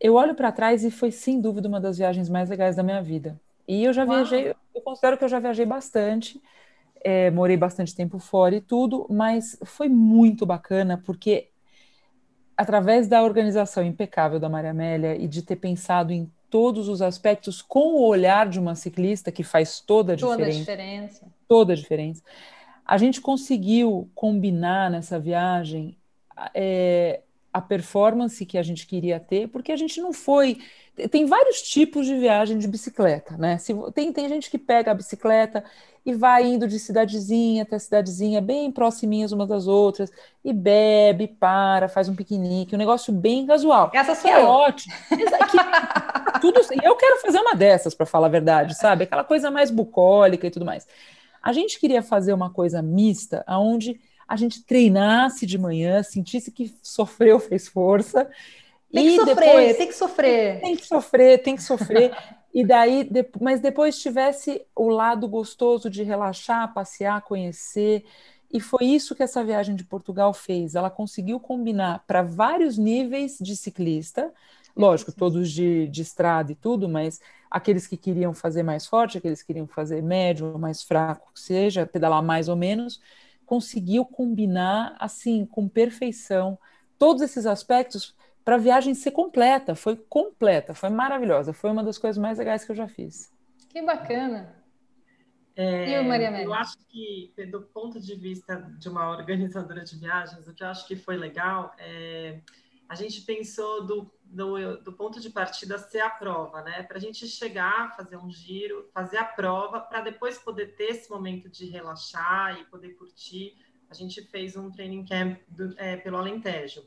eu 0.01 0.15
olho 0.15 0.35
para 0.35 0.53
trás 0.53 0.85
e 0.85 0.91
foi 0.91 1.11
sem 1.11 1.41
dúvida 1.41 1.69
uma 1.69 1.81
das 1.81 1.99
viagens 1.99 2.29
mais 2.29 2.51
legais 2.51 2.77
da 2.77 2.83
minha 2.83 3.01
vida. 3.01 3.41
E 3.67 3.85
eu 3.85 3.93
já 3.93 4.05
Uau. 4.05 4.17
viajei, 4.17 4.55
eu 4.75 4.81
considero 4.83 5.17
que 5.17 5.25
eu 5.25 5.29
já 5.29 5.39
viajei 5.39 5.65
bastante 5.65 6.43
é, 7.07 7.31
morei 7.31 7.57
bastante 7.57 7.95
tempo 7.95 8.19
fora 8.19 8.57
e 8.57 8.61
tudo, 8.61 9.07
mas 9.09 9.57
foi 9.65 9.89
muito 9.89 10.45
bacana 10.45 11.01
porque 11.07 11.51
através 12.57 13.07
da 13.07 13.23
organização 13.23 13.85
impecável 13.85 14.41
da 14.41 14.49
Maria 14.49 14.73
Amélia 14.73 15.15
e 15.15 15.29
de 15.29 15.41
ter 15.41 15.55
pensado 15.55 16.13
em 16.13 16.29
todos 16.51 16.89
os 16.89 17.01
aspectos 17.01 17.63
com 17.63 17.95
o 17.95 18.05
olhar 18.05 18.49
de 18.49 18.59
uma 18.59 18.75
ciclista 18.75 19.31
que 19.31 19.45
faz 19.45 19.79
toda 19.79 20.15
a 20.15 20.17
diferença. 20.17 20.37
Toda 20.37 20.49
a 20.49 20.51
diferença. 20.51 21.27
Toda 21.47 21.73
a 21.75 21.77
diferença. 21.77 22.23
a 22.85 22.99
gente 22.99 23.21
conseguiu 23.21 24.11
combinar 24.13 24.91
nessa 24.91 25.17
viagem 25.17 25.97
é, 26.55 27.21
a 27.57 27.61
performance 27.63 28.45
que 28.45 28.59
a 28.59 28.63
gente 28.63 28.87
queria 28.87 29.19
ter, 29.19 29.49
porque 29.49 29.73
a 29.73 29.77
gente 29.77 29.99
não 29.99 30.13
foi. 30.13 30.59
Tem 31.11 31.25
vários 31.25 31.63
tipos 31.63 32.05
de 32.05 32.15
viagem 32.15 32.59
de 32.59 32.69
bicicleta, 32.69 33.35
né? 33.39 33.57
Se, 33.57 33.75
tem, 33.95 34.13
tem 34.13 34.29
gente 34.29 34.51
que 34.51 34.59
pega 34.59 34.91
a 34.91 34.95
bicicleta 34.95 35.65
e 36.05 36.13
vai 36.13 36.45
indo 36.45 36.69
de 36.69 36.79
cidadezinha 36.79 37.63
até 37.63 37.79
cidadezinha, 37.79 38.43
bem 38.43 38.71
proximinhas 38.71 39.33
umas 39.33 39.49
das 39.49 39.67
outras, 39.67 40.11
e 40.45 40.53
bebe, 40.53 41.29
para, 41.29 41.89
faz 41.89 42.11
um 42.11 42.15
piquenique, 42.15 42.75
um 42.75 42.79
negócio 42.79 43.11
bem 43.11 43.47
casual. 43.47 43.91
Essa 43.95 44.15
sou 44.15 44.31
é 44.31 44.43
eu. 44.43 44.47
ótimo. 44.47 44.95
Que, 45.09 45.17
tudo, 46.41 46.61
eu 46.83 46.95
quero 46.95 47.23
fazer 47.23 47.39
uma 47.39 47.55
dessas, 47.55 47.95
para 47.95 48.05
falar 48.05 48.27
a 48.27 48.31
verdade, 48.31 48.77
sabe? 48.77 49.05
Aquela 49.05 49.25
coisa 49.25 49.51
mais 49.51 49.71
bucólica 49.71 50.47
e 50.47 50.51
tudo 50.51 50.67
mais. 50.67 50.87
A 51.43 51.55
gente 51.55 51.81
queria 51.81 52.03
fazer 52.03 52.35
uma 52.35 52.51
coisa 52.51 52.83
mista, 52.83 53.43
onde 53.49 53.99
a 54.27 54.37
gente 54.37 54.65
treinasse 54.65 55.47
de 55.47 55.59
manhã, 55.59 56.03
sentisse 56.03 56.51
que 56.51 56.75
sofreu, 56.83 57.39
fez 57.41 57.69
força. 57.69 58.29
Tem 58.93 59.05
que 59.05 59.17
sofrer, 59.17 59.37
depois, 59.37 59.77
tem 59.77 59.87
que 59.87 59.95
sofrer. 59.95 60.61
Tem 60.61 60.77
que 60.77 60.87
sofrer, 60.87 61.43
tem 61.43 61.57
que 61.57 61.63
sofrer. 61.63 62.17
E 62.55 62.65
daí, 62.65 63.05
de, 63.05 63.29
mas 63.41 63.61
depois 63.61 63.99
tivesse 63.99 64.65
o 64.75 64.89
lado 64.89 65.29
gostoso 65.29 65.91
de 65.91 66.03
relaxar, 66.03 66.73
passear, 66.73 67.21
conhecer. 67.23 68.05
E 68.51 68.61
foi 68.61 68.87
isso 68.87 69.15
que 69.15 69.23
essa 69.23 69.45
viagem 69.45 69.75
de 69.75 69.85
Portugal 69.85 70.33
fez. 70.33 70.75
Ela 70.75 70.89
conseguiu 70.89 71.39
combinar 71.39 72.03
para 72.07 72.23
vários 72.23 72.79
níveis 72.79 73.37
de 73.41 73.55
ciclista, 73.57 74.33
lógico, 74.75 75.13
todos 75.13 75.51
de, 75.51 75.87
de 75.89 76.01
estrada 76.01 76.53
e 76.53 76.55
tudo, 76.55 76.89
mas 76.89 77.21
aqueles 77.51 77.87
que 77.87 77.97
queriam 77.97 78.33
fazer 78.33 78.63
mais 78.63 78.87
forte, 78.87 79.19
aqueles 79.19 79.43
que 79.43 79.49
queriam 79.49 79.67
fazer 79.67 80.03
médio, 80.03 80.59
mais 80.59 80.83
fraco, 80.83 81.33
que 81.35 81.41
seja, 81.41 81.85
pedalar 81.85 82.23
mais 82.23 82.49
ou 82.49 82.57
menos, 82.57 83.01
conseguiu 83.47 84.05
combinar 84.05 84.97
assim 84.99 85.47
com 85.47 85.69
perfeição 85.69 86.59
todos 86.99 87.23
esses 87.23 87.47
aspectos 87.47 88.15
para 88.45 88.57
a 88.57 88.59
viagem 88.59 88.95
ser 88.95 89.13
completa. 89.13 89.75
Foi 89.75 89.97
completa, 89.97 90.75
foi 90.75 90.91
maravilhosa. 90.91 91.53
Foi 91.53 91.71
uma 91.71 91.83
das 91.83 91.99
coisas 91.99 92.19
mais 92.19 92.39
legais 92.39 92.65
que 92.65 92.73
eu 92.73 92.77
já 92.77 92.87
fiz. 92.87 93.33
Que 93.71 93.83
bacana. 93.83 94.55
É, 95.57 95.91
e 95.91 96.01
o 96.01 96.05
Maria 96.05 96.29
Amélia? 96.29 96.45
Eu 96.45 96.55
acho 96.55 96.77
que, 96.89 97.33
do 97.51 97.63
ponto 97.63 97.99
de 97.99 98.15
vista 98.15 98.57
de 98.79 98.89
uma 98.89 99.11
organizadora 99.11 99.83
de 99.83 99.99
viagens, 99.99 100.47
o 100.47 100.53
que 100.53 100.63
eu 100.63 100.69
acho 100.69 100.87
que 100.87 100.95
foi 100.95 101.17
legal 101.17 101.75
é 101.79 102.41
a 102.89 102.95
gente 102.95 103.23
pensou 103.23 103.85
do, 103.85 104.11
do, 104.25 104.77
do 104.79 104.93
ponto 104.93 105.21
de 105.21 105.31
partida 105.31 105.79
ser 105.79 106.01
a 106.01 106.11
prova, 106.11 106.63
né? 106.63 106.83
Para 106.85 106.99
a 106.99 107.01
gente 107.01 107.27
chegar, 107.27 107.97
fazer 107.97 108.17
um 108.17 108.31
giro, 108.31 108.89
fazer 108.93 109.19
a 109.19 109.25
prova, 109.25 109.81
para 109.81 110.01
depois 110.01 110.39
poder 110.39 110.77
ter 110.77 110.91
esse 110.91 111.11
momento 111.11 111.49
de 111.49 111.67
relaxar 111.67 112.59
e 112.61 112.65
poder 112.67 112.91
curtir. 112.95 113.57
A 113.91 113.95
gente 113.95 114.23
fez 114.23 114.57
um 114.57 114.71
training 114.71 115.05
camp 115.05 115.41
do, 115.49 115.75
é, 115.79 115.97
pelo 115.97 116.17
Alentejo. 116.17 116.85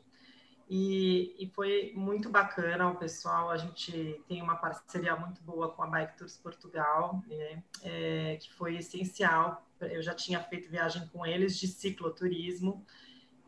E, 0.72 1.34
e, 1.36 1.48
foi 1.48 1.92
muito 1.96 2.30
bacana 2.30 2.88
o 2.88 2.94
pessoal. 2.94 3.50
A 3.50 3.56
gente 3.56 4.22
tem 4.28 4.40
uma 4.40 4.54
parceria 4.54 5.16
muito 5.16 5.42
boa 5.42 5.72
com 5.72 5.82
a 5.82 5.86
Bike 5.88 6.16
Tours 6.16 6.36
Portugal, 6.36 7.20
né? 7.26 7.64
é, 7.82 8.38
que 8.40 8.52
foi 8.52 8.76
essencial. 8.76 9.66
Eu 9.80 10.00
já 10.00 10.14
tinha 10.14 10.40
feito 10.40 10.70
viagem 10.70 11.08
com 11.08 11.26
eles 11.26 11.58
de 11.58 11.66
cicloturismo. 11.66 12.86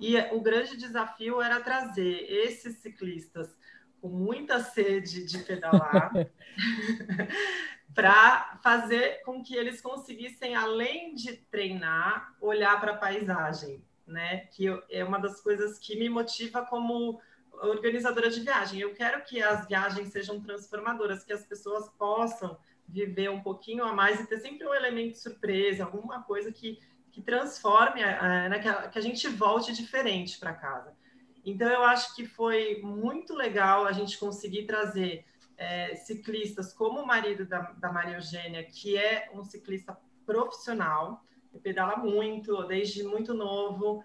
E 0.03 0.19
o 0.35 0.41
grande 0.41 0.77
desafio 0.77 1.41
era 1.41 1.61
trazer 1.61 2.27
esses 2.29 2.79
ciclistas 2.79 3.57
com 4.01 4.09
muita 4.09 4.61
sede 4.61 5.25
de 5.25 5.39
pedalar 5.39 6.13
para 7.95 8.59
fazer 8.63 9.23
com 9.23 9.43
que 9.43 9.55
eles 9.55 9.81
conseguissem, 9.81 10.57
além 10.57 11.15
de 11.15 11.37
treinar, 11.37 12.35
olhar 12.41 12.81
para 12.81 12.93
a 12.93 12.97
paisagem 12.97 13.83
né? 14.07 14.47
Que 14.53 14.67
é 14.91 15.05
uma 15.05 15.19
das 15.19 15.41
coisas 15.41 15.79
que 15.79 15.99
me 15.99 16.09
motiva 16.09 16.65
como 16.65 17.21
organizadora 17.53 18.31
de 18.31 18.41
viagem. 18.41 18.81
Eu 18.81 18.95
quero 18.95 19.25
que 19.25 19.43
as 19.43 19.67
viagens 19.67 20.09
sejam 20.09 20.41
transformadoras, 20.41 21.25
que 21.25 21.33
as 21.33 21.45
pessoas 21.45 21.89
possam 21.99 22.59
viver 22.87 23.31
um 23.31 23.41
pouquinho 23.41 23.85
a 23.85 23.93
mais 23.93 24.21
e 24.21 24.27
ter 24.27 24.39
sempre 24.39 24.67
um 24.67 24.75
elemento 24.75 25.13
de 25.13 25.21
surpresa, 25.21 25.85
alguma 25.85 26.23
coisa 26.23 26.53
que, 26.53 26.79
que 27.13 27.21
transforme, 27.21 28.01
né, 28.01 28.59
que, 28.59 28.69
a, 28.69 28.89
que 28.89 28.99
a 28.99 29.03
gente 29.03 29.29
volte 29.29 29.73
diferente 29.73 30.39
para 30.39 30.55
casa. 30.55 30.93
Então, 31.45 31.69
eu 31.69 31.85
acho 31.85 32.15
que 32.17 32.25
foi 32.25 32.81
muito 32.83 33.35
legal 33.35 33.85
a 33.85 33.93
gente 33.93 34.19
conseguir 34.19 34.65
trazer 34.65 35.25
é, 35.57 35.95
ciclistas 35.95 36.73
como 36.73 37.01
o 37.01 37.07
marido 37.07 37.45
da, 37.45 37.61
da 37.73 37.93
Maria 37.93 38.17
Eugênia, 38.17 38.65
que 38.65 38.97
é 38.97 39.31
um 39.35 39.45
ciclista 39.45 39.97
profissional, 40.25 41.23
pedala 41.63 41.97
muito, 41.97 42.63
desde 42.65 43.03
muito 43.03 43.35
novo, 43.35 44.03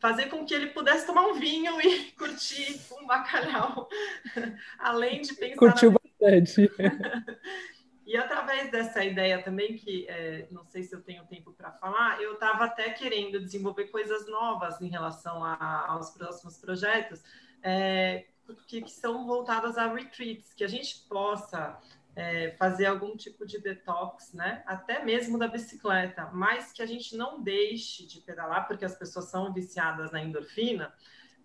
fazer 0.00 0.26
com 0.26 0.44
que 0.44 0.52
ele 0.52 0.68
pudesse 0.68 1.06
tomar 1.06 1.26
um 1.28 1.34
vinho 1.34 1.80
e 1.80 2.10
curtir 2.18 2.80
um 3.00 3.06
bacalhau, 3.06 3.88
além 4.78 5.22
de 5.22 5.34
pensar. 5.34 5.56
Curtiu 5.56 5.92
na... 5.92 5.98
bastante. 5.98 6.70
e 8.04 8.16
através 8.16 8.70
dessa 8.70 9.04
ideia 9.04 9.42
também, 9.42 9.76
que 9.76 10.06
é, 10.08 10.48
não 10.50 10.64
sei 10.64 10.82
se 10.82 10.94
eu 10.94 11.02
tenho 11.02 11.24
tempo 11.26 11.52
para 11.52 11.70
falar, 11.72 12.20
eu 12.20 12.34
estava 12.34 12.64
até 12.64 12.90
querendo 12.90 13.40
desenvolver 13.40 13.86
coisas 13.86 14.26
novas 14.28 14.80
em 14.80 14.88
relação 14.88 15.44
a, 15.44 15.86
aos 15.88 16.10
próximos 16.10 16.58
projetos, 16.58 17.22
é, 17.62 18.26
que, 18.66 18.82
que 18.82 18.90
são 18.90 19.26
voltadas 19.26 19.78
a 19.78 19.92
retreats, 19.92 20.52
que 20.52 20.64
a 20.64 20.68
gente 20.68 21.06
possa 21.08 21.78
é, 22.16 22.50
fazer 22.58 22.86
algum 22.86 23.16
tipo 23.16 23.46
de 23.46 23.58
detox, 23.58 24.32
né? 24.32 24.62
Até 24.66 25.04
mesmo 25.04 25.38
da 25.38 25.48
bicicleta, 25.48 26.28
mas 26.32 26.72
que 26.72 26.82
a 26.82 26.86
gente 26.86 27.16
não 27.16 27.40
deixe 27.40 28.06
de 28.06 28.20
pedalar, 28.20 28.66
porque 28.66 28.84
as 28.84 28.96
pessoas 28.96 29.30
são 29.30 29.52
viciadas 29.52 30.10
na 30.10 30.20
endorfina, 30.20 30.92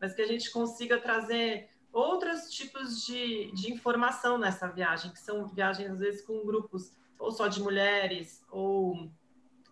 mas 0.02 0.14
que 0.14 0.22
a 0.22 0.28
gente 0.28 0.52
consiga 0.52 1.00
trazer 1.00 1.70
outros 1.92 2.50
tipos 2.50 3.06
de, 3.06 3.52
de 3.54 3.72
informação 3.72 4.38
nessa 4.38 4.68
viagem, 4.68 5.12
que 5.12 5.20
são 5.20 5.48
viagens, 5.48 5.92
às 5.92 6.00
vezes, 6.00 6.22
com 6.22 6.46
grupos 6.46 6.92
ou 7.20 7.32
só 7.32 7.48
de 7.48 7.62
mulheres 7.62 8.44
ou 8.50 9.10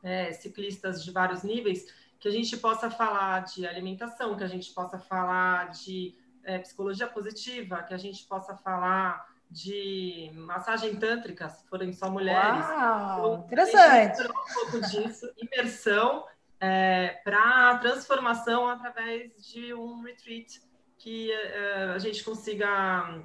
é, 0.03 0.32
ciclistas 0.34 1.03
de 1.03 1.11
vários 1.11 1.43
níveis, 1.43 1.86
que 2.20 2.28
a 2.28 2.32
gente 2.32 2.57
possa 2.57 2.89
falar 2.89 3.43
de 3.45 3.68
alimentação, 3.68 4.36
que 4.36 4.43
a 4.43 4.47
gente 4.47 4.74
possa 4.74 4.97
falar 4.97 5.70
de 5.70 6.16
é, 6.43 6.59
psicologia 6.59 7.07
positiva, 7.07 7.84
que 7.84 7.93
a 7.93 7.97
gente 7.97 8.26
possa 8.26 8.55
falar 8.57 9.28
de 9.49 10.32
massagem 10.34 10.95
tântrica, 10.95 11.49
se 11.49 11.68
forem 11.68 11.93
só 11.93 12.09
mulheres. 12.09 12.66
Uau, 12.66 13.18
então, 13.18 13.45
interessante. 13.45 14.22
um 14.24 14.53
pouco 14.53 14.82
disso, 14.88 15.32
imersão 15.38 16.26
é, 16.59 17.20
para 17.24 17.78
transformação 17.78 18.68
através 18.68 19.45
de 19.45 19.74
um 19.74 20.01
retreat 20.01 20.61
que 21.06 21.32
é, 21.32 21.91
a 21.93 21.99
gente 21.99 22.24
consiga 22.24 23.22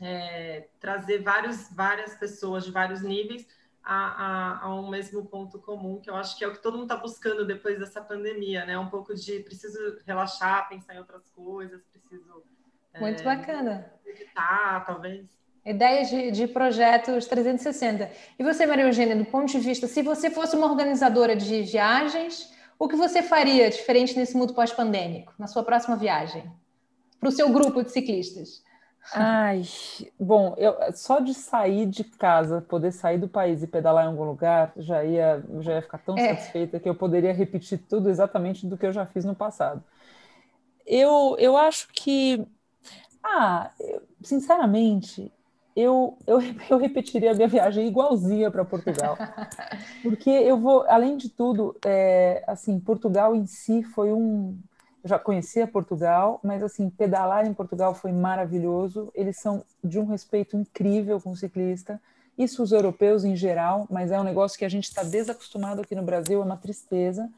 é, 0.00 0.66
trazer 0.80 1.22
vários, 1.22 1.68
várias 1.70 2.14
pessoas 2.14 2.64
de 2.64 2.70
vários 2.70 3.02
níveis 3.02 3.46
a, 3.84 3.96
a, 3.96 4.64
a, 4.64 4.74
um 4.74 4.88
mesmo 4.88 5.22
ponto 5.26 5.58
comum, 5.58 6.00
que 6.00 6.08
eu 6.08 6.16
acho 6.16 6.38
que 6.38 6.42
é 6.42 6.48
o 6.48 6.52
que 6.52 6.62
todo 6.62 6.78
mundo 6.78 6.84
está 6.84 6.96
buscando 6.96 7.46
depois 7.46 7.78
dessa 7.78 8.00
pandemia, 8.00 8.64
né? 8.64 8.78
Um 8.78 8.88
pouco 8.88 9.14
de 9.14 9.40
preciso 9.40 9.78
relaxar, 10.06 10.70
pensar 10.70 10.94
em 10.94 11.00
outras 11.00 11.28
coisas, 11.28 11.82
preciso. 11.92 12.42
Muito 12.98 13.20
é, 13.20 13.24
bacana. 13.24 13.92
Meditar, 14.06 14.86
talvez. 14.86 15.26
Ideias 15.66 16.08
de, 16.08 16.30
de, 16.30 16.48
projetos 16.48 17.26
360. 17.26 18.10
E 18.38 18.42
você, 18.42 18.64
Maria 18.64 18.86
Eugênia, 18.86 19.14
do 19.14 19.26
ponto 19.26 19.52
de 19.52 19.58
vista, 19.58 19.86
se 19.86 20.00
você 20.00 20.30
fosse 20.30 20.56
uma 20.56 20.66
organizadora 20.66 21.36
de 21.36 21.60
viagens, 21.62 22.50
o 22.78 22.88
que 22.88 22.96
você 22.96 23.22
faria 23.22 23.68
diferente 23.68 24.16
nesse 24.16 24.34
mundo 24.34 24.54
pós-pandêmico, 24.54 25.34
na 25.38 25.46
sua 25.46 25.62
próxima 25.62 25.94
viagem? 25.94 26.50
Para 27.18 27.28
o 27.28 27.32
seu 27.32 27.52
grupo 27.52 27.82
de 27.82 27.90
ciclistas? 27.90 28.62
Ai, 29.14 29.62
bom, 30.20 30.54
eu, 30.58 30.74
só 30.92 31.18
de 31.18 31.32
sair 31.32 31.86
de 31.86 32.04
casa, 32.04 32.60
poder 32.60 32.92
sair 32.92 33.18
do 33.18 33.28
país 33.28 33.62
e 33.62 33.66
pedalar 33.66 34.04
em 34.04 34.08
algum 34.08 34.24
lugar, 34.24 34.72
já 34.76 35.02
ia, 35.02 35.42
já 35.60 35.74
ia 35.76 35.82
ficar 35.82 35.98
tão 35.98 36.16
é. 36.18 36.34
satisfeita 36.34 36.78
que 36.78 36.88
eu 36.88 36.94
poderia 36.94 37.32
repetir 37.32 37.78
tudo 37.88 38.10
exatamente 38.10 38.66
do 38.66 38.76
que 38.76 38.84
eu 38.84 38.92
já 38.92 39.06
fiz 39.06 39.24
no 39.24 39.34
passado. 39.34 39.82
Eu, 40.86 41.36
eu 41.38 41.56
acho 41.56 41.88
que, 41.92 42.46
ah, 43.22 43.70
eu, 43.80 44.02
sinceramente, 44.22 45.32
eu, 45.78 46.18
eu, 46.26 46.38
eu 46.68 46.76
repetiria 46.76 47.30
a 47.30 47.34
minha 47.34 47.48
viagem 47.48 47.86
igualzinha 47.86 48.50
para 48.50 48.64
Portugal. 48.64 49.16
Porque 50.02 50.28
eu 50.28 50.58
vou, 50.58 50.84
além 50.88 51.16
de 51.16 51.28
tudo, 51.28 51.76
é, 51.84 52.42
assim, 52.46 52.80
Portugal 52.80 53.34
em 53.34 53.46
si 53.46 53.82
foi 53.82 54.12
um. 54.12 54.58
Já 55.04 55.18
conhecia 55.18 55.66
Portugal, 55.66 56.40
mas 56.42 56.62
assim, 56.62 56.90
pedalar 56.90 57.46
em 57.46 57.54
Portugal 57.54 57.94
foi 57.94 58.12
maravilhoso. 58.12 59.10
Eles 59.14 59.38
são 59.38 59.64
de 59.82 59.98
um 59.98 60.04
respeito 60.04 60.56
incrível 60.56 61.20
com 61.20 61.30
o 61.30 61.36
ciclista. 61.36 62.00
Isso 62.36 62.62
os 62.62 62.72
europeus 62.72 63.24
em 63.24 63.34
geral, 63.34 63.86
mas 63.90 64.10
é 64.10 64.20
um 64.20 64.24
negócio 64.24 64.58
que 64.58 64.64
a 64.64 64.68
gente 64.68 64.84
está 64.84 65.02
desacostumado 65.02 65.80
aqui 65.80 65.94
no 65.94 66.02
Brasil, 66.02 66.40
é 66.40 66.44
uma 66.44 66.56
tristeza. 66.56 67.28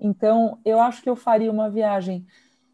Então, 0.00 0.58
eu 0.64 0.80
acho 0.80 1.02
que 1.02 1.10
eu 1.10 1.16
faria 1.16 1.50
uma 1.50 1.68
viagem 1.68 2.24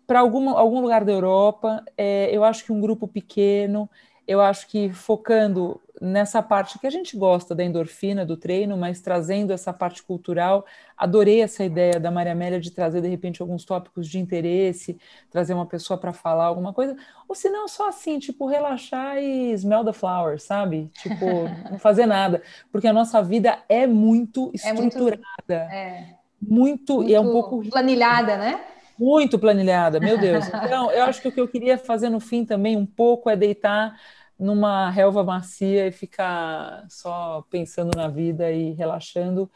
para 0.07 0.21
algum 0.21 0.81
lugar 0.81 1.05
da 1.05 1.13
Europa. 1.13 1.83
É, 1.97 2.29
eu 2.31 2.45
acho 2.45 2.65
que 2.65 2.73
um 2.73 2.81
grupo 2.81 3.09
pequeno 3.09 3.89
eu 4.27 4.41
acho 4.41 4.69
que 4.69 4.91
focando 4.91 5.81
nessa 6.01 6.43
parte 6.43 6.79
que 6.79 6.87
a 6.87 6.91
gente 6.91 7.17
gosta 7.17 7.55
da 7.55 7.65
endorfina 7.65 8.27
do 8.27 8.37
treino, 8.37 8.77
mas 8.77 9.01
trazendo 9.01 9.53
essa 9.53 9.73
parte 9.73 10.03
cultural, 10.03 10.67
adorei 10.97 11.41
essa 11.41 11.65
ideia 11.65 12.01
da 12.01 12.11
Maria 12.11 12.33
Amélia 12.33 12.61
de 12.61 12.71
trazer 12.71 13.01
de 13.01 13.09
repente 13.09 13.41
alguns 13.41 13.65
tópicos 13.65 14.09
de 14.09 14.19
interesse, 14.19 14.99
trazer 15.31 15.55
uma 15.55 15.67
pessoa 15.67 15.99
para 15.99 16.13
falar 16.13 16.47
alguma 16.47 16.73
coisa, 16.73 16.97
ou 17.29 17.35
se 17.35 17.49
não 17.49 17.69
só 17.69 17.89
assim, 17.89 18.19
tipo 18.19 18.47
relaxar 18.47 19.19
e 19.19 19.53
smell 19.53 19.85
the 19.85 19.93
flowers, 19.93 20.43
sabe? 20.43 20.91
Tipo, 21.01 21.25
não 21.71 21.79
fazer 21.79 22.07
nada, 22.07 22.43
porque 22.73 22.89
a 22.89 22.93
nossa 22.93 23.23
vida 23.23 23.59
é 23.69 23.87
muito 23.87 24.51
estruturada. 24.53 25.25
É 25.49 26.17
muito, 26.41 26.95
muito, 26.95 26.95
muito 26.95 27.11
e 27.11 27.15
é 27.15 27.21
um 27.21 27.31
pouco 27.31 27.63
planilhada, 27.71 28.37
né? 28.37 28.61
Muito 28.99 29.39
planilhada, 29.39 29.99
meu 30.01 30.19
Deus. 30.19 30.45
Então, 30.65 30.91
eu 30.91 31.05
acho 31.05 31.21
que 31.21 31.29
o 31.29 31.33
que 31.33 31.41
eu 31.41 31.49
queria 31.49 31.77
fazer 31.79 32.09
no 32.09 32.21
fim 32.21 32.45
também 32.45 32.77
um 32.77 32.87
pouco 32.87 33.29
é 33.29 33.37
deitar 33.37 33.99
numa 34.39 34.91
relva 34.91 35.23
macia 35.23 35.87
e 35.87 35.93
ficar 35.93 36.85
só 36.89 37.43
pensando 37.51 37.97
na 37.97 38.09
vida 38.09 38.51
e 38.51 38.73
relaxando 38.73 39.51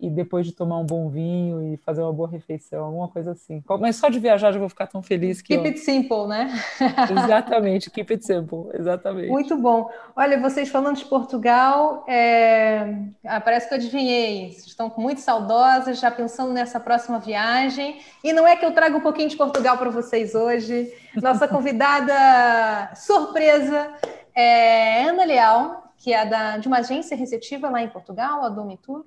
e 0.00 0.08
depois 0.08 0.46
de 0.46 0.52
tomar 0.52 0.78
um 0.78 0.86
bom 0.86 1.10
vinho 1.10 1.62
e 1.62 1.76
fazer 1.76 2.00
uma 2.00 2.12
boa 2.12 2.28
refeição, 2.28 2.84
alguma 2.84 3.08
coisa 3.08 3.32
assim. 3.32 3.62
Mas 3.78 3.96
só 3.96 4.08
de 4.08 4.18
viajar 4.18 4.50
já 4.50 4.58
vou 4.58 4.68
ficar 4.68 4.86
tão 4.86 5.02
feliz 5.02 5.42
que. 5.42 5.48
Keep 5.48 5.64
eu... 5.64 5.70
it 5.70 5.78
simple, 5.80 6.26
né? 6.26 6.50
exatamente, 7.24 7.90
keep 7.90 8.10
it 8.10 8.24
simple, 8.24 8.70
exatamente. 8.72 9.28
Muito 9.28 9.56
bom. 9.58 9.90
Olha, 10.16 10.40
vocês 10.40 10.70
falando 10.70 10.96
de 10.96 11.04
Portugal, 11.04 12.04
é... 12.08 12.96
ah, 13.26 13.40
parece 13.40 13.68
que 13.68 13.74
eu 13.74 13.78
adivinhei. 13.78 14.52
Vocês 14.52 14.66
estão 14.66 14.92
muito 14.96 15.20
saudosas, 15.20 16.00
já 16.00 16.10
pensando 16.10 16.52
nessa 16.52 16.80
próxima 16.80 17.18
viagem. 17.18 17.98
E 18.24 18.32
não 18.32 18.48
é 18.48 18.56
que 18.56 18.64
eu 18.64 18.72
trago 18.72 18.96
um 18.96 19.02
pouquinho 19.02 19.28
de 19.28 19.36
Portugal 19.36 19.76
para 19.76 19.90
vocês 19.90 20.34
hoje. 20.34 20.90
Nossa 21.20 21.46
convidada 21.48 22.94
surpresa 22.94 23.92
é 24.34 25.04
Ana 25.04 25.24
Leal, 25.24 25.92
que 25.98 26.14
é 26.14 26.24
da, 26.24 26.56
de 26.56 26.68
uma 26.68 26.78
agência 26.78 27.14
receptiva 27.14 27.68
lá 27.68 27.82
em 27.82 27.88
Portugal, 27.88 28.42
a 28.42 28.48
Domitur 28.48 29.04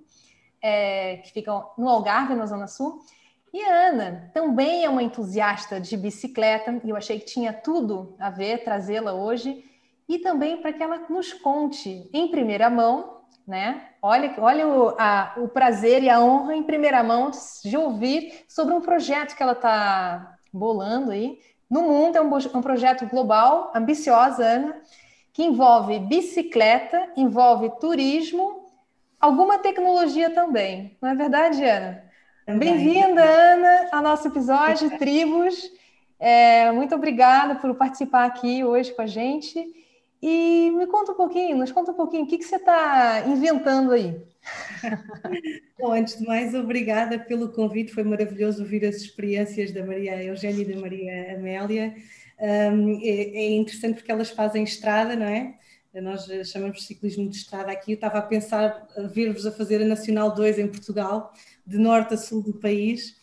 é, 0.63 1.17
que 1.17 1.33
ficam 1.33 1.69
no 1.77 1.89
Algarve, 1.89 2.33
na 2.33 2.45
Zona 2.45 2.67
Sul. 2.67 3.01
E 3.53 3.61
a 3.61 3.89
Ana 3.89 4.31
também 4.33 4.85
é 4.85 4.89
uma 4.89 5.03
entusiasta 5.03 5.79
de 5.79 5.95
bicicleta, 5.95 6.81
e 6.83 6.89
eu 6.89 6.95
achei 6.95 7.19
que 7.19 7.25
tinha 7.25 7.51
tudo 7.53 8.15
a 8.17 8.29
ver 8.29 8.63
trazê-la 8.63 9.13
hoje, 9.13 9.63
e 10.07 10.17
também 10.19 10.57
para 10.57 10.73
que 10.73 10.81
ela 10.81 11.05
nos 11.09 11.33
conte 11.33 12.09
em 12.11 12.29
primeira 12.29 12.69
mão, 12.69 13.21
né? 13.45 13.89
Olha, 14.01 14.33
olha 14.39 14.67
o, 14.67 14.95
a, 14.97 15.33
o 15.37 15.47
prazer 15.47 16.01
e 16.01 16.09
a 16.09 16.19
honra 16.19 16.55
em 16.55 16.63
primeira 16.63 17.03
mão 17.03 17.29
de 17.63 17.77
ouvir 17.77 18.43
sobre 18.47 18.73
um 18.73 18.81
projeto 18.81 19.35
que 19.35 19.43
ela 19.43 19.51
está 19.51 20.37
bolando 20.51 21.11
aí. 21.11 21.39
No 21.69 21.83
mundo, 21.83 22.17
é 22.17 22.21
um, 22.21 22.35
um 22.35 22.61
projeto 22.61 23.05
global, 23.07 23.71
ambiciosa, 23.75 24.43
Ana, 24.43 24.81
que 25.31 25.43
envolve 25.43 25.99
bicicleta, 25.99 27.11
envolve 27.15 27.69
turismo 27.79 28.62
alguma 29.23 29.57
tecnologia 29.57 30.29
também. 30.31 30.97
Não 31.01 31.09
é 31.09 31.15
verdade, 31.15 31.63
Ana? 31.63 32.03
Bem-vinda, 32.45 33.23
Ana, 33.23 33.87
ao 33.93 34.01
nosso 34.01 34.27
episódio 34.27 34.97
Tribos. 34.97 35.71
É, 36.19 36.69
muito 36.73 36.93
obrigada 36.93 37.55
por 37.55 37.73
participar 37.75 38.25
aqui 38.25 38.65
hoje 38.65 38.91
com 38.91 39.01
a 39.01 39.07
gente. 39.07 39.65
E 40.21 40.71
me 40.71 40.87
conta 40.87 41.13
um 41.13 41.15
pouquinho, 41.15 41.55
nos 41.55 41.71
conta 41.71 41.91
um 41.91 41.95
pouquinho, 41.95 42.25
o 42.25 42.27
que, 42.27 42.37
que 42.37 42.43
você 42.43 42.57
está 42.57 43.23
inventando 43.25 43.93
aí? 43.93 44.21
Bom, 45.79 45.93
antes 45.93 46.19
de 46.19 46.27
mais, 46.27 46.53
obrigada 46.53 47.17
pelo 47.17 47.47
convite, 47.53 47.93
foi 47.93 48.03
maravilhoso 48.03 48.61
ouvir 48.61 48.85
as 48.85 48.97
experiências 48.97 49.71
da 49.71 49.85
Maria 49.85 50.21
Eugênia 50.21 50.63
e 50.63 50.73
da 50.73 50.81
Maria 50.81 51.35
Amélia. 51.35 51.95
Um, 52.39 52.99
é, 53.01 53.07
é, 53.07 53.51
interessante 53.51 53.95
porque 53.95 54.11
elas 54.11 54.31
fazem 54.31 54.65
estrada, 54.65 55.15
não 55.15 55.27
é? 55.27 55.53
Nós 56.01 56.27
chamamos 56.45 56.77
de 56.77 56.83
ciclismo 56.83 57.29
de 57.29 57.37
estrada 57.37 57.71
aqui. 57.71 57.91
Eu 57.91 57.95
estava 57.95 58.17
a 58.17 58.21
pensar 58.21 58.87
ver-vos 59.11 59.45
a 59.45 59.51
fazer 59.51 59.81
a 59.81 59.85
Nacional 59.85 60.33
2 60.33 60.59
em 60.59 60.67
Portugal, 60.67 61.31
de 61.65 61.77
norte 61.77 62.15
a 62.15 62.17
sul 62.17 62.41
do 62.41 62.53
país, 62.53 63.15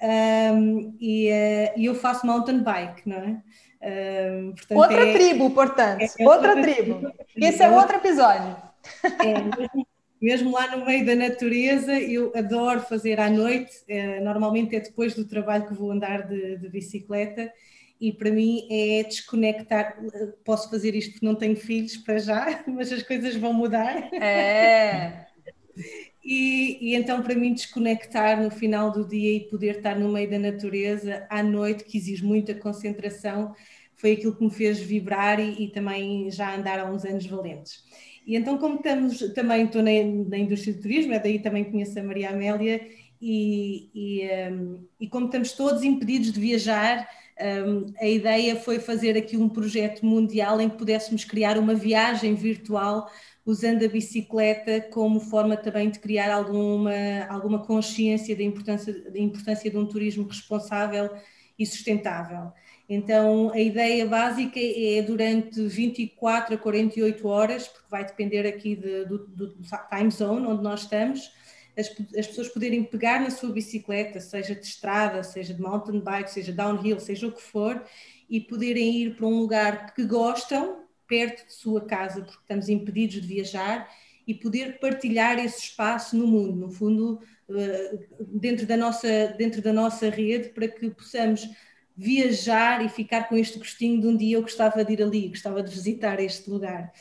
um, 0.00 0.96
e, 1.00 1.28
uh, 1.28 1.80
eu 1.80 1.94
faço 1.94 2.26
mountain 2.26 2.62
bike, 2.62 3.08
não 3.08 3.16
é? 3.16 3.42
Um, 3.80 4.52
portanto, 4.52 4.78
outra 4.78 5.08
é, 5.08 5.12
tribo, 5.12 5.50
portanto, 5.50 6.00
é, 6.00 6.04
é 6.04 6.28
outra, 6.28 6.50
outra, 6.50 6.62
tribo. 6.62 6.94
tribo. 6.94 7.14
Esse 7.36 7.62
é 7.62 7.70
outro 7.70 7.96
episódio. 7.96 8.56
É, 9.04 9.58
mesmo, 9.58 9.86
mesmo, 10.20 10.52
lá 10.52 10.76
no 10.76 10.86
meio 10.86 11.04
da 11.04 11.14
natureza, 11.14 11.98
eu 11.98 12.32
adoro 12.34 12.80
fazer 12.80 13.20
à 13.20 13.28
noite, 13.28 13.72
uh, 13.88 14.24
normalmente 14.24 14.76
é 14.76 14.80
depois 14.80 15.14
do 15.14 15.24
trabalho 15.24 15.66
que 15.66 15.74
vou 15.74 15.90
andar 15.90 16.26
de, 16.28 16.58
de 16.58 16.68
bicicleta 16.68 17.52
e 18.00 18.12
para 18.12 18.30
mim 18.30 18.66
é 18.70 19.02
desconectar. 19.02 19.98
Posso 20.44 20.70
fazer 20.70 20.94
isto 20.94 21.12
porque 21.12 21.26
não 21.26 21.34
tenho 21.34 21.56
filhos 21.56 21.96
para 21.96 22.18
já, 22.18 22.64
mas 22.68 22.92
as 22.92 23.02
coisas 23.02 23.36
vão 23.36 23.52
mudar. 23.52 24.12
É. 24.14 25.26
E, 26.30 26.90
e, 26.90 26.94
então, 26.94 27.22
para 27.22 27.34
mim, 27.34 27.54
desconectar 27.54 28.42
no 28.42 28.50
final 28.50 28.92
do 28.92 29.08
dia 29.08 29.34
e 29.34 29.48
poder 29.48 29.76
estar 29.76 29.98
no 29.98 30.12
meio 30.12 30.28
da 30.28 30.38
natureza 30.38 31.26
à 31.30 31.42
noite, 31.42 31.84
que 31.84 31.96
exige 31.96 32.22
muita 32.22 32.54
concentração, 32.54 33.54
foi 33.96 34.12
aquilo 34.12 34.36
que 34.36 34.44
me 34.44 34.50
fez 34.50 34.78
vibrar 34.78 35.40
e, 35.40 35.64
e 35.64 35.68
também 35.70 36.30
já 36.30 36.54
andar 36.54 36.80
há 36.80 36.84
uns 36.84 37.06
anos 37.06 37.24
valentes. 37.24 37.82
E 38.26 38.36
então, 38.36 38.58
como 38.58 38.74
estamos, 38.74 39.20
também 39.32 39.64
estou 39.64 39.82
na, 39.82 39.90
na 40.28 40.36
indústria 40.36 40.74
do 40.74 40.82
turismo, 40.82 41.14
é 41.14 41.18
daí 41.18 41.38
também 41.38 41.64
conheço 41.64 41.98
a 41.98 42.02
Maria 42.02 42.28
Amélia, 42.28 42.86
e, 43.20 43.90
e, 43.94 44.52
um, 44.52 44.86
e 45.00 45.08
como 45.08 45.26
estamos 45.26 45.52
todos 45.52 45.82
impedidos 45.82 46.30
de 46.32 46.38
viajar, 46.38 47.08
um, 47.40 47.86
a 48.00 48.06
ideia 48.06 48.56
foi 48.56 48.78
fazer 48.78 49.16
aqui 49.16 49.36
um 49.36 49.48
projeto 49.48 50.04
mundial 50.04 50.60
em 50.60 50.68
que 50.68 50.76
pudéssemos 50.76 51.24
criar 51.24 51.56
uma 51.58 51.74
viagem 51.74 52.34
virtual 52.34 53.08
usando 53.46 53.84
a 53.84 53.88
bicicleta 53.88 54.80
como 54.90 55.20
forma 55.20 55.56
também 55.56 55.88
de 55.88 55.98
criar 55.98 56.30
alguma, 56.34 56.92
alguma 57.28 57.64
consciência 57.64 58.36
da 58.36 58.42
importância, 58.42 58.92
da 59.10 59.18
importância 59.18 59.70
de 59.70 59.76
um 59.76 59.86
turismo 59.86 60.26
responsável 60.26 61.10
e 61.58 61.64
sustentável. 61.64 62.52
Então, 62.88 63.50
a 63.52 63.58
ideia 63.58 64.06
básica 64.06 64.58
é 64.58 65.02
durante 65.02 65.60
24 65.60 66.54
a 66.54 66.58
48 66.58 67.28
horas, 67.28 67.68
porque 67.68 67.86
vai 67.90 68.04
depender 68.04 68.46
aqui 68.46 68.76
de, 68.76 69.04
do, 69.04 69.26
do 69.26 69.54
time 69.90 70.10
zone 70.10 70.46
onde 70.46 70.62
nós 70.62 70.82
estamos, 70.82 71.30
as, 71.78 71.94
as, 72.16 72.26
pessoas 72.26 72.48
poderem 72.48 72.82
pegar 72.82 73.20
na 73.20 73.30
sua 73.30 73.52
bicicleta, 73.52 74.20
seja 74.20 74.54
de 74.54 74.66
estrada, 74.66 75.22
seja 75.22 75.54
de 75.54 75.62
mountain 75.62 76.00
bike, 76.00 76.30
seja 76.30 76.52
downhill, 76.52 76.98
seja 76.98 77.26
o 77.28 77.32
que 77.32 77.40
for, 77.40 77.82
e 78.28 78.40
poderem 78.40 79.02
ir 79.02 79.16
para 79.16 79.26
um 79.26 79.38
lugar 79.38 79.94
que 79.94 80.04
gostam, 80.04 80.84
perto 81.06 81.46
de 81.46 81.52
sua 81.54 81.80
casa, 81.86 82.22
porque 82.22 82.40
estamos 82.40 82.68
impedidos 82.68 83.22
de 83.22 83.26
viajar, 83.26 83.88
e 84.26 84.34
poder 84.34 84.78
partilhar 84.78 85.38
esse 85.38 85.62
espaço 85.62 86.16
no 86.16 86.26
mundo, 86.26 86.56
no 86.56 86.70
fundo, 86.70 87.20
eh, 87.48 87.98
dentro 88.20 88.66
da 88.66 88.76
nossa, 88.76 89.34
dentro 89.38 89.62
da 89.62 89.72
nossa 89.72 90.10
rede, 90.10 90.50
para 90.50 90.68
que 90.68 90.90
possamos 90.90 91.48
viajar 91.96 92.84
e 92.84 92.88
ficar 92.88 93.28
com 93.28 93.36
este 93.36 93.58
gostinho 93.58 94.00
de 94.00 94.06
um 94.06 94.16
dia 94.16 94.36
eu 94.36 94.42
gostava 94.42 94.84
de 94.84 94.92
ir 94.92 95.02
ali, 95.02 95.28
gostava 95.28 95.62
de 95.62 95.74
visitar 95.74 96.20
este 96.20 96.48
lugar 96.50 96.92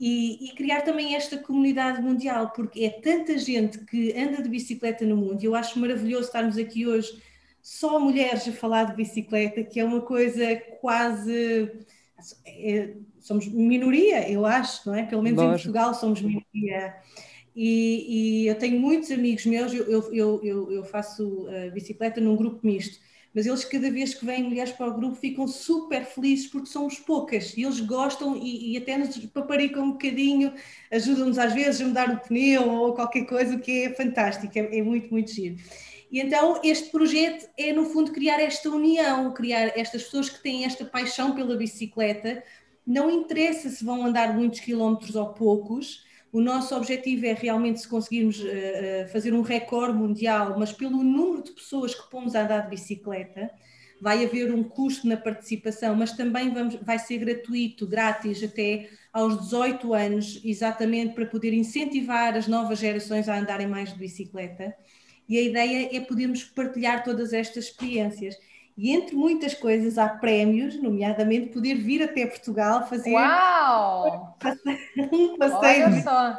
e, 0.00 0.46
e, 0.46 0.54
criar 0.54 0.80
também 0.80 1.14
esta 1.14 1.36
comunidade 1.36 2.00
mundial, 2.00 2.52
porque 2.56 2.84
é 2.84 2.88
tanta 2.88 3.36
gente 3.36 3.78
que 3.84 4.18
anda 4.18 4.42
de 4.42 4.48
bicicleta 4.48 5.04
no 5.04 5.14
mundo, 5.14 5.42
e 5.42 5.44
eu 5.44 5.54
acho 5.54 5.78
maravilhoso 5.78 6.24
estarmos 6.24 6.56
aqui 6.56 6.86
hoje 6.86 7.22
só 7.60 8.00
mulheres 8.00 8.48
a 8.48 8.52
falar 8.52 8.84
de 8.84 8.96
bicicleta, 8.96 9.62
que 9.62 9.78
é 9.78 9.84
uma 9.84 10.00
coisa 10.00 10.56
quase. 10.80 11.70
É, 12.46 12.94
somos 13.20 13.46
minoria, 13.46 14.26
eu 14.30 14.46
acho, 14.46 14.88
não 14.88 14.94
é? 14.94 15.04
Pelo 15.04 15.22
menos 15.22 15.36
Lógico. 15.36 15.54
em 15.54 15.72
Portugal 15.72 15.94
somos 15.94 16.22
minoria. 16.22 16.94
E, 17.54 18.44
e, 18.44 18.46
eu 18.46 18.54
tenho 18.54 18.80
muitos 18.80 19.10
amigos 19.10 19.44
meus, 19.44 19.74
eu, 19.74 19.84
eu, 20.14 20.40
eu, 20.42 20.72
eu 20.72 20.84
faço 20.84 21.46
uh, 21.46 21.70
bicicleta 21.74 22.20
num 22.20 22.36
grupo 22.36 22.66
misto 22.66 22.98
mas 23.34 23.46
eles 23.46 23.64
cada 23.64 23.90
vez 23.90 24.14
que 24.14 24.26
vêm 24.26 24.42
mulheres 24.42 24.72
para 24.72 24.88
o 24.88 24.94
grupo 24.94 25.14
ficam 25.14 25.46
super 25.46 26.04
felizes 26.04 26.46
porque 26.48 26.66
somos 26.66 26.98
poucas 26.98 27.56
e 27.56 27.62
eles 27.62 27.80
gostam 27.80 28.36
e, 28.36 28.72
e 28.72 28.76
até 28.76 28.98
nos 28.98 29.16
paparicam 29.26 29.84
um 29.84 29.92
bocadinho, 29.92 30.52
ajudam-nos 30.90 31.38
às 31.38 31.52
vezes 31.52 31.80
a 31.80 31.84
mudar 31.84 32.10
o 32.10 32.18
pneu 32.18 32.68
ou 32.68 32.94
qualquer 32.94 33.24
coisa, 33.26 33.54
o 33.54 33.60
que 33.60 33.84
é 33.84 33.94
fantástico, 33.94 34.52
é, 34.58 34.78
é 34.78 34.82
muito, 34.82 35.10
muito 35.10 35.30
giro. 35.30 35.56
E 36.10 36.20
então 36.20 36.60
este 36.64 36.90
projeto 36.90 37.48
é 37.56 37.72
no 37.72 37.84
fundo 37.84 38.10
criar 38.10 38.40
esta 38.40 38.68
união, 38.68 39.32
criar 39.32 39.72
estas 39.78 40.02
pessoas 40.02 40.28
que 40.28 40.42
têm 40.42 40.64
esta 40.64 40.84
paixão 40.84 41.34
pela 41.34 41.56
bicicleta, 41.56 42.42
não 42.84 43.08
interessa 43.08 43.68
se 43.68 43.84
vão 43.84 44.04
andar 44.04 44.34
muitos 44.34 44.58
quilómetros 44.58 45.14
ou 45.14 45.28
poucos, 45.28 46.04
o 46.32 46.40
nosso 46.40 46.76
objetivo 46.76 47.26
é 47.26 47.32
realmente 47.32 47.80
se 47.80 47.88
conseguirmos 47.88 48.40
uh, 48.40 49.08
fazer 49.12 49.34
um 49.34 49.42
recorde 49.42 49.98
mundial, 49.98 50.56
mas 50.58 50.72
pelo 50.72 51.02
número 51.02 51.42
de 51.42 51.52
pessoas 51.52 51.94
que 51.94 52.08
pomos 52.10 52.34
a 52.34 52.42
andar 52.42 52.60
de 52.62 52.70
bicicleta, 52.70 53.50
vai 54.00 54.24
haver 54.24 54.52
um 54.52 54.62
custo 54.62 55.06
na 55.06 55.16
participação, 55.16 55.94
mas 55.94 56.12
também 56.12 56.52
vamos, 56.52 56.76
vai 56.76 56.98
ser 56.98 57.18
gratuito, 57.18 57.86
grátis 57.86 58.42
até 58.42 58.88
aos 59.12 59.38
18 59.40 59.92
anos, 59.92 60.40
exatamente 60.44 61.14
para 61.14 61.26
poder 61.26 61.52
incentivar 61.52 62.34
as 62.34 62.46
novas 62.46 62.78
gerações 62.78 63.28
a 63.28 63.38
andarem 63.38 63.66
mais 63.66 63.92
de 63.92 63.98
bicicleta. 63.98 64.74
E 65.28 65.38
a 65.38 65.42
ideia 65.42 65.96
é 65.96 66.00
podermos 66.00 66.44
partilhar 66.44 67.04
todas 67.04 67.32
estas 67.32 67.66
experiências. 67.66 68.36
E 68.80 68.92
entre 68.92 69.14
muitas 69.14 69.52
coisas 69.52 69.98
há 69.98 70.08
prémios, 70.08 70.80
nomeadamente 70.80 71.50
poder 71.50 71.74
vir 71.74 72.02
até 72.02 72.24
Portugal 72.24 72.88
fazer 72.88 73.12
Uau! 73.12 74.38
um 75.12 75.36
passeio. 75.36 75.84
Olha 75.84 76.02
só. 76.02 76.34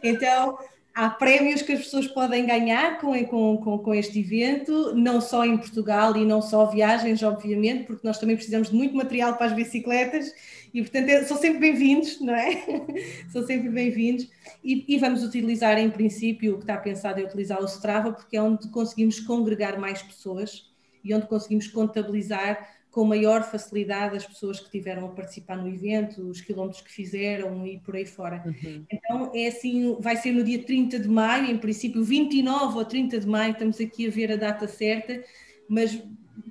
Então, 0.00 0.56
há 0.94 1.10
prémios 1.10 1.60
que 1.60 1.72
as 1.72 1.80
pessoas 1.80 2.06
podem 2.06 2.46
ganhar 2.46 3.00
com, 3.00 3.24
com, 3.24 3.76
com, 3.76 3.92
este 3.92 4.20
evento, 4.20 4.94
não 4.94 5.20
só 5.20 5.44
em 5.44 5.58
Portugal 5.58 6.16
e 6.16 6.24
não 6.24 6.40
só 6.40 6.64
viagens, 6.66 7.24
obviamente, 7.24 7.86
porque 7.86 8.06
nós 8.06 8.20
também 8.20 8.36
precisamos 8.36 8.70
de 8.70 8.76
muito 8.76 8.94
material 8.94 9.34
para 9.34 9.46
as 9.46 9.52
bicicletas 9.52 10.32
e, 10.72 10.80
portanto, 10.80 11.08
é, 11.08 11.24
são 11.24 11.36
sempre 11.36 11.58
bem-vindos, 11.58 12.20
não 12.20 12.36
é? 12.36 12.52
são 13.32 13.44
sempre 13.44 13.68
bem-vindos. 13.68 14.30
E, 14.62 14.84
e, 14.86 14.96
vamos 14.96 15.24
utilizar, 15.24 15.76
em 15.76 15.90
princípio, 15.90 16.54
o 16.54 16.58
que 16.58 16.62
está 16.62 16.76
pensado 16.76 17.20
é 17.20 17.24
utilizar 17.24 17.60
o 17.60 17.66
Strava, 17.66 18.12
porque 18.12 18.36
é 18.36 18.42
onde 18.42 18.68
conseguimos 18.68 19.18
congregar 19.18 19.76
mais 19.76 20.00
pessoas 20.00 20.67
e 21.08 21.14
onde 21.14 21.26
conseguimos 21.26 21.66
contabilizar 21.66 22.76
com 22.90 23.04
maior 23.04 23.42
facilidade 23.42 24.16
as 24.16 24.26
pessoas 24.26 24.60
que 24.60 24.70
tiveram 24.70 25.06
a 25.06 25.08
participar 25.10 25.56
no 25.56 25.68
evento, 25.68 26.22
os 26.28 26.40
quilómetros 26.40 26.82
que 26.82 26.90
fizeram 26.90 27.66
e 27.66 27.78
por 27.78 27.94
aí 27.94 28.06
fora. 28.06 28.42
Uhum. 28.44 28.84
Então 28.90 29.30
é 29.34 29.48
assim, 29.48 29.96
vai 30.00 30.16
ser 30.16 30.32
no 30.32 30.42
dia 30.42 30.62
30 30.62 30.98
de 30.98 31.08
maio, 31.08 31.50
em 31.50 31.58
princípio 31.58 32.02
29 32.02 32.78
ou 32.78 32.84
30 32.84 33.20
de 33.20 33.26
maio, 33.26 33.52
estamos 33.52 33.80
aqui 33.80 34.06
a 34.06 34.10
ver 34.10 34.32
a 34.32 34.36
data 34.36 34.66
certa, 34.66 35.22
mas 35.68 36.02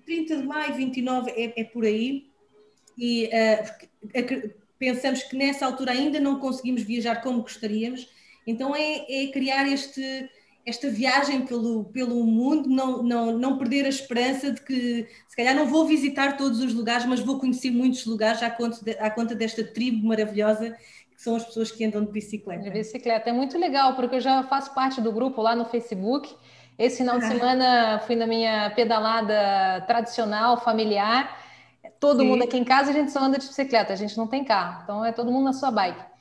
30 0.06 0.38
de 0.38 0.44
maio, 0.44 0.76
29 0.76 1.32
é, 1.32 1.62
é 1.62 1.64
por 1.64 1.84
aí, 1.84 2.28
e 2.98 3.26
uh, 3.28 4.54
pensamos 4.80 5.24
que 5.24 5.36
nessa 5.36 5.66
altura 5.66 5.92
ainda 5.92 6.20
não 6.20 6.40
conseguimos 6.40 6.82
viajar 6.82 7.22
como 7.22 7.42
gostaríamos, 7.42 8.08
então 8.46 8.76
é, 8.76 9.06
é 9.10 9.28
criar 9.32 9.68
este 9.68 10.30
esta 10.68 10.90
viagem 10.90 11.46
pelo, 11.46 11.86
pelo 11.86 12.26
mundo, 12.26 12.68
não, 12.68 13.02
não, 13.02 13.32
não 13.32 13.58
perder 13.58 13.86
a 13.86 13.90
esperança 13.90 14.52
de 14.52 14.60
que, 14.62 15.08
se 15.26 15.36
calhar, 15.36 15.56
não 15.56 15.66
vou 15.66 15.88
visitar 15.88 16.36
todos 16.36 16.60
os 16.60 16.74
lugares, 16.74 17.06
mas 17.06 17.22
vou 17.22 17.40
conhecer 17.40 17.72
muitos 17.72 18.06
lugares 18.06 18.44
à 18.44 18.50
conta, 18.50 18.84
de, 18.84 18.92
à 19.00 19.10
conta 19.10 19.34
desta 19.34 19.64
tribo 19.64 20.06
maravilhosa 20.06 20.76
que 21.10 21.22
são 21.22 21.38
as 21.38 21.46
pessoas 21.46 21.72
que 21.72 21.86
andam 21.86 22.04
de 22.04 22.12
bicicleta. 22.12 22.62
De 22.64 22.70
bicicleta. 22.70 23.30
É 23.30 23.34
muito 23.34 23.58
legal, 23.58 23.96
porque 23.96 24.18
eu 24.18 24.20
já 24.20 24.44
faço 24.44 24.74
parte 24.74 25.00
do 25.00 25.10
grupo 25.12 25.42
lá 25.42 25.56
no 25.56 25.64
Facebook. 25.64 26.36
Esse 26.78 26.98
final 26.98 27.18
de 27.18 27.26
ah. 27.26 27.28
semana 27.30 28.00
fui 28.06 28.18
na 28.18 28.28
minha 28.28 28.70
pedalada 28.72 29.86
tradicional, 29.88 30.62
familiar. 30.62 31.34
Todo 31.98 32.20
Sim. 32.20 32.28
mundo 32.28 32.44
aqui 32.44 32.58
em 32.58 32.66
casa, 32.66 32.92
a 32.92 32.94
gente 32.94 33.12
só 33.12 33.20
anda 33.20 33.40
de 33.40 33.48
bicicleta, 33.48 33.94
a 33.94 33.96
gente 33.96 34.18
não 34.18 34.28
tem 34.28 34.44
carro. 34.44 34.82
Então 34.84 35.06
é 35.06 35.14
todo 35.14 35.32
mundo 35.32 35.46
na 35.46 35.54
sua 35.54 35.72
bike. 35.72 36.17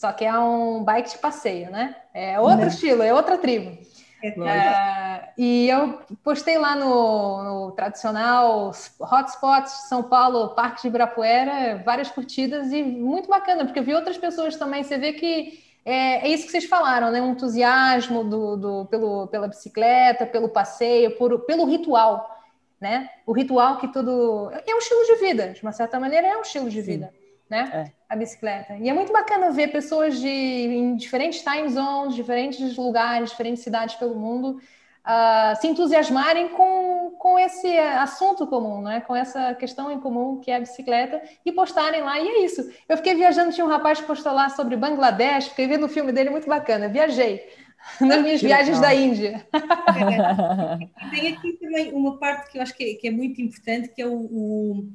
Só 0.00 0.10
que 0.12 0.24
é 0.24 0.32
um 0.38 0.82
bike 0.82 1.10
de 1.10 1.18
passeio, 1.18 1.70
né? 1.70 1.94
É 2.14 2.40
outro 2.40 2.62
né? 2.62 2.68
estilo, 2.68 3.02
é 3.02 3.12
outra 3.12 3.36
tribo. 3.36 3.76
É, 4.24 4.28
é 4.28 5.32
e 5.36 5.68
eu 5.68 6.00
postei 6.24 6.56
lá 6.56 6.74
no, 6.74 7.42
no, 7.42 7.72
tradicional 7.72 8.72
Hotspots 8.98 9.88
São 9.90 10.02
Paulo, 10.02 10.54
Parque 10.54 10.80
de 10.80 10.88
Ibirapuera, 10.88 11.82
várias 11.84 12.10
curtidas 12.10 12.72
e 12.72 12.82
muito 12.82 13.28
bacana, 13.28 13.66
porque 13.66 13.78
eu 13.78 13.82
vi 13.82 13.94
outras 13.94 14.16
pessoas 14.16 14.56
também. 14.56 14.82
Você 14.82 14.96
vê 14.96 15.12
que 15.12 15.62
é, 15.84 16.26
é 16.26 16.28
isso 16.28 16.46
que 16.46 16.52
vocês 16.52 16.64
falaram, 16.64 17.10
né? 17.10 17.20
Um 17.20 17.32
entusiasmo 17.32 18.24
do, 18.24 18.56
do, 18.56 18.84
pelo, 18.86 19.26
pela 19.26 19.48
bicicleta, 19.48 20.24
pelo 20.24 20.48
passeio, 20.48 21.14
por, 21.18 21.40
pelo 21.40 21.66
ritual, 21.66 22.26
né? 22.80 23.10
O 23.26 23.32
ritual 23.32 23.76
que 23.76 23.88
tudo. 23.88 24.50
É 24.66 24.74
um 24.74 24.78
estilo 24.78 25.04
de 25.04 25.16
vida, 25.16 25.50
de 25.50 25.62
uma 25.62 25.72
certa 25.72 26.00
maneira, 26.00 26.26
é 26.26 26.38
um 26.38 26.42
estilo 26.42 26.70
de 26.70 26.80
vida 26.80 27.19
né? 27.50 27.70
É. 27.72 27.92
A 28.08 28.16
bicicleta. 28.16 28.76
E 28.76 28.88
é 28.88 28.92
muito 28.92 29.12
bacana 29.12 29.50
ver 29.50 29.68
pessoas 29.68 30.18
de 30.18 30.28
em 30.28 30.96
diferentes 30.96 31.42
time 31.42 31.68
zones, 31.68 32.14
diferentes 32.14 32.76
lugares, 32.76 33.30
diferentes 33.30 33.62
cidades 33.62 33.96
pelo 33.96 34.14
mundo 34.14 34.60
uh, 35.00 35.60
se 35.60 35.66
entusiasmarem 35.66 36.48
com, 36.50 37.10
com 37.18 37.38
esse 37.38 37.78
assunto 37.78 38.46
comum, 38.46 38.82
né? 38.82 39.00
Com 39.00 39.14
essa 39.14 39.54
questão 39.54 39.90
em 39.90 40.00
comum 40.00 40.40
que 40.40 40.50
é 40.50 40.56
a 40.56 40.60
bicicleta 40.60 41.22
e 41.44 41.52
postarem 41.52 42.02
lá. 42.02 42.18
E 42.18 42.28
é 42.28 42.44
isso. 42.44 42.70
Eu 42.88 42.96
fiquei 42.96 43.14
viajando, 43.14 43.52
tinha 43.52 43.64
um 43.64 43.70
rapaz 43.70 44.00
que 44.00 44.06
postou 44.06 44.32
lá 44.32 44.48
sobre 44.48 44.76
Bangladesh, 44.76 45.48
fiquei 45.48 45.66
vendo 45.66 45.86
o 45.86 45.88
filme 45.88 46.12
dele, 46.12 46.30
muito 46.30 46.48
bacana. 46.48 46.88
Viajei 46.88 47.48
nas 48.00 48.22
minhas 48.22 48.40
que 48.40 48.46
viagens 48.46 48.78
legal. 48.78 48.94
da 48.94 48.94
Índia. 48.94 49.46
É. 49.52 51.10
Tem 51.10 51.34
aqui 51.34 51.52
também 51.54 51.92
uma 51.92 52.18
parte 52.18 52.50
que 52.50 52.58
eu 52.58 52.62
acho 52.62 52.74
que 52.74 52.84
é, 52.84 52.94
que 52.94 53.08
é 53.08 53.10
muito 53.10 53.40
importante, 53.40 53.88
que 53.88 54.02
é 54.02 54.06
o, 54.06 54.14
o 54.14 54.88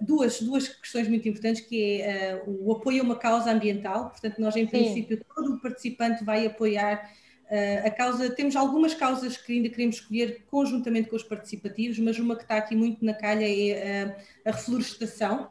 duas, 0.00 0.40
duas 0.40 0.68
questões 0.68 1.08
muito 1.08 1.28
importantes, 1.28 1.62
que 1.62 2.00
é 2.02 2.42
uh, 2.46 2.66
o 2.66 2.72
apoio 2.72 3.02
a 3.02 3.04
uma 3.04 3.16
causa 3.16 3.50
ambiental, 3.50 4.10
portanto 4.10 4.38
nós 4.38 4.56
em 4.56 4.66
princípio 4.66 5.16
Sim. 5.16 5.22
todo 5.34 5.54
o 5.54 5.60
participante 5.60 6.24
vai 6.24 6.46
apoiar 6.46 7.10
uh, 7.46 7.86
a 7.86 7.90
causa, 7.90 8.30
temos 8.30 8.56
algumas 8.56 8.94
causas 8.94 9.36
que 9.36 9.52
ainda 9.52 9.68
queremos 9.68 9.96
escolher 9.96 10.44
conjuntamente 10.50 11.08
com 11.08 11.16
os 11.16 11.22
participativos, 11.22 11.98
mas 11.98 12.18
uma 12.18 12.36
que 12.36 12.42
está 12.42 12.56
aqui 12.56 12.76
muito 12.76 13.04
na 13.04 13.14
calha 13.14 13.46
é 13.46 14.06
uh, 14.06 14.48
a 14.48 14.52
reflorestação, 14.52 15.50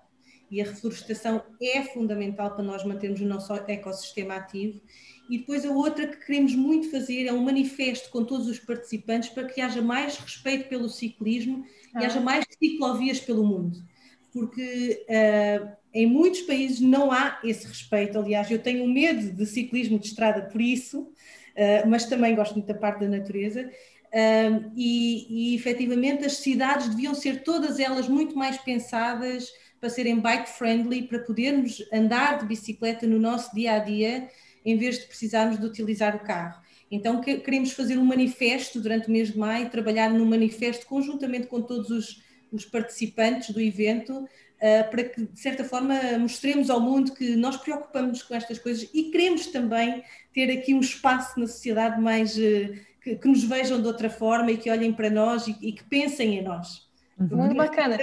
e 0.51 0.59
a 0.59 0.65
reflorestação 0.65 1.43
é 1.61 1.83
fundamental 1.83 2.55
para 2.55 2.63
nós 2.63 2.83
mantermos 2.83 3.21
o 3.21 3.25
nosso 3.25 3.53
ecossistema 3.53 4.35
ativo, 4.35 4.81
e 5.29 5.37
depois 5.37 5.63
a 5.63 5.69
outra 5.69 6.07
que 6.07 6.25
queremos 6.25 6.55
muito 6.55 6.89
fazer 6.89 7.27
é 7.27 7.33
um 7.33 7.43
manifesto 7.43 8.09
com 8.09 8.25
todos 8.25 8.47
os 8.47 8.57
participantes 8.57 9.29
para 9.29 9.47
que 9.47 9.61
haja 9.61 9.79
mais 9.79 10.17
respeito 10.17 10.67
pelo 10.67 10.89
ciclismo 10.89 11.63
ah. 11.93 12.01
e 12.01 12.05
haja 12.05 12.19
mais 12.19 12.45
ciclovias 12.59 13.19
pelo 13.19 13.45
mundo 13.45 13.79
porque 14.31 15.05
uh, 15.09 15.69
em 15.93 16.05
muitos 16.05 16.41
países 16.41 16.79
não 16.79 17.11
há 17.11 17.39
esse 17.43 17.67
respeito. 17.67 18.17
Aliás, 18.17 18.49
eu 18.49 18.59
tenho 18.59 18.87
medo 18.87 19.31
de 19.31 19.45
ciclismo 19.45 19.99
de 19.99 20.07
estrada 20.07 20.43
por 20.43 20.61
isso, 20.61 21.01
uh, 21.01 21.87
mas 21.87 22.05
também 22.05 22.35
gosto 22.35 22.53
muito 22.53 22.67
da 22.67 22.73
parte 22.73 23.01
da 23.01 23.07
natureza. 23.07 23.69
Uh, 24.07 24.71
e, 24.75 25.51
e 25.51 25.55
efetivamente 25.55 26.25
as 26.25 26.37
cidades 26.37 26.89
deviam 26.89 27.13
ser 27.13 27.43
todas 27.43 27.79
elas 27.79 28.07
muito 28.07 28.35
mais 28.35 28.57
pensadas 28.57 29.47
para 29.79 29.89
serem 29.89 30.19
bike 30.19 30.49
friendly, 30.49 31.03
para 31.03 31.19
podermos 31.19 31.83
andar 31.93 32.39
de 32.39 32.45
bicicleta 32.45 33.07
no 33.07 33.19
nosso 33.19 33.53
dia 33.55 33.73
a 33.73 33.79
dia, 33.79 34.27
em 34.65 34.77
vez 34.77 34.99
de 34.99 35.05
precisarmos 35.05 35.59
de 35.59 35.65
utilizar 35.65 36.15
o 36.15 36.19
carro. 36.19 36.61
Então 36.91 37.21
queremos 37.21 37.71
fazer 37.71 37.97
um 37.97 38.05
manifesto 38.05 38.81
durante 38.81 39.07
o 39.07 39.11
mês 39.11 39.31
de 39.31 39.37
maio, 39.37 39.69
trabalhar 39.69 40.09
num 40.09 40.25
manifesto 40.25 40.85
conjuntamente 40.87 41.47
com 41.47 41.61
todos 41.61 41.89
os 41.91 42.21
os 42.51 42.65
participantes 42.65 43.51
do 43.51 43.61
evento, 43.61 44.13
uh, 44.23 44.89
para 44.89 45.03
que, 45.03 45.25
de 45.25 45.39
certa 45.39 45.63
forma, 45.63 45.95
mostremos 46.17 46.69
ao 46.69 46.79
mundo 46.79 47.13
que 47.13 47.35
nós 47.35 47.57
preocupamos 47.57 48.23
com 48.23 48.35
estas 48.35 48.59
coisas 48.59 48.89
e 48.93 49.03
queremos 49.11 49.47
também 49.47 50.03
ter 50.33 50.51
aqui 50.51 50.73
um 50.73 50.79
espaço 50.79 51.39
na 51.39 51.47
sociedade 51.47 52.01
mais. 52.01 52.37
Uh, 52.37 52.89
que, 53.01 53.15
que, 53.15 53.27
nos 53.27 53.43
vejam 53.43 53.81
de 53.81 53.87
outra 53.87 54.09
forma 54.09 54.51
e 54.51 54.57
que 54.57 54.69
olhem 54.69 54.91
para 54.91 55.09
nós 55.09 55.47
e, 55.47 55.55
e 55.61 55.71
que 55.71 55.83
pensem 55.83 56.37
em 56.37 56.43
nós. 56.43 56.87
Uhum. 57.17 57.37
Muito 57.37 57.55
bacana. 57.55 57.97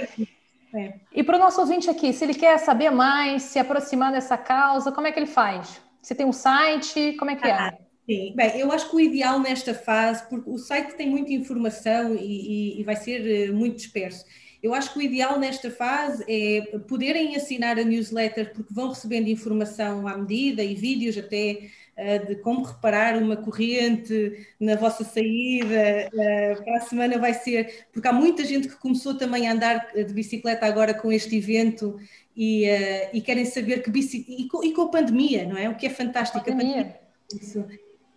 É. 0.73 0.93
E 1.13 1.23
para 1.23 1.37
o 1.37 1.39
nosso 1.39 1.61
ouvinte 1.61 1.89
aqui, 1.89 2.11
se 2.11 2.25
ele 2.25 2.33
quer 2.33 2.57
saber 2.57 2.89
mais, 2.89 3.43
se 3.43 3.59
aproximar 3.59 4.11
dessa 4.11 4.37
causa, 4.37 4.91
como 4.91 5.07
é 5.07 5.11
que 5.11 5.19
ele 5.19 5.27
faz? 5.27 5.81
Você 6.01 6.13
tem 6.13 6.25
um 6.25 6.33
site? 6.33 7.15
Como 7.17 7.31
é 7.31 7.35
que 7.35 7.47
é? 7.47 7.51
ah, 7.51 7.73
é? 7.73 7.86
Sim, 8.09 8.31
bem, 8.37 8.57
eu 8.57 8.71
acho 8.71 8.89
que 8.89 8.95
o 8.95 8.99
ideal 9.01 9.37
nesta 9.37 9.73
fase, 9.73 10.25
porque 10.29 10.49
o 10.49 10.57
site 10.57 10.95
tem 10.95 11.09
muita 11.09 11.33
informação 11.33 12.15
e, 12.15 12.77
e, 12.77 12.79
e, 12.79 12.83
vai 12.85 12.95
ser 12.95 13.49
eh, 13.49 13.51
muito 13.51 13.75
disperso. 13.75 14.23
Eu 14.63 14.73
acho 14.73 14.93
que 14.93 14.99
o 14.99 15.01
ideal 15.01 15.37
nesta 15.37 15.69
fase 15.69 16.23
é 16.25 16.77
poderem 16.87 17.35
assinar 17.35 17.77
a 17.77 17.83
newsletter, 17.83 18.53
porque 18.53 18.73
vão 18.73 18.89
recebendo 18.89 19.27
informação 19.27 20.07
à 20.07 20.17
medida 20.17 20.63
e 20.63 20.73
vídeos 20.73 21.17
até 21.17 21.69
uh, 21.97 22.27
de 22.27 22.35
como 22.37 22.63
reparar 22.63 23.21
uma 23.21 23.35
corrente 23.35 24.47
na 24.57 24.75
vossa 24.77 25.03
saída. 25.03 26.09
Uh, 26.13 26.63
para 26.63 26.77
a 26.77 26.81
semana 26.81 27.17
vai 27.17 27.33
ser, 27.33 27.87
porque 27.91 28.07
há 28.07 28.13
muita 28.13 28.45
gente 28.45 28.69
que 28.69 28.77
começou 28.77 29.15
também 29.15 29.49
a 29.49 29.51
andar 29.51 29.91
de 29.93 30.13
bicicleta 30.13 30.65
agora 30.65 30.93
com 30.93 31.11
este 31.11 31.35
evento 31.35 31.99
e, 32.35 32.65
e 33.13 33.21
querem 33.21 33.45
saber 33.45 33.83
que 33.83 33.91
bicicleta. 33.91 34.41
E 34.41 34.47
com, 34.47 34.63
e 34.63 34.73
com, 34.73 34.83
a 34.83 34.89
pandemia, 34.89 35.45
não 35.45 35.57
é? 35.57 35.69
O 35.69 35.75
que 35.75 35.87
é 35.87 35.89
fantástico. 35.89 36.39
A 36.39 36.41
pandemia. 36.41 36.73
A 36.73 36.83
pandemia 36.83 37.07
isso 37.33 37.65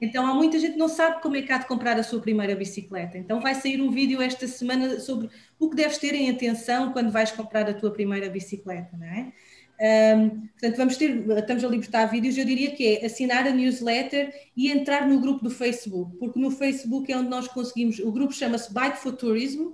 então 0.00 0.26
há 0.26 0.34
muita 0.34 0.58
gente 0.58 0.72
que 0.72 0.78
não 0.78 0.88
sabe 0.88 1.20
como 1.20 1.36
é 1.36 1.42
que 1.42 1.52
há 1.52 1.58
de 1.58 1.66
comprar 1.66 1.98
a 1.98 2.02
sua 2.02 2.20
primeira 2.20 2.54
bicicleta. 2.54 3.18
Então 3.18 3.40
vai 3.40 3.54
sair 3.54 3.82
um 3.82 3.90
vídeo 3.90 4.22
esta 4.22 4.48
semana 4.48 4.98
sobre 4.98 5.28
o 5.58 5.68
que 5.68 5.76
deves 5.76 5.98
ter 5.98 6.14
em 6.14 6.30
atenção 6.30 6.92
quando 6.92 7.10
vais 7.10 7.30
comprar 7.30 7.68
a 7.68 7.74
tua 7.74 7.90
primeira 7.90 8.28
bicicleta, 8.30 8.96
não 8.96 9.06
é? 9.06 9.32
Um, 9.80 10.46
portanto, 10.48 10.76
vamos 10.76 10.96
ter, 10.98 11.26
estamos 11.38 11.64
a 11.64 11.68
libertar 11.68 12.04
vídeos, 12.06 12.36
eu 12.36 12.44
diria 12.44 12.70
que 12.70 12.96
é 12.96 13.06
assinar 13.06 13.46
a 13.46 13.50
newsletter 13.50 14.30
e 14.54 14.70
entrar 14.70 15.08
no 15.08 15.18
grupo 15.20 15.42
do 15.42 15.50
Facebook, 15.50 16.16
porque 16.18 16.38
no 16.38 16.50
Facebook 16.50 17.10
é 17.10 17.16
onde 17.16 17.30
nós 17.30 17.48
conseguimos, 17.48 17.98
o 17.98 18.12
grupo 18.12 18.32
chama-se 18.34 18.72
Bike 18.74 18.98
for 18.98 19.12
Tourism 19.12 19.70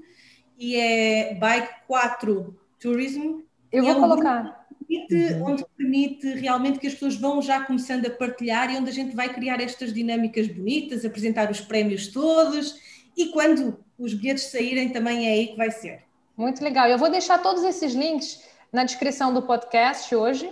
e 0.56 0.76
é 0.76 1.34
Bike 1.34 1.68
4 1.88 2.56
Tourism. 2.80 3.40
Eu 3.72 3.82
vou 3.82 3.92
é 3.92 3.96
um 3.96 4.00
colocar 4.00 4.65
permite, 4.86 5.34
uhum. 5.34 5.52
onde 5.52 5.64
permite 5.76 6.34
realmente 6.34 6.78
que 6.78 6.86
as 6.86 6.92
pessoas 6.94 7.16
vão 7.16 7.42
já 7.42 7.60
começando 7.60 8.06
a 8.06 8.10
partilhar 8.10 8.72
e 8.72 8.76
onde 8.76 8.90
a 8.90 8.92
gente 8.92 9.14
vai 9.14 9.32
criar 9.32 9.60
estas 9.60 9.92
dinâmicas 9.92 10.46
bonitas, 10.46 11.04
apresentar 11.04 11.50
os 11.50 11.60
prémios 11.60 12.08
todos 12.08 12.80
e 13.16 13.26
quando 13.26 13.78
os 13.98 14.14
bilhetes 14.14 14.44
saírem 14.44 14.90
também 14.90 15.26
é 15.26 15.32
aí 15.32 15.46
que 15.48 15.56
vai 15.56 15.70
ser. 15.70 16.02
Muito 16.36 16.62
legal. 16.62 16.86
Eu 16.86 16.98
vou 16.98 17.10
deixar 17.10 17.38
todos 17.38 17.64
esses 17.64 17.94
links 17.94 18.42
na 18.72 18.84
descrição 18.84 19.32
do 19.32 19.42
podcast 19.42 20.14
hoje, 20.14 20.50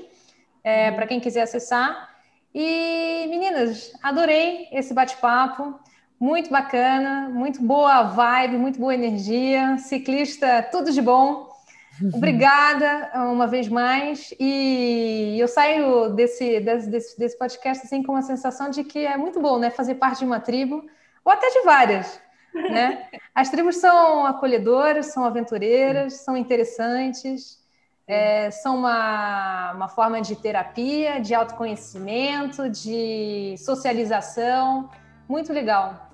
é, 0.63 0.89
uhum. 0.89 0.97
para 0.97 1.07
quem 1.07 1.21
quiser 1.21 1.43
acessar. 1.43 2.11
E 2.55 3.27
meninas, 3.29 3.93
adorei 4.03 4.69
esse 4.73 4.95
bate-papo. 4.95 5.79
Muito 6.19 6.49
bacana, 6.49 7.29
muito 7.29 7.61
boa 7.61 8.05
vibe, 8.05 8.57
muito 8.57 8.79
boa 8.79 8.95
energia. 8.95 9.77
Ciclista, 9.79 10.63
tudo 10.71 10.91
de 10.91 11.03
bom. 11.03 11.54
Obrigada 12.15 13.11
uma 13.33 13.47
vez 13.47 13.69
mais. 13.69 14.35
E 14.39 15.37
eu 15.39 15.49
saio 15.49 16.11
desse, 16.11 16.61
desse, 16.61 17.19
desse 17.19 17.39
podcast 17.39 17.87
assim, 17.87 18.03
com 18.03 18.13
uma 18.13 18.23
sensação 18.23 18.71
de 18.71 18.85
que 18.85 19.07
é 19.07 19.17
muito 19.17 19.41
bom 19.41 19.59
né, 19.59 19.71
fazer 19.71 19.97
parte 19.97 20.21
de 20.21 20.25
uma 20.25 20.41
tribo, 20.41 20.85
ou 21.25 21.33
até 21.33 21.49
de 21.51 21.61
várias. 21.63 22.21
Né? 22.53 23.07
As 23.35 23.51
tribos 23.51 23.77
são 23.77 24.27
acolhedoras, 24.27 25.07
são 25.07 25.25
aventureiras, 25.25 26.15
são 26.15 26.37
interessantes, 26.37 27.59
é, 28.07 28.51
são 28.51 28.77
uma, 28.79 29.73
uma 29.73 29.89
forma 29.89 30.21
de 30.21 30.37
terapia, 30.37 31.21
de 31.21 31.35
autoconhecimento, 31.35 32.69
de 32.69 33.57
socialização. 33.59 34.91
Muito 35.29 35.53
legal. 35.53 36.14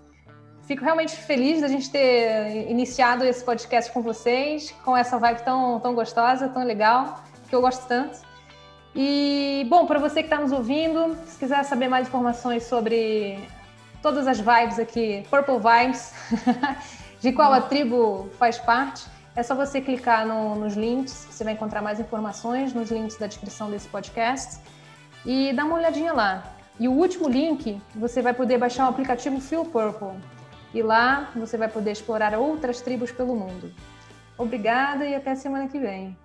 Fico 0.70 0.84
realmente 0.84 1.16
feliz 1.16 1.60
da 1.60 1.66
gente 1.66 1.90
ter 1.90 2.70
iniciado 2.70 3.24
esse 3.24 3.44
podcast 3.44 3.90
com 3.90 4.02
vocês, 4.02 4.72
com 4.84 4.96
essa 4.96 5.18
vibe 5.18 5.42
tão, 5.42 5.80
tão 5.80 5.96
gostosa, 5.96 6.48
tão 6.48 6.62
legal, 6.62 7.24
que 7.48 7.56
eu 7.56 7.60
gosto 7.60 7.88
tanto. 7.88 8.20
E, 8.94 9.66
bom, 9.68 9.84
para 9.84 9.98
você 9.98 10.22
que 10.22 10.28
está 10.28 10.38
nos 10.38 10.52
ouvindo, 10.52 11.16
se 11.26 11.36
quiser 11.36 11.64
saber 11.64 11.88
mais 11.88 12.06
informações 12.06 12.62
sobre 12.62 13.36
todas 14.00 14.28
as 14.28 14.38
vibes 14.38 14.78
aqui, 14.78 15.26
Purple 15.28 15.56
Vibes, 15.56 16.14
de 17.20 17.32
qual 17.32 17.52
a 17.52 17.62
tribo 17.62 18.30
faz 18.38 18.56
parte, 18.56 19.04
é 19.34 19.42
só 19.42 19.56
você 19.56 19.80
clicar 19.80 20.24
no, 20.24 20.54
nos 20.54 20.74
links, 20.74 21.26
você 21.32 21.42
vai 21.42 21.54
encontrar 21.54 21.82
mais 21.82 21.98
informações 21.98 22.72
nos 22.72 22.92
links 22.92 23.16
da 23.16 23.26
descrição 23.26 23.68
desse 23.68 23.88
podcast 23.88 24.60
e 25.26 25.52
dá 25.52 25.64
uma 25.64 25.74
olhadinha 25.74 26.12
lá. 26.12 26.44
E 26.78 26.86
o 26.86 26.92
último 26.92 27.28
link, 27.28 27.82
você 27.92 28.22
vai 28.22 28.32
poder 28.32 28.56
baixar 28.56 28.86
o 28.86 28.90
aplicativo 28.90 29.40
Feel 29.40 29.64
Purple 29.64 30.16
e 30.72 30.82
lá 30.82 31.30
você 31.34 31.56
vai 31.56 31.68
poder 31.68 31.92
explorar 31.92 32.38
outras 32.38 32.80
tribos 32.80 33.10
pelo 33.10 33.34
mundo. 33.34 33.72
Obrigada 34.38 35.04
e 35.04 35.14
até 35.14 35.34
semana 35.34 35.68
que 35.68 35.78
vem. 35.78 36.16